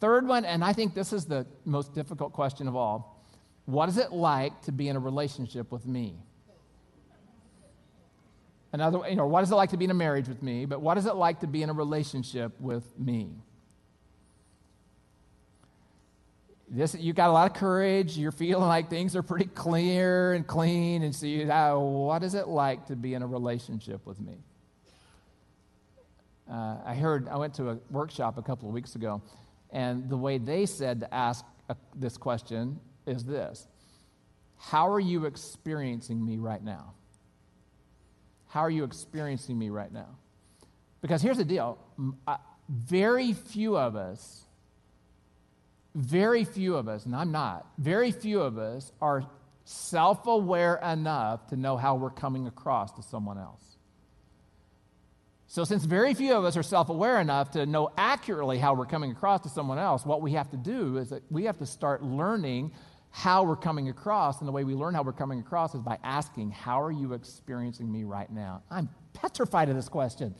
Third 0.00 0.26
one, 0.26 0.44
and 0.44 0.64
I 0.64 0.72
think 0.72 0.94
this 0.94 1.12
is 1.12 1.26
the 1.26 1.46
most 1.64 1.94
difficult 1.94 2.32
question 2.32 2.66
of 2.66 2.74
all. 2.74 3.24
What 3.64 3.88
is 3.88 3.98
it 3.98 4.12
like 4.12 4.60
to 4.62 4.72
be 4.72 4.88
in 4.88 4.96
a 4.96 5.00
relationship 5.00 5.70
with 5.70 5.86
me? 5.86 6.16
Another, 8.76 9.08
you 9.08 9.16
know, 9.16 9.26
what 9.26 9.42
is 9.42 9.50
it 9.50 9.54
like 9.54 9.70
to 9.70 9.78
be 9.78 9.86
in 9.86 9.90
a 9.90 9.94
marriage 9.94 10.28
with 10.28 10.42
me? 10.42 10.66
But 10.66 10.82
what 10.82 10.98
is 10.98 11.06
it 11.06 11.14
like 11.14 11.40
to 11.40 11.46
be 11.46 11.62
in 11.62 11.70
a 11.70 11.72
relationship 11.72 12.52
with 12.60 12.84
me? 12.98 13.30
This, 16.68 16.94
you 16.94 17.14
got 17.14 17.30
a 17.30 17.32
lot 17.32 17.50
of 17.50 17.56
courage. 17.56 18.18
You're 18.18 18.32
feeling 18.32 18.68
like 18.68 18.90
things 18.90 19.16
are 19.16 19.22
pretty 19.22 19.46
clear 19.46 20.34
and 20.34 20.46
clean. 20.46 21.04
And 21.04 21.16
so, 21.16 21.24
you, 21.24 21.50
uh, 21.50 21.74
what 21.78 22.22
is 22.22 22.34
it 22.34 22.48
like 22.48 22.84
to 22.88 22.96
be 22.96 23.14
in 23.14 23.22
a 23.22 23.26
relationship 23.26 24.04
with 24.04 24.20
me? 24.20 24.34
Uh, 26.50 26.76
I 26.84 26.94
heard, 26.94 27.28
I 27.28 27.38
went 27.38 27.54
to 27.54 27.70
a 27.70 27.78
workshop 27.90 28.36
a 28.36 28.42
couple 28.42 28.68
of 28.68 28.74
weeks 28.74 28.94
ago, 28.94 29.22
and 29.70 30.06
the 30.10 30.18
way 30.18 30.36
they 30.36 30.66
said 30.66 31.00
to 31.00 31.14
ask 31.14 31.46
a, 31.70 31.76
this 31.94 32.18
question 32.18 32.78
is 33.06 33.24
this 33.24 33.68
How 34.58 34.86
are 34.90 35.00
you 35.00 35.24
experiencing 35.24 36.22
me 36.22 36.36
right 36.36 36.62
now? 36.62 36.92
How 38.56 38.62
are 38.62 38.70
you 38.70 38.84
experiencing 38.84 39.58
me 39.58 39.68
right 39.68 39.92
now? 39.92 40.16
Because 41.02 41.20
here's 41.20 41.36
the 41.36 41.44
deal 41.44 41.76
very 42.70 43.34
few 43.34 43.76
of 43.76 43.96
us, 43.96 44.46
very 45.94 46.44
few 46.44 46.74
of 46.76 46.88
us, 46.88 47.04
and 47.04 47.14
I'm 47.14 47.32
not, 47.32 47.66
very 47.76 48.12
few 48.12 48.40
of 48.40 48.56
us 48.56 48.92
are 49.02 49.26
self 49.66 50.26
aware 50.26 50.76
enough 50.76 51.48
to 51.48 51.56
know 51.56 51.76
how 51.76 51.96
we're 51.96 52.08
coming 52.08 52.46
across 52.46 52.92
to 52.92 53.02
someone 53.02 53.36
else. 53.36 53.76
So, 55.48 55.64
since 55.64 55.84
very 55.84 56.14
few 56.14 56.32
of 56.32 56.46
us 56.46 56.56
are 56.56 56.62
self 56.62 56.88
aware 56.88 57.20
enough 57.20 57.50
to 57.50 57.66
know 57.66 57.90
accurately 57.98 58.56
how 58.56 58.72
we're 58.72 58.86
coming 58.86 59.10
across 59.10 59.42
to 59.42 59.50
someone 59.50 59.78
else, 59.78 60.06
what 60.06 60.22
we 60.22 60.32
have 60.32 60.50
to 60.52 60.56
do 60.56 60.96
is 60.96 61.10
that 61.10 61.30
we 61.30 61.44
have 61.44 61.58
to 61.58 61.66
start 61.66 62.02
learning 62.02 62.72
how 63.16 63.42
we're 63.44 63.56
coming 63.56 63.88
across. 63.88 64.40
And 64.40 64.46
the 64.46 64.52
way 64.52 64.62
we 64.62 64.74
learn 64.74 64.92
how 64.92 65.02
we're 65.02 65.10
coming 65.10 65.40
across 65.40 65.74
is 65.74 65.80
by 65.80 65.98
asking, 66.04 66.50
How 66.50 66.82
are 66.82 66.90
you 66.90 67.14
experiencing 67.14 67.90
me 67.90 68.04
right 68.04 68.30
now? 68.30 68.62
I'm 68.70 68.90
petrified 69.14 69.70
of 69.70 69.74
this 69.74 69.88
question. 69.88 70.34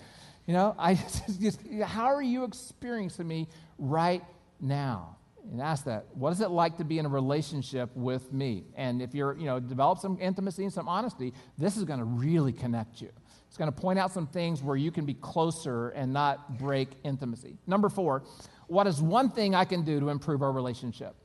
You 0.46 0.52
know, 0.52 0.74
I 0.78 0.94
just, 1.40 1.60
how 1.82 2.04
are 2.04 2.20
you 2.20 2.44
experiencing 2.44 3.26
me 3.26 3.48
right 3.78 4.22
now? 4.60 5.16
And 5.50 5.62
ask 5.62 5.86
that. 5.86 6.04
What 6.12 6.34
is 6.34 6.42
it 6.42 6.50
like 6.50 6.76
to 6.76 6.84
be 6.84 6.98
in 6.98 7.06
a 7.06 7.08
relationship 7.08 7.88
with 7.96 8.30
me? 8.30 8.64
And 8.74 9.00
if 9.00 9.14
you're, 9.14 9.34
you 9.38 9.46
know, 9.46 9.58
develop 9.58 9.98
some 9.98 10.18
intimacy 10.20 10.64
and 10.64 10.72
some 10.72 10.86
honesty, 10.86 11.32
this 11.56 11.78
is 11.78 11.84
going 11.84 12.00
to 12.00 12.04
really 12.04 12.52
connect 12.52 13.00
you. 13.00 13.08
It's 13.48 13.56
going 13.56 13.72
to 13.72 13.80
point 13.80 13.98
out 13.98 14.12
some 14.12 14.26
things 14.26 14.62
where 14.62 14.76
you 14.76 14.90
can 14.90 15.06
be 15.06 15.14
closer 15.14 15.90
and 15.90 16.12
not 16.12 16.58
break 16.58 16.90
intimacy. 17.04 17.56
Number 17.66 17.88
four, 17.88 18.24
what 18.66 18.86
is 18.86 19.00
one 19.00 19.30
thing 19.30 19.54
I 19.54 19.64
can 19.64 19.82
do 19.82 19.98
to 19.98 20.10
improve 20.10 20.42
our 20.42 20.52
relationship? 20.52 21.16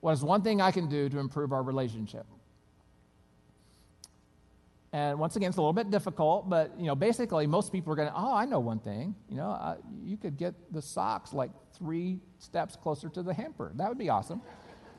What 0.00 0.12
is 0.12 0.22
one 0.22 0.42
thing 0.42 0.60
I 0.60 0.70
can 0.70 0.88
do 0.88 1.08
to 1.08 1.18
improve 1.18 1.52
our 1.52 1.62
relationship? 1.62 2.26
And 4.92 5.20
once 5.20 5.36
again, 5.36 5.50
it's 5.50 5.58
a 5.58 5.60
little 5.60 5.72
bit 5.72 5.90
difficult, 5.90 6.48
but 6.48 6.72
you 6.76 6.86
know, 6.86 6.96
basically, 6.96 7.46
most 7.46 7.70
people 7.70 7.92
are 7.92 7.96
going 7.96 8.08
to, 8.08 8.14
oh, 8.16 8.34
I 8.34 8.44
know 8.44 8.58
one 8.58 8.80
thing. 8.80 9.14
You 9.28 9.36
know, 9.36 9.50
uh, 9.50 9.76
you 10.02 10.16
could 10.16 10.36
get 10.36 10.54
the 10.72 10.82
socks 10.82 11.32
like 11.32 11.50
three 11.78 12.18
steps 12.38 12.74
closer 12.74 13.08
to 13.10 13.22
the 13.22 13.32
hamper. 13.32 13.70
That 13.76 13.88
would 13.88 13.98
be 13.98 14.08
awesome. 14.08 14.42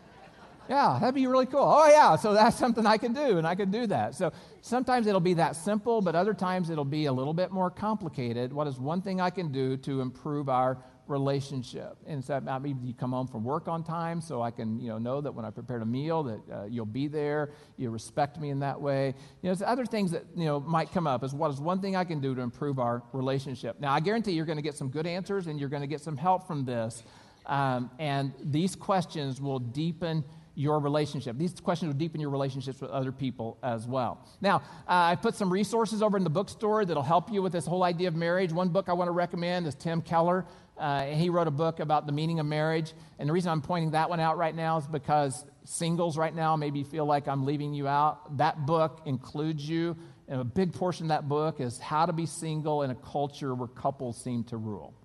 yeah, 0.69 0.97
that'd 1.01 1.13
be 1.13 1.27
really 1.27 1.45
cool. 1.45 1.65
Oh, 1.65 1.89
yeah, 1.89 2.15
so 2.15 2.33
that's 2.33 2.57
something 2.57 2.85
I 2.85 2.97
can 2.97 3.11
do, 3.11 3.37
and 3.37 3.45
I 3.45 3.53
can 3.55 3.69
do 3.69 3.85
that. 3.87 4.15
So 4.15 4.31
sometimes 4.61 5.07
it'll 5.07 5.19
be 5.19 5.33
that 5.33 5.57
simple, 5.57 5.99
but 6.01 6.15
other 6.15 6.33
times 6.33 6.69
it'll 6.69 6.85
be 6.85 7.07
a 7.07 7.13
little 7.13 7.33
bit 7.33 7.51
more 7.51 7.69
complicated. 7.69 8.53
What 8.53 8.67
is 8.67 8.79
one 8.79 9.01
thing 9.01 9.19
I 9.19 9.29
can 9.29 9.51
do 9.51 9.75
to 9.77 9.99
improve 9.99 10.47
our 10.47 10.77
relationship. 11.11 11.97
And 12.07 12.23
so 12.23 12.39
maybe 12.39 12.79
you 12.83 12.93
come 12.93 13.11
home 13.11 13.27
from 13.27 13.43
work 13.43 13.67
on 13.67 13.83
time 13.83 14.21
so 14.21 14.41
I 14.41 14.49
can, 14.49 14.79
you 14.79 14.87
know, 14.89 14.97
know 14.97 15.21
that 15.21 15.31
when 15.33 15.45
I 15.45 15.51
prepared 15.51 15.81
a 15.81 15.85
meal 15.85 16.23
that 16.23 16.41
uh, 16.51 16.63
you'll 16.65 16.85
be 16.85 17.07
there, 17.07 17.51
you 17.77 17.89
respect 17.91 18.39
me 18.39 18.49
in 18.49 18.59
that 18.61 18.81
way. 18.81 19.07
You 19.07 19.13
know, 19.49 19.53
there's 19.53 19.61
other 19.61 19.85
things 19.85 20.11
that, 20.11 20.23
you 20.35 20.45
know, 20.45 20.59
might 20.59 20.91
come 20.91 21.05
up 21.05 21.23
is 21.23 21.33
what 21.33 21.51
is 21.51 21.59
one 21.59 21.81
thing 21.81 21.95
I 21.95 22.05
can 22.05 22.19
do 22.19 22.33
to 22.33 22.41
improve 22.41 22.79
our 22.79 23.03
relationship. 23.13 23.79
Now, 23.79 23.93
I 23.93 23.99
guarantee 23.99 24.31
you're 24.31 24.45
going 24.45 24.57
to 24.57 24.63
get 24.63 24.75
some 24.75 24.89
good 24.89 25.05
answers 25.05 25.47
and 25.47 25.59
you're 25.59 25.69
going 25.69 25.83
to 25.83 25.87
get 25.87 26.01
some 26.01 26.17
help 26.17 26.47
from 26.47 26.65
this. 26.65 27.03
Um, 27.45 27.91
and 27.99 28.33
these 28.43 28.75
questions 28.75 29.41
will 29.41 29.59
deepen 29.59 30.23
your 30.55 30.79
relationship. 30.79 31.37
These 31.37 31.59
questions 31.59 31.93
will 31.93 31.99
deepen 31.99 32.19
your 32.19 32.29
relationships 32.29 32.81
with 32.81 32.91
other 32.91 33.11
people 33.11 33.57
as 33.63 33.87
well. 33.87 34.27
Now, 34.41 34.57
uh, 34.87 35.11
I 35.11 35.15
put 35.15 35.35
some 35.35 35.51
resources 35.51 36.01
over 36.03 36.17
in 36.17 36.23
the 36.23 36.29
bookstore 36.29 36.85
that'll 36.85 37.03
help 37.03 37.31
you 37.31 37.41
with 37.41 37.53
this 37.53 37.65
whole 37.65 37.83
idea 37.83 38.07
of 38.09 38.15
marriage. 38.15 38.51
One 38.51 38.69
book 38.69 38.89
I 38.89 38.93
want 38.93 39.07
to 39.07 39.13
recommend 39.13 39.65
is 39.65 39.75
Tim 39.75 40.01
Keller. 40.01 40.45
Uh, 40.81 41.05
he 41.05 41.29
wrote 41.29 41.47
a 41.47 41.51
book 41.51 41.79
about 41.79 42.07
the 42.07 42.11
meaning 42.11 42.39
of 42.39 42.47
marriage. 42.47 42.93
And 43.19 43.29
the 43.29 43.33
reason 43.33 43.51
I'm 43.51 43.61
pointing 43.61 43.91
that 43.91 44.09
one 44.09 44.19
out 44.19 44.37
right 44.37 44.55
now 44.55 44.77
is 44.77 44.87
because 44.87 45.45
singles 45.63 46.17
right 46.17 46.33
now 46.33 46.55
maybe 46.55 46.83
feel 46.83 47.05
like 47.05 47.27
I'm 47.27 47.45
leaving 47.45 47.73
you 47.75 47.87
out. 47.87 48.37
That 48.37 48.65
book 48.65 49.01
includes 49.05 49.69
you. 49.69 49.95
And 50.27 50.41
a 50.41 50.43
big 50.43 50.73
portion 50.73 51.05
of 51.05 51.09
that 51.09 51.29
book 51.29 51.59
is 51.59 51.77
how 51.77 52.07
to 52.07 52.13
be 52.13 52.25
single 52.25 52.81
in 52.81 52.89
a 52.89 52.95
culture 52.95 53.53
where 53.53 53.67
couples 53.67 54.21
seem 54.21 54.43
to 54.45 54.57
rule 54.57 54.95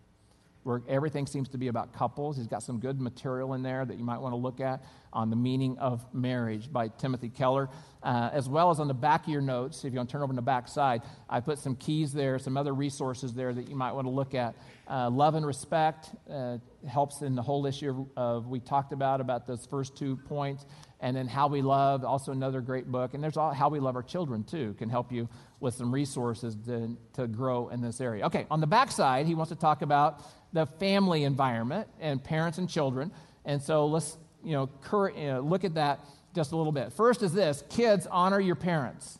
where 0.66 0.82
everything 0.88 1.28
seems 1.28 1.48
to 1.48 1.58
be 1.58 1.68
about 1.68 1.92
couples. 1.92 2.36
He's 2.36 2.48
got 2.48 2.60
some 2.60 2.80
good 2.80 3.00
material 3.00 3.54
in 3.54 3.62
there 3.62 3.84
that 3.84 3.96
you 3.96 4.02
might 4.02 4.18
want 4.18 4.32
to 4.32 4.36
look 4.36 4.60
at 4.60 4.82
on 5.12 5.30
the 5.30 5.36
meaning 5.36 5.78
of 5.78 6.04
marriage 6.12 6.72
by 6.72 6.88
Timothy 6.88 7.28
Keller, 7.28 7.68
uh, 8.02 8.30
as 8.32 8.48
well 8.48 8.70
as 8.70 8.80
on 8.80 8.88
the 8.88 8.94
back 8.94 9.22
of 9.22 9.28
your 9.28 9.40
notes. 9.40 9.84
If 9.84 9.92
you 9.92 9.98
want 10.00 10.08
to 10.08 10.12
turn 10.14 10.22
over 10.22 10.32
on 10.32 10.36
the 10.36 10.42
back 10.42 10.66
side, 10.66 11.02
I 11.30 11.38
put 11.38 11.60
some 11.60 11.76
keys 11.76 12.12
there, 12.12 12.40
some 12.40 12.56
other 12.56 12.74
resources 12.74 13.32
there 13.32 13.54
that 13.54 13.68
you 13.68 13.76
might 13.76 13.92
want 13.92 14.06
to 14.06 14.10
look 14.10 14.34
at. 14.34 14.56
Uh, 14.88 15.10
love 15.10 15.34
and 15.34 15.44
respect 15.44 16.10
uh, 16.30 16.58
helps 16.88 17.22
in 17.22 17.34
the 17.34 17.42
whole 17.42 17.66
issue 17.66 18.06
of, 18.16 18.44
of, 18.44 18.46
we 18.46 18.60
talked 18.60 18.92
about 18.92 19.20
about 19.20 19.46
those 19.46 19.66
first 19.66 19.96
two 19.96 20.16
points, 20.16 20.64
and 21.00 21.16
then 21.16 21.26
how 21.26 21.48
we 21.48 21.60
love, 21.60 22.04
also 22.04 22.30
another 22.30 22.60
great 22.60 22.86
book. 22.86 23.12
And 23.12 23.22
there's 23.22 23.36
all, 23.36 23.52
how 23.52 23.68
we 23.68 23.80
love 23.80 23.96
our 23.96 24.02
children 24.02 24.44
too, 24.44 24.74
can 24.78 24.88
help 24.88 25.10
you 25.10 25.28
with 25.58 25.74
some 25.74 25.92
resources 25.92 26.56
to, 26.66 26.96
to 27.14 27.26
grow 27.26 27.68
in 27.68 27.80
this 27.80 28.00
area. 28.00 28.26
Okay, 28.26 28.46
on 28.48 28.60
the 28.60 28.66
back 28.66 28.92
side, 28.92 29.26
he 29.26 29.34
wants 29.34 29.50
to 29.50 29.56
talk 29.56 29.82
about 29.82 30.22
the 30.52 30.66
family 30.66 31.24
environment 31.24 31.88
and 32.00 32.22
parents 32.22 32.58
and 32.58 32.70
children. 32.70 33.10
And 33.44 33.60
so 33.60 33.86
let's 33.86 34.16
you 34.44 34.52
know, 34.52 34.68
cur- 34.82 35.10
you 35.10 35.26
know, 35.26 35.40
look 35.40 35.64
at 35.64 35.74
that 35.74 36.04
just 36.32 36.52
a 36.52 36.56
little 36.56 36.72
bit. 36.72 36.92
First 36.92 37.22
is 37.22 37.32
this 37.32 37.64
kids, 37.68 38.06
honor 38.08 38.38
your 38.38 38.54
parents. 38.54 39.18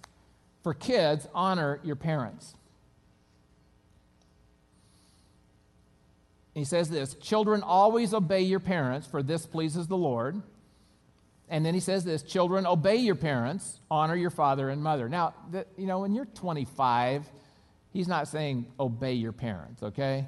For 0.62 0.74
kids, 0.74 1.26
honor 1.35 1.81
your 1.83 1.96
parents. 1.96 2.55
He 6.56 6.64
says 6.64 6.88
this 6.88 7.14
Children, 7.14 7.62
always 7.62 8.14
obey 8.14 8.40
your 8.40 8.60
parents, 8.60 9.06
for 9.06 9.22
this 9.22 9.46
pleases 9.46 9.86
the 9.86 9.96
Lord. 9.96 10.42
And 11.48 11.64
then 11.64 11.74
he 11.74 11.80
says 11.80 12.02
this 12.02 12.22
Children, 12.22 12.66
obey 12.66 12.96
your 12.96 13.14
parents, 13.14 13.78
honor 13.90 14.16
your 14.16 14.30
father 14.30 14.70
and 14.70 14.82
mother. 14.82 15.09
Now, 15.09 15.34
the, 15.50 15.66
you 15.76 15.86
know, 15.86 16.00
when 16.00 16.14
you're 16.14 16.24
25, 16.24 17.30
He's 17.92 18.09
not 18.09 18.26
saying 18.26 18.66
obey 18.80 19.14
your 19.14 19.32
parents, 19.32 19.82
okay? 19.82 20.26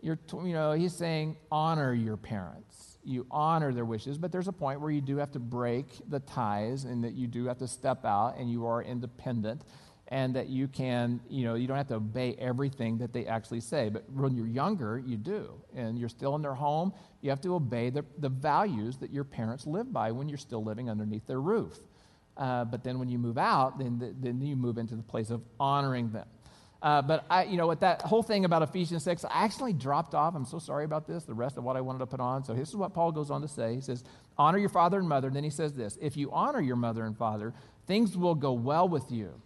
You're, 0.00 0.18
you 0.32 0.52
know, 0.52 0.72
he's 0.72 0.94
saying 0.94 1.36
honor 1.50 1.92
your 1.92 2.16
parents. 2.16 2.98
You 3.04 3.26
honor 3.30 3.72
their 3.72 3.84
wishes, 3.84 4.18
but 4.18 4.32
there's 4.32 4.48
a 4.48 4.52
point 4.52 4.80
where 4.80 4.90
you 4.90 5.00
do 5.00 5.16
have 5.16 5.32
to 5.32 5.38
break 5.38 5.86
the 6.08 6.20
ties 6.20 6.84
and 6.84 7.04
that 7.04 7.14
you 7.14 7.26
do 7.26 7.46
have 7.46 7.58
to 7.58 7.68
step 7.68 8.04
out 8.04 8.36
and 8.36 8.50
you 8.50 8.66
are 8.66 8.82
independent 8.82 9.62
and 10.08 10.34
that 10.34 10.48
you 10.48 10.68
can, 10.68 11.20
you 11.28 11.44
know, 11.44 11.54
you 11.54 11.66
don't 11.66 11.76
have 11.76 11.88
to 11.88 11.96
obey 11.96 12.34
everything 12.38 12.98
that 12.98 13.12
they 13.12 13.26
actually 13.26 13.60
say. 13.60 13.90
But 13.90 14.10
when 14.10 14.34
you're 14.34 14.46
younger, 14.46 14.98
you 14.98 15.18
do. 15.18 15.52
And 15.76 15.98
you're 15.98 16.08
still 16.08 16.34
in 16.34 16.42
their 16.42 16.54
home, 16.54 16.94
you 17.20 17.28
have 17.30 17.42
to 17.42 17.54
obey 17.54 17.90
the, 17.90 18.04
the 18.18 18.30
values 18.30 18.96
that 18.98 19.12
your 19.12 19.24
parents 19.24 19.66
live 19.66 19.92
by 19.92 20.12
when 20.12 20.28
you're 20.28 20.38
still 20.38 20.64
living 20.64 20.88
underneath 20.88 21.26
their 21.26 21.40
roof. 21.40 21.78
Uh, 22.38 22.64
but 22.64 22.84
then 22.84 22.98
when 22.98 23.08
you 23.08 23.18
move 23.18 23.36
out, 23.36 23.78
then, 23.78 24.16
then 24.20 24.40
you 24.40 24.56
move 24.56 24.78
into 24.78 24.94
the 24.94 25.02
place 25.02 25.28
of 25.28 25.42
honoring 25.60 26.10
them. 26.10 26.26
Uh, 26.80 27.02
but 27.02 27.24
I, 27.28 27.42
you 27.44 27.56
know, 27.56 27.66
with 27.66 27.80
that 27.80 28.02
whole 28.02 28.22
thing 28.22 28.44
about 28.44 28.62
Ephesians 28.62 29.02
6, 29.02 29.24
I 29.24 29.44
actually 29.44 29.72
dropped 29.72 30.14
off. 30.14 30.36
I'm 30.36 30.44
so 30.44 30.60
sorry 30.60 30.84
about 30.84 31.08
this, 31.08 31.24
the 31.24 31.34
rest 31.34 31.58
of 31.58 31.64
what 31.64 31.76
I 31.76 31.80
wanted 31.80 31.98
to 31.98 32.06
put 32.06 32.20
on. 32.20 32.44
So 32.44 32.54
this 32.54 32.68
is 32.68 32.76
what 32.76 32.94
Paul 32.94 33.10
goes 33.10 33.30
on 33.32 33.42
to 33.42 33.48
say. 33.48 33.74
He 33.74 33.80
says, 33.80 34.04
Honor 34.38 34.58
your 34.58 34.68
father 34.68 35.00
and 35.00 35.08
mother. 35.08 35.26
And 35.26 35.36
then 35.36 35.42
he 35.42 35.50
says 35.50 35.74
this 35.74 35.98
If 36.00 36.16
you 36.16 36.30
honor 36.30 36.60
your 36.60 36.76
mother 36.76 37.04
and 37.04 37.18
father, 37.18 37.52
things 37.88 38.16
will 38.16 38.36
go 38.36 38.52
well 38.52 38.88
with 38.88 39.10
you, 39.10 39.42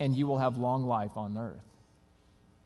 and 0.00 0.14
you 0.16 0.26
will 0.26 0.38
have 0.38 0.56
long 0.56 0.84
life 0.84 1.16
on 1.16 1.36
earth. 1.36 1.64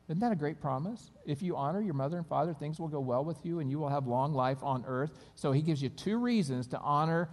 Isn't 0.09 0.19
that 0.19 0.31
a 0.31 0.35
great 0.35 0.59
promise? 0.59 1.11
If 1.25 1.41
you 1.41 1.55
honor 1.55 1.81
your 1.81 1.93
mother 1.93 2.17
and 2.17 2.27
father, 2.27 2.53
things 2.53 2.79
will 2.79 2.89
go 2.89 2.99
well 2.99 3.23
with 3.23 3.37
you, 3.43 3.59
and 3.59 3.71
you 3.71 3.79
will 3.79 3.89
have 3.89 4.05
long 4.05 4.33
life 4.33 4.61
on 4.61 4.83
earth. 4.85 5.11
So 5.35 5.51
he 5.51 5.61
gives 5.61 5.81
you 5.81 5.89
two 5.89 6.17
reasons 6.17 6.67
to 6.67 6.79
honor 6.79 7.29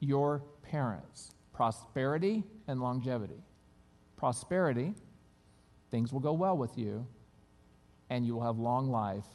your 0.00 0.42
parents 0.62 1.30
prosperity 1.52 2.42
and 2.66 2.80
longevity. 2.80 3.42
Prosperity 4.16 4.92
things 5.90 6.12
will 6.12 6.20
go 6.20 6.32
well 6.32 6.56
with 6.56 6.76
you, 6.76 7.06
and 8.10 8.26
you 8.26 8.34
will 8.34 8.42
have 8.42 8.58
long 8.58 8.90
life 8.90 9.26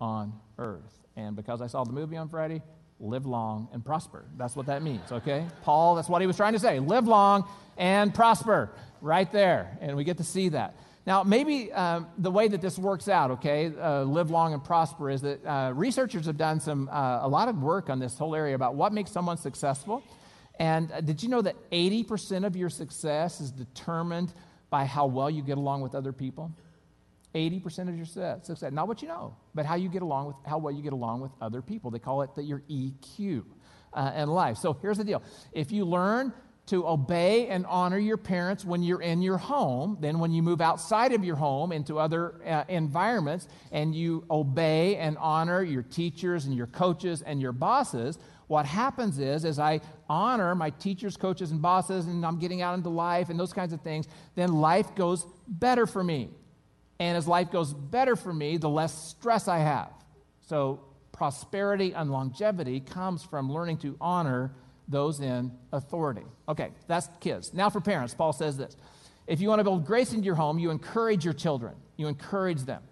on 0.00 0.34
earth. 0.58 1.06
And 1.16 1.34
because 1.34 1.62
I 1.62 1.66
saw 1.66 1.84
the 1.84 1.92
movie 1.92 2.18
on 2.18 2.28
Friday, 2.28 2.60
live 2.98 3.26
long 3.26 3.68
and 3.72 3.84
prosper. 3.84 4.24
That's 4.36 4.56
what 4.56 4.66
that 4.66 4.82
means, 4.82 5.12
okay? 5.12 5.46
Paul, 5.62 5.94
that's 5.94 6.08
what 6.08 6.20
he 6.20 6.26
was 6.26 6.36
trying 6.36 6.54
to 6.54 6.58
say. 6.58 6.78
Live 6.78 7.06
long 7.06 7.48
and 7.76 8.14
prosper, 8.14 8.70
right 9.00 9.30
there. 9.30 9.76
And 9.80 9.96
we 9.96 10.04
get 10.04 10.16
to 10.18 10.24
see 10.24 10.50
that. 10.50 10.76
Now, 11.06 11.22
maybe 11.22 11.72
um, 11.72 12.08
the 12.18 12.30
way 12.30 12.48
that 12.48 12.60
this 12.60 12.78
works 12.78 13.08
out, 13.08 13.32
okay, 13.32 13.72
uh, 13.80 14.02
live 14.02 14.30
long 14.30 14.54
and 14.54 14.64
prosper, 14.64 15.10
is 15.10 15.22
that 15.22 15.44
uh, 15.46 15.72
researchers 15.72 16.26
have 16.26 16.36
done 16.36 16.58
some 16.58 16.88
uh, 16.90 17.20
a 17.22 17.28
lot 17.28 17.48
of 17.48 17.62
work 17.62 17.90
on 17.90 18.00
this 18.00 18.18
whole 18.18 18.34
area 18.34 18.54
about 18.54 18.74
what 18.74 18.92
makes 18.92 19.12
someone 19.12 19.36
successful. 19.36 20.02
And 20.58 20.90
uh, 20.90 21.00
did 21.00 21.22
you 21.22 21.28
know 21.28 21.42
that 21.42 21.54
80% 21.70 22.44
of 22.44 22.56
your 22.56 22.70
success 22.70 23.40
is 23.40 23.52
determined 23.52 24.32
by 24.70 24.84
how 24.84 25.06
well 25.06 25.30
you 25.30 25.42
get 25.42 25.58
along 25.58 25.82
with 25.82 25.94
other 25.94 26.12
people. 26.12 26.52
80% 27.36 27.88
of 27.88 27.96
your 27.96 28.06
success, 28.06 28.72
not 28.72 28.88
what 28.88 29.02
you 29.02 29.08
know, 29.08 29.36
but 29.54 29.66
how 29.66 29.74
you 29.74 29.88
get 29.88 30.02
along 30.02 30.26
with, 30.28 30.36
how 30.46 30.58
well 30.58 30.72
you 30.72 30.82
get 30.82 30.94
along 30.94 31.20
with 31.20 31.32
other 31.40 31.60
people. 31.60 31.90
They 31.90 31.98
call 31.98 32.22
it 32.22 32.34
the, 32.34 32.42
your 32.42 32.62
EQ 32.70 33.44
uh, 33.92 34.12
in 34.16 34.28
life. 34.28 34.56
So 34.56 34.72
here's 34.80 34.98
the 34.98 35.04
deal. 35.04 35.22
If 35.52 35.70
you 35.70 35.84
learn 35.84 36.32
to 36.66 36.86
obey 36.88 37.46
and 37.46 37.64
honor 37.66 37.98
your 37.98 38.16
parents 38.16 38.64
when 38.64 38.82
you're 38.82 39.02
in 39.02 39.22
your 39.22 39.36
home, 39.36 39.98
then 40.00 40.18
when 40.18 40.32
you 40.32 40.42
move 40.42 40.60
outside 40.60 41.12
of 41.12 41.24
your 41.24 41.36
home 41.36 41.70
into 41.70 41.98
other 41.98 42.40
uh, 42.44 42.64
environments 42.68 43.46
and 43.70 43.94
you 43.94 44.24
obey 44.30 44.96
and 44.96 45.16
honor 45.18 45.62
your 45.62 45.82
teachers 45.82 46.46
and 46.46 46.56
your 46.56 46.66
coaches 46.66 47.22
and 47.22 47.40
your 47.40 47.52
bosses, 47.52 48.18
what 48.48 48.66
happens 48.66 49.18
is, 49.18 49.44
as 49.44 49.58
I 49.58 49.80
honor 50.08 50.54
my 50.54 50.70
teachers, 50.70 51.16
coaches, 51.16 51.50
and 51.50 51.60
bosses, 51.60 52.06
and 52.06 52.24
I'm 52.24 52.38
getting 52.38 52.62
out 52.62 52.74
into 52.74 52.88
life 52.88 53.28
and 53.28 53.38
those 53.38 53.52
kinds 53.52 53.72
of 53.72 53.80
things, 53.82 54.06
then 54.34 54.52
life 54.52 54.94
goes 54.94 55.26
better 55.46 55.86
for 55.86 56.02
me. 56.02 56.30
And 56.98 57.16
as 57.16 57.28
life 57.28 57.50
goes 57.50 57.72
better 57.74 58.16
for 58.16 58.32
me, 58.32 58.56
the 58.56 58.68
less 58.68 59.08
stress 59.08 59.48
I 59.48 59.58
have. 59.58 59.90
So, 60.40 60.80
prosperity 61.12 61.92
and 61.92 62.10
longevity 62.10 62.80
comes 62.80 63.22
from 63.22 63.50
learning 63.50 63.78
to 63.78 63.96
honor 64.00 64.52
those 64.88 65.20
in 65.20 65.50
authority. 65.72 66.24
Okay, 66.48 66.70
that's 66.86 67.08
kids. 67.20 67.52
Now, 67.52 67.70
for 67.70 67.80
parents, 67.80 68.14
Paul 68.14 68.32
says 68.32 68.56
this 68.56 68.76
If 69.26 69.40
you 69.40 69.48
want 69.48 69.60
to 69.60 69.64
build 69.64 69.84
grace 69.84 70.12
into 70.12 70.24
your 70.24 70.34
home, 70.34 70.58
you 70.58 70.70
encourage 70.70 71.24
your 71.24 71.34
children, 71.34 71.74
you 71.96 72.06
encourage 72.06 72.62
them. 72.62 72.82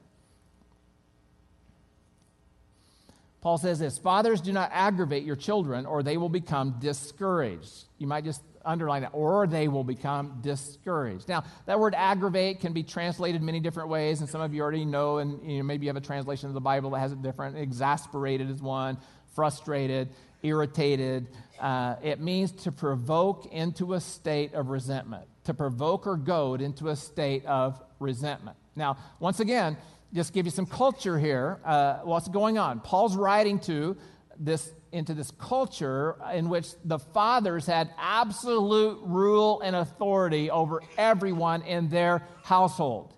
Paul 3.45 3.59
says 3.59 3.79
this 3.79 3.99
Fathers, 3.99 4.41
do 4.41 4.53
not 4.53 4.71
aggravate 4.73 5.23
your 5.23 5.37
children, 5.37 5.85
or 5.85 6.03
they 6.03 6.17
will 6.17 6.31
become 6.31 6.77
discouraged. 6.81 7.85
You 7.99 8.07
might 8.07 8.25
just 8.25 8.43
underline 8.65 9.03
that, 9.03 9.11
or 9.13 9.47
they 9.47 9.69
will 9.69 9.85
become 9.85 10.39
discouraged. 10.41 11.29
Now, 11.29 11.45
that 11.67 11.79
word 11.79 11.95
aggravate 11.95 12.61
can 12.61 12.73
be 12.73 12.83
translated 12.83 13.43
many 13.43 13.61
different 13.61 13.91
ways, 13.91 14.21
and 14.21 14.29
some 14.31 14.41
of 14.41 14.55
you 14.55 14.63
already 14.63 14.87
know, 14.87 15.19
and 15.19 15.47
you 15.49 15.59
know, 15.59 15.65
maybe 15.65 15.85
you 15.85 15.91
have 15.91 16.03
a 16.03 16.07
translation 16.07 16.49
of 16.49 16.55
the 16.55 16.61
Bible 16.63 16.91
that 16.91 17.01
has 17.01 17.13
it 17.13 17.21
different. 17.21 17.59
Exasperated 17.59 18.49
is 18.49 18.63
one, 18.63 18.97
frustrated, 19.35 20.09
irritated. 20.43 21.29
Uh, 21.61 21.97
it 22.03 22.21
means 22.21 22.51
to 22.51 22.73
provoke 22.73 23.45
into 23.53 23.93
a 23.93 24.01
state 24.01 24.55
of 24.55 24.71
resentment, 24.71 25.27
to 25.45 25.53
provoke 25.53 26.07
or 26.07 26.17
goad 26.17 26.63
into 26.63 26.89
a 26.89 26.97
state 26.97 27.45
of 27.45 27.79
resentment. 28.01 28.57
Now, 28.75 28.97
once 29.21 29.41
again, 29.41 29.77
just 30.15 30.33
give 30.33 30.47
you 30.47 30.53
some 30.53 30.67
culture 30.67 31.19
here. 31.19 31.59
Uh, 31.65 31.99
what's 32.05 32.29
going 32.29 32.57
on? 32.57 32.81
Paul's 32.81 33.17
writing 33.17 33.59
to 33.61 33.97
this 34.39 34.73
into 34.93 35.13
this 35.13 35.33
culture 35.33 36.17
in 36.33 36.49
which 36.49 36.69
the 36.85 37.01
fathers 37.01 37.67
had 37.67 37.93
absolute 37.99 39.01
rule 39.03 39.61
and 39.61 39.75
authority 39.75 40.51
over 40.51 40.83
everyone 40.97 41.63
in 41.63 41.89
their 41.89 42.23
household. 42.45 43.13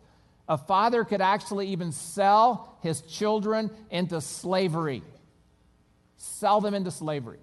A 0.49 0.57
father 0.57 1.05
could 1.05 1.21
actually 1.21 1.69
even 1.69 1.93
sell 1.93 2.79
his 2.81 3.03
children 3.03 3.71
into 3.91 4.23
slavery. 4.23 5.03
Sell 6.17 6.63
them 6.63 6.73
into 6.73 6.91
slavery. 6.91 7.41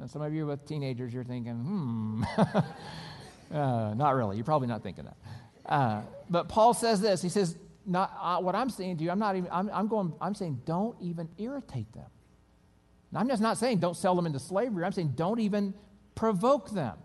And 0.00 0.10
some 0.10 0.22
of 0.22 0.34
you 0.34 0.46
with 0.46 0.66
teenagers, 0.66 1.14
you're 1.14 1.22
thinking, 1.22 1.54
hmm, 1.54 2.24
uh, 3.54 3.94
not 3.94 4.16
really. 4.16 4.34
You're 4.34 4.44
probably 4.44 4.66
not 4.66 4.82
thinking 4.82 5.04
that. 5.04 5.16
Uh, 5.64 6.02
but 6.28 6.48
Paul 6.48 6.74
says 6.74 7.00
this. 7.00 7.22
He 7.22 7.28
says, 7.28 7.56
not 7.86 8.12
uh, 8.20 8.38
what 8.38 8.54
I'm 8.54 8.70
saying 8.70 8.98
to 8.98 9.04
you. 9.04 9.10
I'm 9.10 9.18
not 9.18 9.36
even. 9.36 9.48
I'm, 9.52 9.70
I'm 9.72 9.88
going. 9.88 10.12
I'm 10.20 10.34
saying 10.34 10.62
don't 10.64 10.96
even 11.00 11.28
irritate 11.38 11.92
them. 11.92 12.06
Now, 13.12 13.20
I'm 13.20 13.28
just 13.28 13.42
not 13.42 13.58
saying 13.58 13.78
don't 13.78 13.96
sell 13.96 14.14
them 14.14 14.26
into 14.26 14.38
slavery. 14.38 14.84
I'm 14.84 14.92
saying 14.92 15.12
don't 15.16 15.40
even 15.40 15.74
provoke 16.14 16.70
them. 16.70 16.96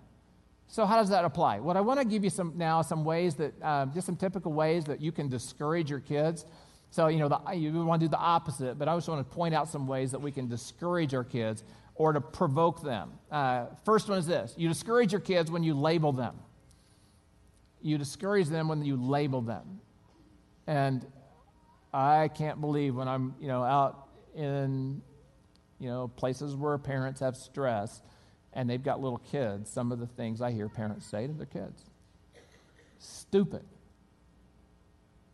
So 0.68 0.86
how 0.86 0.98
does 0.98 1.10
that 1.10 1.26
apply? 1.26 1.60
What 1.60 1.78
I 1.78 1.82
want 1.82 2.00
to 2.00 2.06
give 2.06 2.24
you 2.24 2.30
some 2.30 2.54
now 2.56 2.82
some 2.82 3.04
ways 3.04 3.36
that 3.36 3.62
um, 3.64 3.92
just 3.94 4.06
some 4.06 4.16
typical 4.16 4.54
ways 4.54 4.86
that 4.86 5.02
you 5.02 5.12
can 5.12 5.28
discourage 5.28 5.90
your 5.90 6.00
kids. 6.00 6.46
So 6.92 7.08
you 7.08 7.20
know 7.20 7.28
the, 7.28 7.54
you 7.54 7.72
want 7.86 8.02
to 8.02 8.08
do 8.08 8.10
the 8.10 8.18
opposite, 8.18 8.78
but 8.78 8.88
I 8.88 8.96
just 8.96 9.08
want 9.08 9.28
to 9.28 9.36
point 9.36 9.56
out 9.56 9.68
some 9.68 9.88
ways 9.88 10.12
that 10.12 10.20
we 10.20 10.32
can 10.32 10.48
discourage 10.48 11.14
our 11.14 11.24
kids 11.24 11.64
or 11.96 12.14
to 12.14 12.22
provoke 12.22 12.84
them. 12.84 13.12
Uh, 13.32 13.66
first 13.84 14.10
one 14.10 14.20
is 14.20 14.28
this: 14.28 14.54
you 14.58 14.68
discourage 14.68 15.12
your 15.12 15.22
kids 15.22 15.50
when 15.50 15.64
you 15.64 15.74
label 15.74 16.12
them. 16.12 16.36
You 17.82 17.98
discourage 17.98 18.48
them 18.48 18.68
when 18.68 18.84
you 18.84 18.96
label 18.96 19.42
them. 19.42 19.82
And 20.70 21.03
I 21.91 22.28
can't 22.28 22.61
believe 22.61 22.93
when 22.93 23.07
I'm, 23.07 23.34
you 23.41 23.47
know, 23.47 23.63
out 23.63 24.07
in, 24.36 25.01
you 25.80 25.89
know, 25.89 26.09
places 26.09 26.55
where 26.55 26.78
parents 26.78 27.22
have 27.22 27.36
stress 27.36 28.03
and 28.53 28.70
they've 28.70 28.84
got 28.84 29.01
little 29.01 29.17
kids, 29.17 29.72
some 29.72 29.91
of 29.91 29.99
the 29.99 30.05
things 30.05 30.43
I 30.43 30.51
hear 30.51 30.70
parents 30.70 31.07
say 31.07 31.26
to 31.26 31.34
their 31.34 31.47
kids. 31.47 31.89
Stupid. 32.99 33.63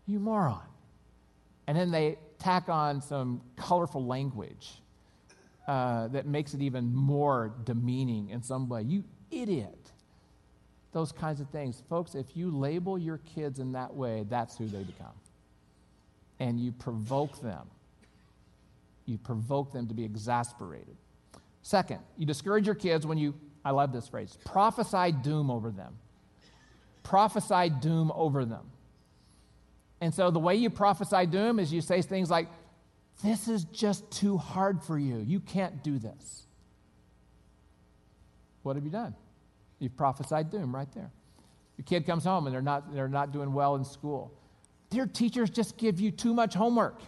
You 0.07 0.19
moron. 0.19 0.61
And 1.67 1.77
then 1.77 1.91
they 1.91 2.17
tack 2.39 2.69
on 2.69 3.01
some 3.01 3.41
colorful 3.57 4.05
language 4.05 4.69
uh, 5.67 6.07
that 6.09 6.25
makes 6.25 6.53
it 6.53 6.61
even 6.61 6.95
more 6.95 7.53
demeaning 7.65 8.29
in 8.29 8.41
some 8.41 8.69
way. 8.69 8.83
You 8.83 9.03
idiot. 9.31 9.91
Those 10.93 11.11
kinds 11.11 11.41
of 11.41 11.49
things. 11.49 11.83
Folks, 11.89 12.15
if 12.15 12.37
you 12.37 12.51
label 12.51 12.97
your 12.97 13.17
kids 13.17 13.59
in 13.59 13.73
that 13.73 13.93
way, 13.93 14.23
that's 14.29 14.57
who 14.57 14.67
they 14.67 14.83
become 14.83 15.11
and 16.39 16.59
you 16.59 16.71
provoke 16.71 17.41
them. 17.41 17.67
You 19.05 19.17
provoke 19.17 19.71
them 19.71 19.87
to 19.87 19.93
be 19.93 20.03
exasperated. 20.03 20.95
Second, 21.61 21.99
you 22.17 22.25
discourage 22.25 22.65
your 22.65 22.75
kids 22.75 23.05
when 23.05 23.17
you, 23.17 23.33
I 23.63 23.71
love 23.71 23.91
this 23.91 24.07
phrase, 24.07 24.37
prophesy 24.45 25.11
doom 25.11 25.49
over 25.49 25.71
them. 25.71 25.97
Prophesy 27.03 27.69
doom 27.81 28.11
over 28.15 28.45
them. 28.45 28.71
And 30.01 30.13
so 30.13 30.31
the 30.31 30.39
way 30.39 30.55
you 30.55 30.69
prophesy 30.69 31.25
doom 31.25 31.59
is 31.59 31.71
you 31.71 31.81
say 31.81 32.01
things 32.01 32.29
like, 32.29 32.47
This 33.23 33.47
is 33.47 33.63
just 33.65 34.09
too 34.11 34.37
hard 34.37 34.83
for 34.83 34.99
you. 34.99 35.17
You 35.17 35.39
can't 35.39 35.83
do 35.83 35.99
this. 35.99 36.45
What 38.63 38.75
have 38.75 38.83
you 38.83 38.91
done? 38.91 39.15
You've 39.79 39.95
prophesied 39.95 40.49
doom 40.49 40.73
right 40.73 40.91
there. 40.93 41.11
Your 41.77 41.85
kid 41.85 42.05
comes 42.05 42.23
home 42.23 42.47
and 42.47 42.53
they're 42.53 42.61
not, 42.61 42.93
they're 42.93 43.07
not 43.07 43.31
doing 43.31 43.53
well 43.53 43.75
in 43.75 43.83
school. 43.83 44.31
Their 44.95 45.05
teachers 45.05 45.49
just 45.49 45.77
give 45.77 45.99
you 45.99 46.09
too 46.09 46.33
much 46.33 46.53
homework. 46.53 47.01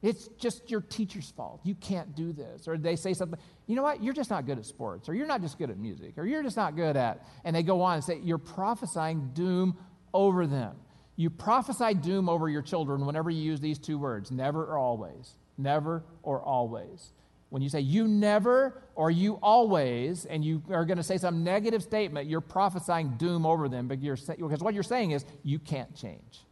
It's 0.00 0.28
just 0.38 0.70
your 0.70 0.80
teacher's 0.80 1.30
fault. 1.30 1.60
You 1.62 1.74
can't 1.74 2.16
do 2.16 2.32
this. 2.32 2.66
Or 2.66 2.76
they 2.78 2.96
say 2.96 3.12
something, 3.12 3.38
you 3.66 3.76
know 3.76 3.82
what? 3.82 4.02
You're 4.02 4.14
just 4.14 4.30
not 4.30 4.46
good 4.46 4.58
at 4.58 4.64
sports, 4.64 5.08
or 5.08 5.14
you're 5.14 5.26
not 5.26 5.42
just 5.42 5.58
good 5.58 5.70
at 5.70 5.78
music, 5.78 6.14
or 6.16 6.24
you're 6.24 6.42
just 6.42 6.56
not 6.56 6.74
good 6.74 6.96
at, 6.96 7.24
and 7.44 7.54
they 7.54 7.62
go 7.62 7.82
on 7.82 7.96
and 7.96 8.04
say, 8.04 8.18
you're 8.24 8.38
prophesying 8.38 9.30
doom 9.34 9.76
over 10.14 10.46
them. 10.46 10.74
You 11.16 11.28
prophesy 11.28 11.94
doom 11.94 12.28
over 12.28 12.48
your 12.48 12.62
children 12.62 13.04
whenever 13.04 13.30
you 13.30 13.42
use 13.42 13.60
these 13.60 13.78
two 13.78 13.98
words 13.98 14.30
never 14.30 14.64
or 14.64 14.78
always. 14.78 15.36
Never 15.58 16.02
or 16.22 16.40
always. 16.40 17.12
When 17.52 17.60
you 17.60 17.68
say 17.68 17.80
you 17.80 18.08
never 18.08 18.80
or 18.94 19.10
you 19.10 19.34
always, 19.42 20.24
and 20.24 20.42
you 20.42 20.62
are 20.70 20.86
going 20.86 20.96
to 20.96 21.02
say 21.02 21.18
some 21.18 21.44
negative 21.44 21.82
statement, 21.82 22.26
you're 22.26 22.40
prophesying 22.40 23.10
doom 23.18 23.44
over 23.44 23.68
them 23.68 23.88
because 23.88 24.62
what 24.62 24.72
you're 24.72 24.82
saying 24.82 25.10
is 25.10 25.26
you 25.42 25.58
can't 25.58 25.94
change. 25.94 26.46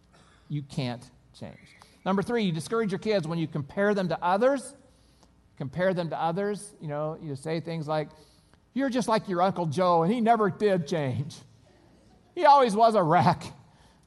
You 0.51 0.61
can't 0.61 1.03
change. 1.33 1.57
Number 2.05 2.23
three, 2.23 2.43
you 2.43 2.53
discourage 2.53 2.93
your 2.93 2.99
kids 2.99 3.27
when 3.27 3.39
you 3.39 3.47
compare 3.47 3.95
them 3.95 4.09
to 4.09 4.23
others. 4.23 4.75
Compare 5.57 5.95
them 5.95 6.11
to 6.11 6.21
others. 6.21 6.75
You 6.83 6.89
know, 6.89 7.17
you 7.23 7.35
say 7.35 7.61
things 7.61 7.89
like, 7.89 8.11
You're 8.75 8.91
just 8.91 9.09
like 9.09 9.27
your 9.27 9.41
Uncle 9.41 9.65
Joe, 9.65 10.03
and 10.03 10.13
he 10.13 10.21
never 10.21 10.51
did 10.51 10.87
change. 10.87 11.35
He 12.35 12.45
always 12.45 12.77
was 12.77 12.95
a 12.95 13.03
wreck. 13.03 13.43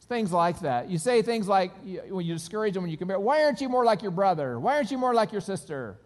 Things 0.01 0.31
like 0.31 0.59
that. 0.59 0.91
You 0.91 0.99
say 0.99 1.23
things 1.23 1.47
like, 1.47 1.71
when 2.07 2.23
you 2.23 2.35
discourage 2.35 2.75
them, 2.75 2.83
when 2.83 2.91
you 2.91 2.97
compare, 2.97 3.19
Why 3.19 3.43
aren't 3.45 3.61
you 3.61 3.69
more 3.69 3.83
like 3.83 4.03
your 4.03 4.11
brother? 4.11 4.59
Why 4.59 4.75
aren't 4.75 4.91
you 4.91 4.99
more 4.99 5.15
like 5.15 5.31
your 5.31 5.41
sister? 5.41 5.97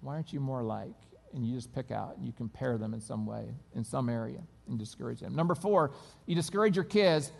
Why 0.00 0.14
aren't 0.14 0.32
you 0.32 0.40
more 0.40 0.62
like? 0.62 0.94
And 1.34 1.46
you 1.46 1.54
just 1.54 1.74
pick 1.74 1.90
out 1.90 2.16
and 2.16 2.26
you 2.26 2.32
compare 2.32 2.78
them 2.78 2.94
in 2.94 3.00
some 3.00 3.26
way, 3.26 3.54
in 3.74 3.84
some 3.84 4.08
area, 4.08 4.40
and 4.68 4.78
discourage 4.78 5.20
them. 5.20 5.34
Number 5.34 5.54
four, 5.54 5.92
you 6.26 6.34
discourage 6.34 6.74
your 6.74 6.84
kids 6.84 7.32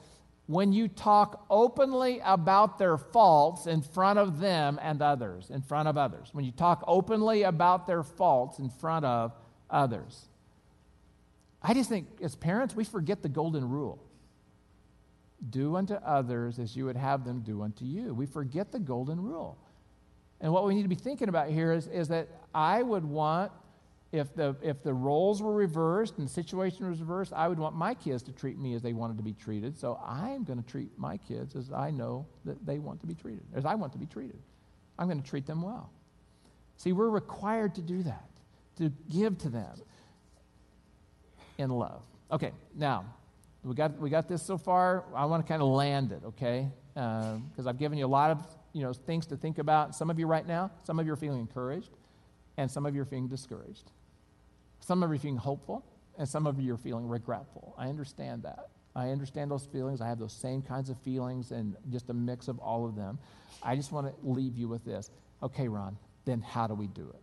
when 0.46 0.72
you 0.72 0.88
talk 0.88 1.44
openly 1.50 2.20
about 2.24 2.78
their 2.78 2.96
faults 2.96 3.66
in 3.66 3.82
front 3.82 4.18
of 4.18 4.40
them 4.40 4.78
and 4.82 5.02
others, 5.02 5.50
in 5.50 5.62
front 5.62 5.88
of 5.88 5.96
others. 5.96 6.30
When 6.32 6.44
you 6.44 6.52
talk 6.52 6.84
openly 6.86 7.42
about 7.42 7.86
their 7.86 8.02
faults 8.02 8.58
in 8.58 8.70
front 8.70 9.04
of 9.04 9.32
others. 9.70 10.26
I 11.62 11.74
just 11.74 11.88
think 11.88 12.06
as 12.22 12.34
parents, 12.34 12.74
we 12.74 12.84
forget 12.84 13.22
the 13.22 13.28
golden 13.28 13.68
rule 13.68 14.02
do 15.50 15.76
unto 15.76 15.94
others 15.94 16.58
as 16.58 16.76
you 16.76 16.84
would 16.86 16.96
have 16.96 17.24
them 17.24 17.40
do 17.40 17.62
unto 17.62 17.84
you. 17.84 18.12
We 18.12 18.26
forget 18.26 18.72
the 18.72 18.78
golden 18.78 19.20
rule. 19.20 19.58
And 20.40 20.52
what 20.52 20.66
we 20.66 20.74
need 20.74 20.82
to 20.82 20.88
be 20.88 20.94
thinking 20.94 21.28
about 21.28 21.48
here 21.48 21.72
is, 21.72 21.86
is 21.88 22.08
that 22.08 22.28
I 22.54 22.82
would 22.82 23.04
want 23.04 23.52
if 24.10 24.34
the, 24.34 24.56
if 24.62 24.82
the 24.82 24.94
roles 24.94 25.42
were 25.42 25.52
reversed 25.52 26.16
and 26.16 26.26
the 26.26 26.32
situation 26.32 26.88
was 26.88 27.00
reversed, 27.00 27.32
I 27.34 27.46
would 27.46 27.58
want 27.58 27.76
my 27.76 27.92
kids 27.92 28.22
to 28.24 28.32
treat 28.32 28.58
me 28.58 28.74
as 28.74 28.80
they 28.80 28.94
wanted 28.94 29.18
to 29.18 29.22
be 29.22 29.34
treated. 29.34 29.78
So 29.78 30.00
I'm 30.04 30.44
going 30.44 30.62
to 30.62 30.68
treat 30.68 30.90
my 30.96 31.18
kids 31.18 31.54
as 31.56 31.72
I 31.72 31.90
know 31.90 32.26
that 32.44 32.64
they 32.64 32.78
want 32.78 33.00
to 33.00 33.06
be 33.06 33.14
treated, 33.14 33.44
as 33.54 33.66
I 33.66 33.74
want 33.74 33.92
to 33.92 33.98
be 33.98 34.06
treated. 34.06 34.38
I'm 34.98 35.08
going 35.08 35.20
to 35.20 35.28
treat 35.28 35.46
them 35.46 35.60
well. 35.60 35.90
See, 36.76 36.92
we're 36.92 37.10
required 37.10 37.74
to 37.74 37.82
do 37.82 38.02
that, 38.04 38.30
to 38.76 38.90
give 39.10 39.36
to 39.38 39.48
them 39.50 39.74
in 41.58 41.70
love. 41.70 42.02
Okay, 42.30 42.52
now, 42.74 43.04
we 43.64 43.74
got, 43.74 43.98
we 43.98 44.08
got 44.08 44.28
this 44.28 44.42
so 44.42 44.56
far. 44.56 45.04
I 45.14 45.24
want 45.26 45.44
to 45.44 45.48
kind 45.48 45.60
of 45.60 45.68
land 45.68 46.12
it, 46.12 46.22
okay? 46.24 46.68
Because 46.94 47.66
uh, 47.66 47.68
I've 47.68 47.78
given 47.78 47.98
you 47.98 48.06
a 48.06 48.08
lot 48.08 48.30
of 48.30 48.42
you 48.72 48.82
know, 48.82 48.92
things 48.92 49.26
to 49.26 49.36
think 49.36 49.58
about. 49.58 49.94
Some 49.94 50.10
of 50.10 50.18
you 50.18 50.26
right 50.26 50.46
now, 50.46 50.70
some 50.84 50.98
of 50.98 51.06
you 51.06 51.12
are 51.12 51.16
feeling 51.16 51.40
encouraged, 51.40 51.90
and 52.56 52.70
some 52.70 52.86
of 52.86 52.94
you 52.94 53.02
are 53.02 53.06
feeling 53.06 53.28
discouraged. 53.28 53.90
Some 54.80 55.02
of 55.02 55.10
you 55.10 55.16
are 55.16 55.18
feeling 55.18 55.36
hopeful, 55.36 55.84
and 56.18 56.28
some 56.28 56.46
of 56.46 56.60
you 56.60 56.74
are 56.74 56.78
feeling 56.78 57.08
regretful. 57.08 57.74
I 57.78 57.88
understand 57.88 58.42
that. 58.44 58.68
I 58.94 59.10
understand 59.10 59.50
those 59.50 59.66
feelings. 59.66 60.00
I 60.00 60.08
have 60.08 60.18
those 60.18 60.32
same 60.32 60.62
kinds 60.62 60.90
of 60.90 60.98
feelings 60.98 61.52
and 61.52 61.76
just 61.90 62.10
a 62.10 62.14
mix 62.14 62.48
of 62.48 62.58
all 62.58 62.84
of 62.84 62.96
them. 62.96 63.18
I 63.62 63.76
just 63.76 63.92
want 63.92 64.08
to 64.08 64.28
leave 64.28 64.56
you 64.56 64.68
with 64.68 64.84
this. 64.84 65.10
Okay, 65.42 65.68
Ron, 65.68 65.96
then 66.24 66.40
how 66.40 66.66
do 66.66 66.74
we 66.74 66.88
do 66.88 67.08
it? 67.08 67.22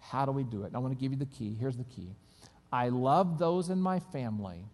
How 0.00 0.24
do 0.24 0.32
we 0.32 0.42
do 0.42 0.62
it? 0.62 0.68
And 0.68 0.76
I 0.76 0.78
want 0.80 0.96
to 0.96 1.00
give 1.00 1.12
you 1.12 1.18
the 1.18 1.26
key. 1.26 1.56
Here's 1.58 1.76
the 1.76 1.84
key 1.84 2.08
I 2.72 2.88
love 2.88 3.38
those 3.38 3.70
in 3.70 3.80
my 3.80 4.00
family 4.00 4.64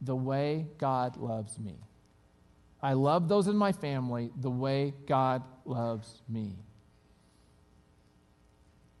the 0.00 0.16
way 0.16 0.66
God 0.78 1.16
loves 1.16 1.58
me. 1.58 1.76
I 2.82 2.94
love 2.94 3.28
those 3.28 3.46
in 3.46 3.56
my 3.56 3.72
family 3.72 4.30
the 4.40 4.50
way 4.50 4.94
God 5.06 5.42
loves 5.64 6.22
me. 6.28 6.56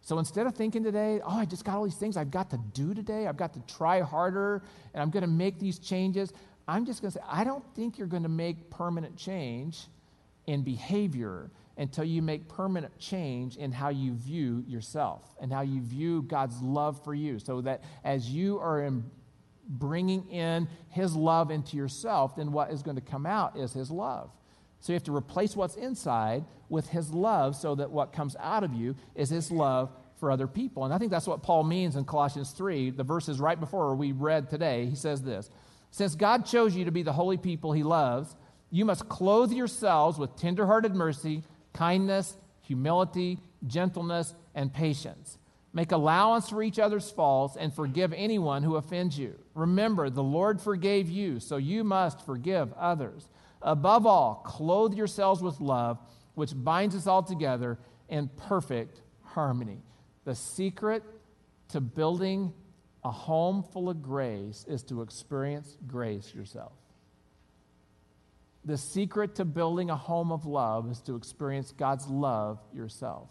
So 0.02 0.18
instead 0.18 0.46
of 0.46 0.54
thinking 0.54 0.82
today, 0.82 1.20
oh, 1.24 1.38
I 1.38 1.44
just 1.44 1.64
got 1.64 1.76
all 1.76 1.84
these 1.84 1.94
things 1.94 2.16
I've 2.16 2.32
got 2.32 2.50
to 2.50 2.58
do 2.74 2.94
today, 2.94 3.26
I've 3.26 3.36
got 3.36 3.54
to 3.54 3.60
try 3.72 4.00
harder, 4.00 4.62
and 4.92 5.02
I'm 5.02 5.10
going 5.10 5.22
to 5.22 5.28
make 5.28 5.58
these 5.60 5.78
changes, 5.78 6.32
I'm 6.66 6.84
just 6.84 7.00
going 7.00 7.12
to 7.12 7.18
say, 7.18 7.24
I 7.28 7.44
don't 7.44 7.64
think 7.74 7.96
you're 7.96 8.08
going 8.08 8.24
to 8.24 8.28
make 8.28 8.70
permanent 8.70 9.16
change 9.16 9.86
in 10.46 10.62
behavior 10.62 11.50
until 11.76 12.04
you 12.04 12.22
make 12.22 12.48
permanent 12.48 12.98
change 12.98 13.56
in 13.56 13.72
how 13.72 13.88
you 13.88 14.14
view 14.14 14.64
yourself 14.66 15.22
and 15.40 15.52
how 15.52 15.62
you 15.62 15.80
view 15.80 16.22
God's 16.22 16.60
love 16.60 17.02
for 17.04 17.14
you. 17.14 17.38
So 17.38 17.60
that 17.62 17.82
as 18.04 18.28
you 18.28 18.58
are 18.58 18.82
in 18.82 19.04
bringing 19.68 20.28
in 20.28 20.68
His 20.88 21.14
love 21.14 21.50
into 21.50 21.76
yourself, 21.76 22.36
then 22.36 22.52
what 22.52 22.70
is 22.70 22.82
going 22.82 22.96
to 22.96 23.02
come 23.02 23.26
out 23.26 23.56
is 23.56 23.72
His 23.72 23.90
love. 23.90 24.30
So 24.80 24.92
you 24.92 24.94
have 24.94 25.04
to 25.04 25.14
replace 25.14 25.54
what's 25.54 25.76
inside 25.76 26.44
with 26.68 26.88
His 26.88 27.12
love 27.12 27.56
so 27.56 27.74
that 27.74 27.90
what 27.90 28.12
comes 28.12 28.36
out 28.40 28.64
of 28.64 28.72
you 28.72 28.96
is 29.14 29.30
His 29.30 29.50
love 29.50 29.90
for 30.20 30.30
other 30.30 30.46
people. 30.46 30.84
And 30.84 30.94
I 30.94 30.98
think 30.98 31.10
that's 31.10 31.26
what 31.26 31.42
Paul 31.42 31.64
means 31.64 31.96
in 31.96 32.04
Colossians 32.04 32.52
3, 32.52 32.90
the 32.90 33.02
verses 33.02 33.40
right 33.40 33.58
before 33.58 33.94
we 33.94 34.12
read 34.12 34.50
today. 34.50 34.86
He 34.86 34.94
says 34.94 35.22
this 35.22 35.50
Since 35.90 36.14
God 36.14 36.46
chose 36.46 36.76
you 36.76 36.84
to 36.84 36.92
be 36.92 37.02
the 37.02 37.12
holy 37.12 37.38
people 37.38 37.72
he 37.72 37.82
loves, 37.82 38.36
you 38.70 38.84
must 38.84 39.08
clothe 39.08 39.52
yourselves 39.52 40.18
with 40.18 40.36
tenderhearted 40.36 40.94
mercy, 40.94 41.42
kindness, 41.72 42.36
humility, 42.62 43.38
gentleness, 43.66 44.34
and 44.54 44.72
patience. 44.72 45.38
Make 45.72 45.92
allowance 45.92 46.48
for 46.48 46.62
each 46.62 46.78
other's 46.78 47.10
faults 47.10 47.56
and 47.56 47.72
forgive 47.72 48.12
anyone 48.12 48.62
who 48.62 48.76
offends 48.76 49.16
you. 49.16 49.38
Remember, 49.54 50.10
the 50.10 50.22
Lord 50.22 50.60
forgave 50.60 51.08
you, 51.08 51.38
so 51.38 51.56
you 51.58 51.84
must 51.84 52.26
forgive 52.26 52.72
others. 52.72 53.28
Above 53.62 54.04
all, 54.04 54.42
clothe 54.44 54.94
yourselves 54.94 55.42
with 55.42 55.60
love, 55.60 55.98
which 56.34 56.52
binds 56.54 56.96
us 56.96 57.06
all 57.06 57.22
together 57.22 57.78
in 58.08 58.28
perfect 58.36 59.00
harmony. 59.22 59.82
The 60.24 60.34
secret 60.34 61.04
to 61.68 61.80
building 61.80 62.52
a 63.04 63.10
home 63.10 63.62
full 63.62 63.88
of 63.88 64.02
grace 64.02 64.64
is 64.68 64.82
to 64.84 65.02
experience 65.02 65.76
grace 65.86 66.34
yourself. 66.34 66.72
The 68.64 68.76
secret 68.76 69.36
to 69.36 69.44
building 69.44 69.88
a 69.88 69.96
home 69.96 70.32
of 70.32 70.44
love 70.46 70.90
is 70.90 71.00
to 71.02 71.16
experience 71.16 71.72
God's 71.72 72.06
love 72.08 72.58
yourself. 72.74 73.28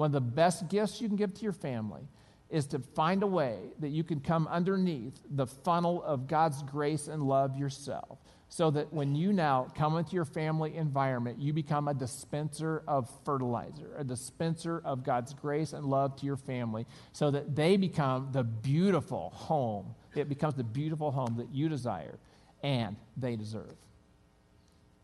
One 0.00 0.06
of 0.06 0.12
the 0.12 0.20
best 0.22 0.70
gifts 0.70 0.98
you 1.02 1.08
can 1.08 1.18
give 1.18 1.34
to 1.34 1.42
your 1.42 1.52
family 1.52 2.08
is 2.48 2.64
to 2.68 2.78
find 2.78 3.22
a 3.22 3.26
way 3.26 3.58
that 3.80 3.90
you 3.90 4.02
can 4.02 4.20
come 4.20 4.48
underneath 4.48 5.20
the 5.28 5.46
funnel 5.46 6.02
of 6.02 6.26
God's 6.26 6.62
grace 6.62 7.06
and 7.06 7.22
love 7.22 7.54
yourself 7.54 8.18
so 8.48 8.70
that 8.70 8.90
when 8.94 9.14
you 9.14 9.30
now 9.30 9.70
come 9.76 9.98
into 9.98 10.12
your 10.12 10.24
family 10.24 10.74
environment, 10.74 11.38
you 11.38 11.52
become 11.52 11.86
a 11.86 11.92
dispenser 11.92 12.82
of 12.88 13.10
fertilizer, 13.26 13.94
a 13.98 14.02
dispenser 14.02 14.80
of 14.86 15.04
God's 15.04 15.34
grace 15.34 15.74
and 15.74 15.84
love 15.84 16.16
to 16.16 16.24
your 16.24 16.38
family, 16.38 16.86
so 17.12 17.30
that 17.32 17.54
they 17.54 17.76
become 17.76 18.30
the 18.32 18.42
beautiful 18.42 19.28
home. 19.34 19.94
It 20.16 20.30
becomes 20.30 20.54
the 20.54 20.64
beautiful 20.64 21.10
home 21.10 21.36
that 21.36 21.52
you 21.52 21.68
desire 21.68 22.18
and 22.62 22.96
they 23.18 23.36
deserve. 23.36 23.76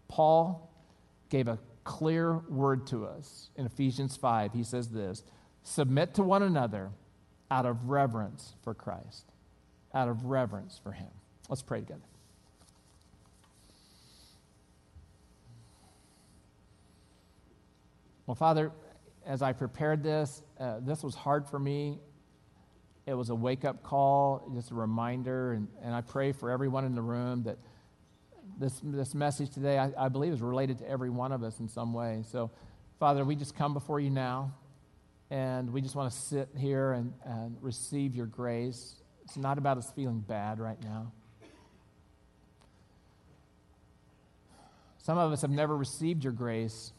Paul 0.09 0.73
gave 1.29 1.49
a 1.49 1.59
clear 1.87 2.39
word 2.49 2.87
to 2.89 3.07
us 3.07 3.49
in 3.57 3.65
Ephesians 3.65 4.17
5. 4.17 4.53
He 4.53 4.65
says 4.65 4.89
this 4.89 5.23
Submit 5.63 6.15
to 6.15 6.23
one 6.23 6.43
another 6.43 6.91
out 7.51 7.65
of 7.65 7.89
reverence 7.89 8.55
for 8.63 8.75
Christ, 8.75 9.33
out 9.95 10.09
of 10.09 10.27
reverence 10.27 10.79
for 10.83 10.93
Him. 10.93 11.09
Let's 11.49 11.63
pray 11.63 11.81
together. 11.81 12.03
Well, 18.27 18.35
Father, 18.35 18.73
as 19.25 19.41
I 19.41 19.53
prepared 19.53 20.03
this, 20.03 20.43
uh, 20.59 20.81
this 20.81 21.05
was 21.05 21.15
hard 21.15 21.49
for 21.49 21.61
me. 21.61 22.01
It 23.07 23.15
was 23.15 23.31
a 23.31 23.35
wake 23.37 23.65
up 23.65 23.85
call, 23.85 24.51
just 24.53 24.73
a 24.73 24.75
reminder. 24.75 25.53
And, 25.53 25.69
and 25.81 25.95
I 25.95 26.01
pray 26.01 26.33
for 26.33 26.51
everyone 26.51 26.85
in 26.85 26.97
the 26.97 27.03
room 27.03 27.45
that 27.45 27.59
this, 28.57 28.81
this 28.83 29.15
message 29.15 29.51
today, 29.51 29.79
I, 29.79 29.93
I 29.99 30.09
believe, 30.09 30.33
is 30.33 30.41
related 30.41 30.79
to 30.79 30.89
every 30.89 31.11
one 31.11 31.33
of 31.33 31.43
us 31.43 31.61
in 31.61 31.69
some 31.69 31.93
way. 31.93 32.23
So, 32.31 32.51
Father, 32.99 33.25
we 33.25 33.37
just 33.37 33.55
come 33.57 33.75
before 33.75 34.01
you 34.01 34.11
now, 34.11 34.55
and 35.31 35.73
we 35.73 35.81
just 35.81 35.95
want 35.95 36.13
to 36.13 36.19
sit 36.19 36.49
here 36.57 36.93
and, 36.93 37.13
and 37.25 37.57
receive 37.61 38.15
your 38.15 38.27
grace. 38.27 38.95
It's 39.25 39.37
not 39.37 39.59
about 39.59 39.79
us 39.79 39.91
feeling 39.95 40.21
bad 40.21 40.59
right 40.59 40.83
now. 40.83 41.13
Some 44.99 45.19
of 45.19 45.33
us 45.33 45.43
have 45.43 45.51
never 45.51 45.77
received 45.77 46.25
your 46.25 46.33
grace 46.33 46.93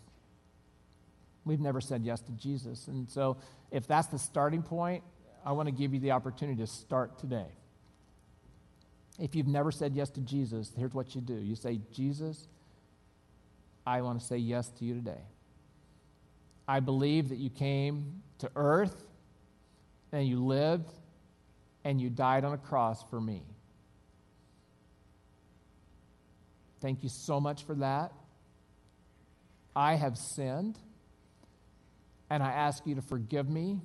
We've 1.48 1.62
never 1.62 1.80
said 1.80 2.04
yes 2.04 2.20
to 2.22 2.32
Jesus. 2.34 2.88
And 2.88 3.10
so, 3.10 3.38
if 3.72 3.88
that's 3.88 4.08
the 4.08 4.20
starting 4.20 4.62
point, 4.62 5.04
I 5.46 5.54
want 5.54 5.68
to 5.68 5.72
give 5.72 5.94
you 5.94 6.00
the 6.00 6.12
opportunity 6.12 6.60
to 6.62 6.68
start 6.68 7.18
today. 7.18 7.46
If 9.20 9.36
you've 9.36 9.48
never 9.48 9.72
said 9.72 9.96
yes 9.96 10.10
to 10.12 10.22
Jesus, 10.22 10.72
here's 10.78 10.94
what 10.94 11.16
you 11.16 11.22
do 11.22 11.36
you 11.36 11.56
say, 11.56 11.80
Jesus, 11.92 12.48
I 13.86 14.02
want 14.02 14.20
to 14.20 14.26
say 14.26 14.38
yes 14.38 14.70
to 14.80 14.86
you 14.86 14.94
today. 14.94 15.22
I 16.68 16.82
believe 16.82 17.30
that 17.30 17.38
you 17.38 17.50
came 17.50 18.22
to 18.40 18.52
earth 18.56 19.04
and 20.12 20.28
you 20.28 20.46
lived 20.46 20.92
and 21.84 22.02
you 22.02 22.10
died 22.10 22.44
on 22.44 22.54
a 22.54 22.58
cross 22.58 23.04
for 23.10 23.20
me. 23.20 23.44
Thank 26.82 27.04
you 27.04 27.10
so 27.10 27.40
much 27.40 27.64
for 27.64 27.76
that. 27.76 28.12
I 29.76 29.96
have 29.96 30.18
sinned, 30.18 30.78
and 32.30 32.42
I 32.42 32.52
ask 32.52 32.86
you 32.86 32.96
to 32.96 33.02
forgive 33.02 33.48
me 33.50 33.80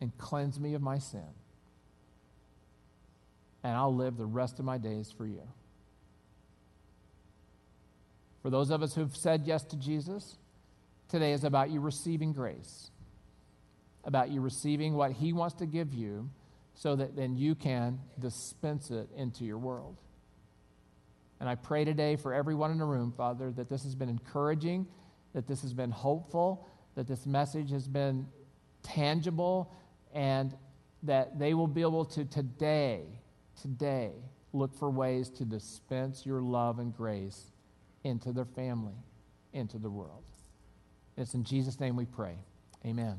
and 0.00 0.16
cleanse 0.18 0.58
me 0.58 0.74
of 0.74 0.82
my 0.82 0.98
sin. 0.98 1.28
And 3.62 3.76
I'll 3.76 3.94
live 3.94 4.16
the 4.16 4.26
rest 4.26 4.58
of 4.58 4.64
my 4.64 4.78
days 4.78 5.12
for 5.16 5.26
you. 5.26 5.42
For 8.42 8.50
those 8.50 8.70
of 8.70 8.82
us 8.82 8.94
who've 8.94 9.16
said 9.16 9.42
yes 9.44 9.64
to 9.64 9.76
Jesus, 9.76 10.36
today 11.08 11.32
is 11.32 11.44
about 11.44 11.70
you 11.70 11.80
receiving 11.80 12.32
grace, 12.32 12.90
about 14.04 14.30
you 14.30 14.40
receiving 14.40 14.94
what 14.94 15.12
He 15.12 15.32
wants 15.32 15.56
to 15.56 15.66
give 15.66 15.92
you 15.92 16.30
so 16.74 16.94
that 16.94 17.16
then 17.16 17.34
you 17.34 17.56
can 17.56 17.98
dispense 18.20 18.90
it 18.90 19.08
into 19.16 19.44
your 19.44 19.58
world. 19.58 19.96
And 21.40 21.48
I 21.48 21.56
pray 21.56 21.84
today 21.84 22.16
for 22.16 22.32
everyone 22.32 22.70
in 22.70 22.78
the 22.78 22.84
room, 22.84 23.12
Father, 23.16 23.50
that 23.52 23.68
this 23.68 23.82
has 23.82 23.94
been 23.94 24.08
encouraging, 24.08 24.86
that 25.34 25.46
this 25.46 25.62
has 25.62 25.72
been 25.72 25.90
hopeful, 25.90 26.68
that 26.94 27.06
this 27.06 27.26
message 27.26 27.70
has 27.70 27.86
been 27.86 28.26
tangible, 28.82 29.72
and 30.14 30.54
that 31.02 31.38
they 31.38 31.54
will 31.54 31.66
be 31.66 31.80
able 31.80 32.04
to 32.04 32.24
today, 32.24 33.02
today, 33.60 34.12
look 34.52 34.74
for 34.74 34.90
ways 34.90 35.30
to 35.30 35.44
dispense 35.44 36.24
your 36.24 36.40
love 36.40 36.78
and 36.78 36.96
grace 36.96 37.52
into 38.04 38.32
their 38.32 38.44
family, 38.44 38.96
into 39.52 39.78
the 39.78 39.90
world. 39.90 40.24
It's 41.16 41.34
in 41.34 41.44
Jesus' 41.44 41.80
name 41.80 41.96
we 41.96 42.04
pray. 42.04 42.36
Amen. 42.86 43.18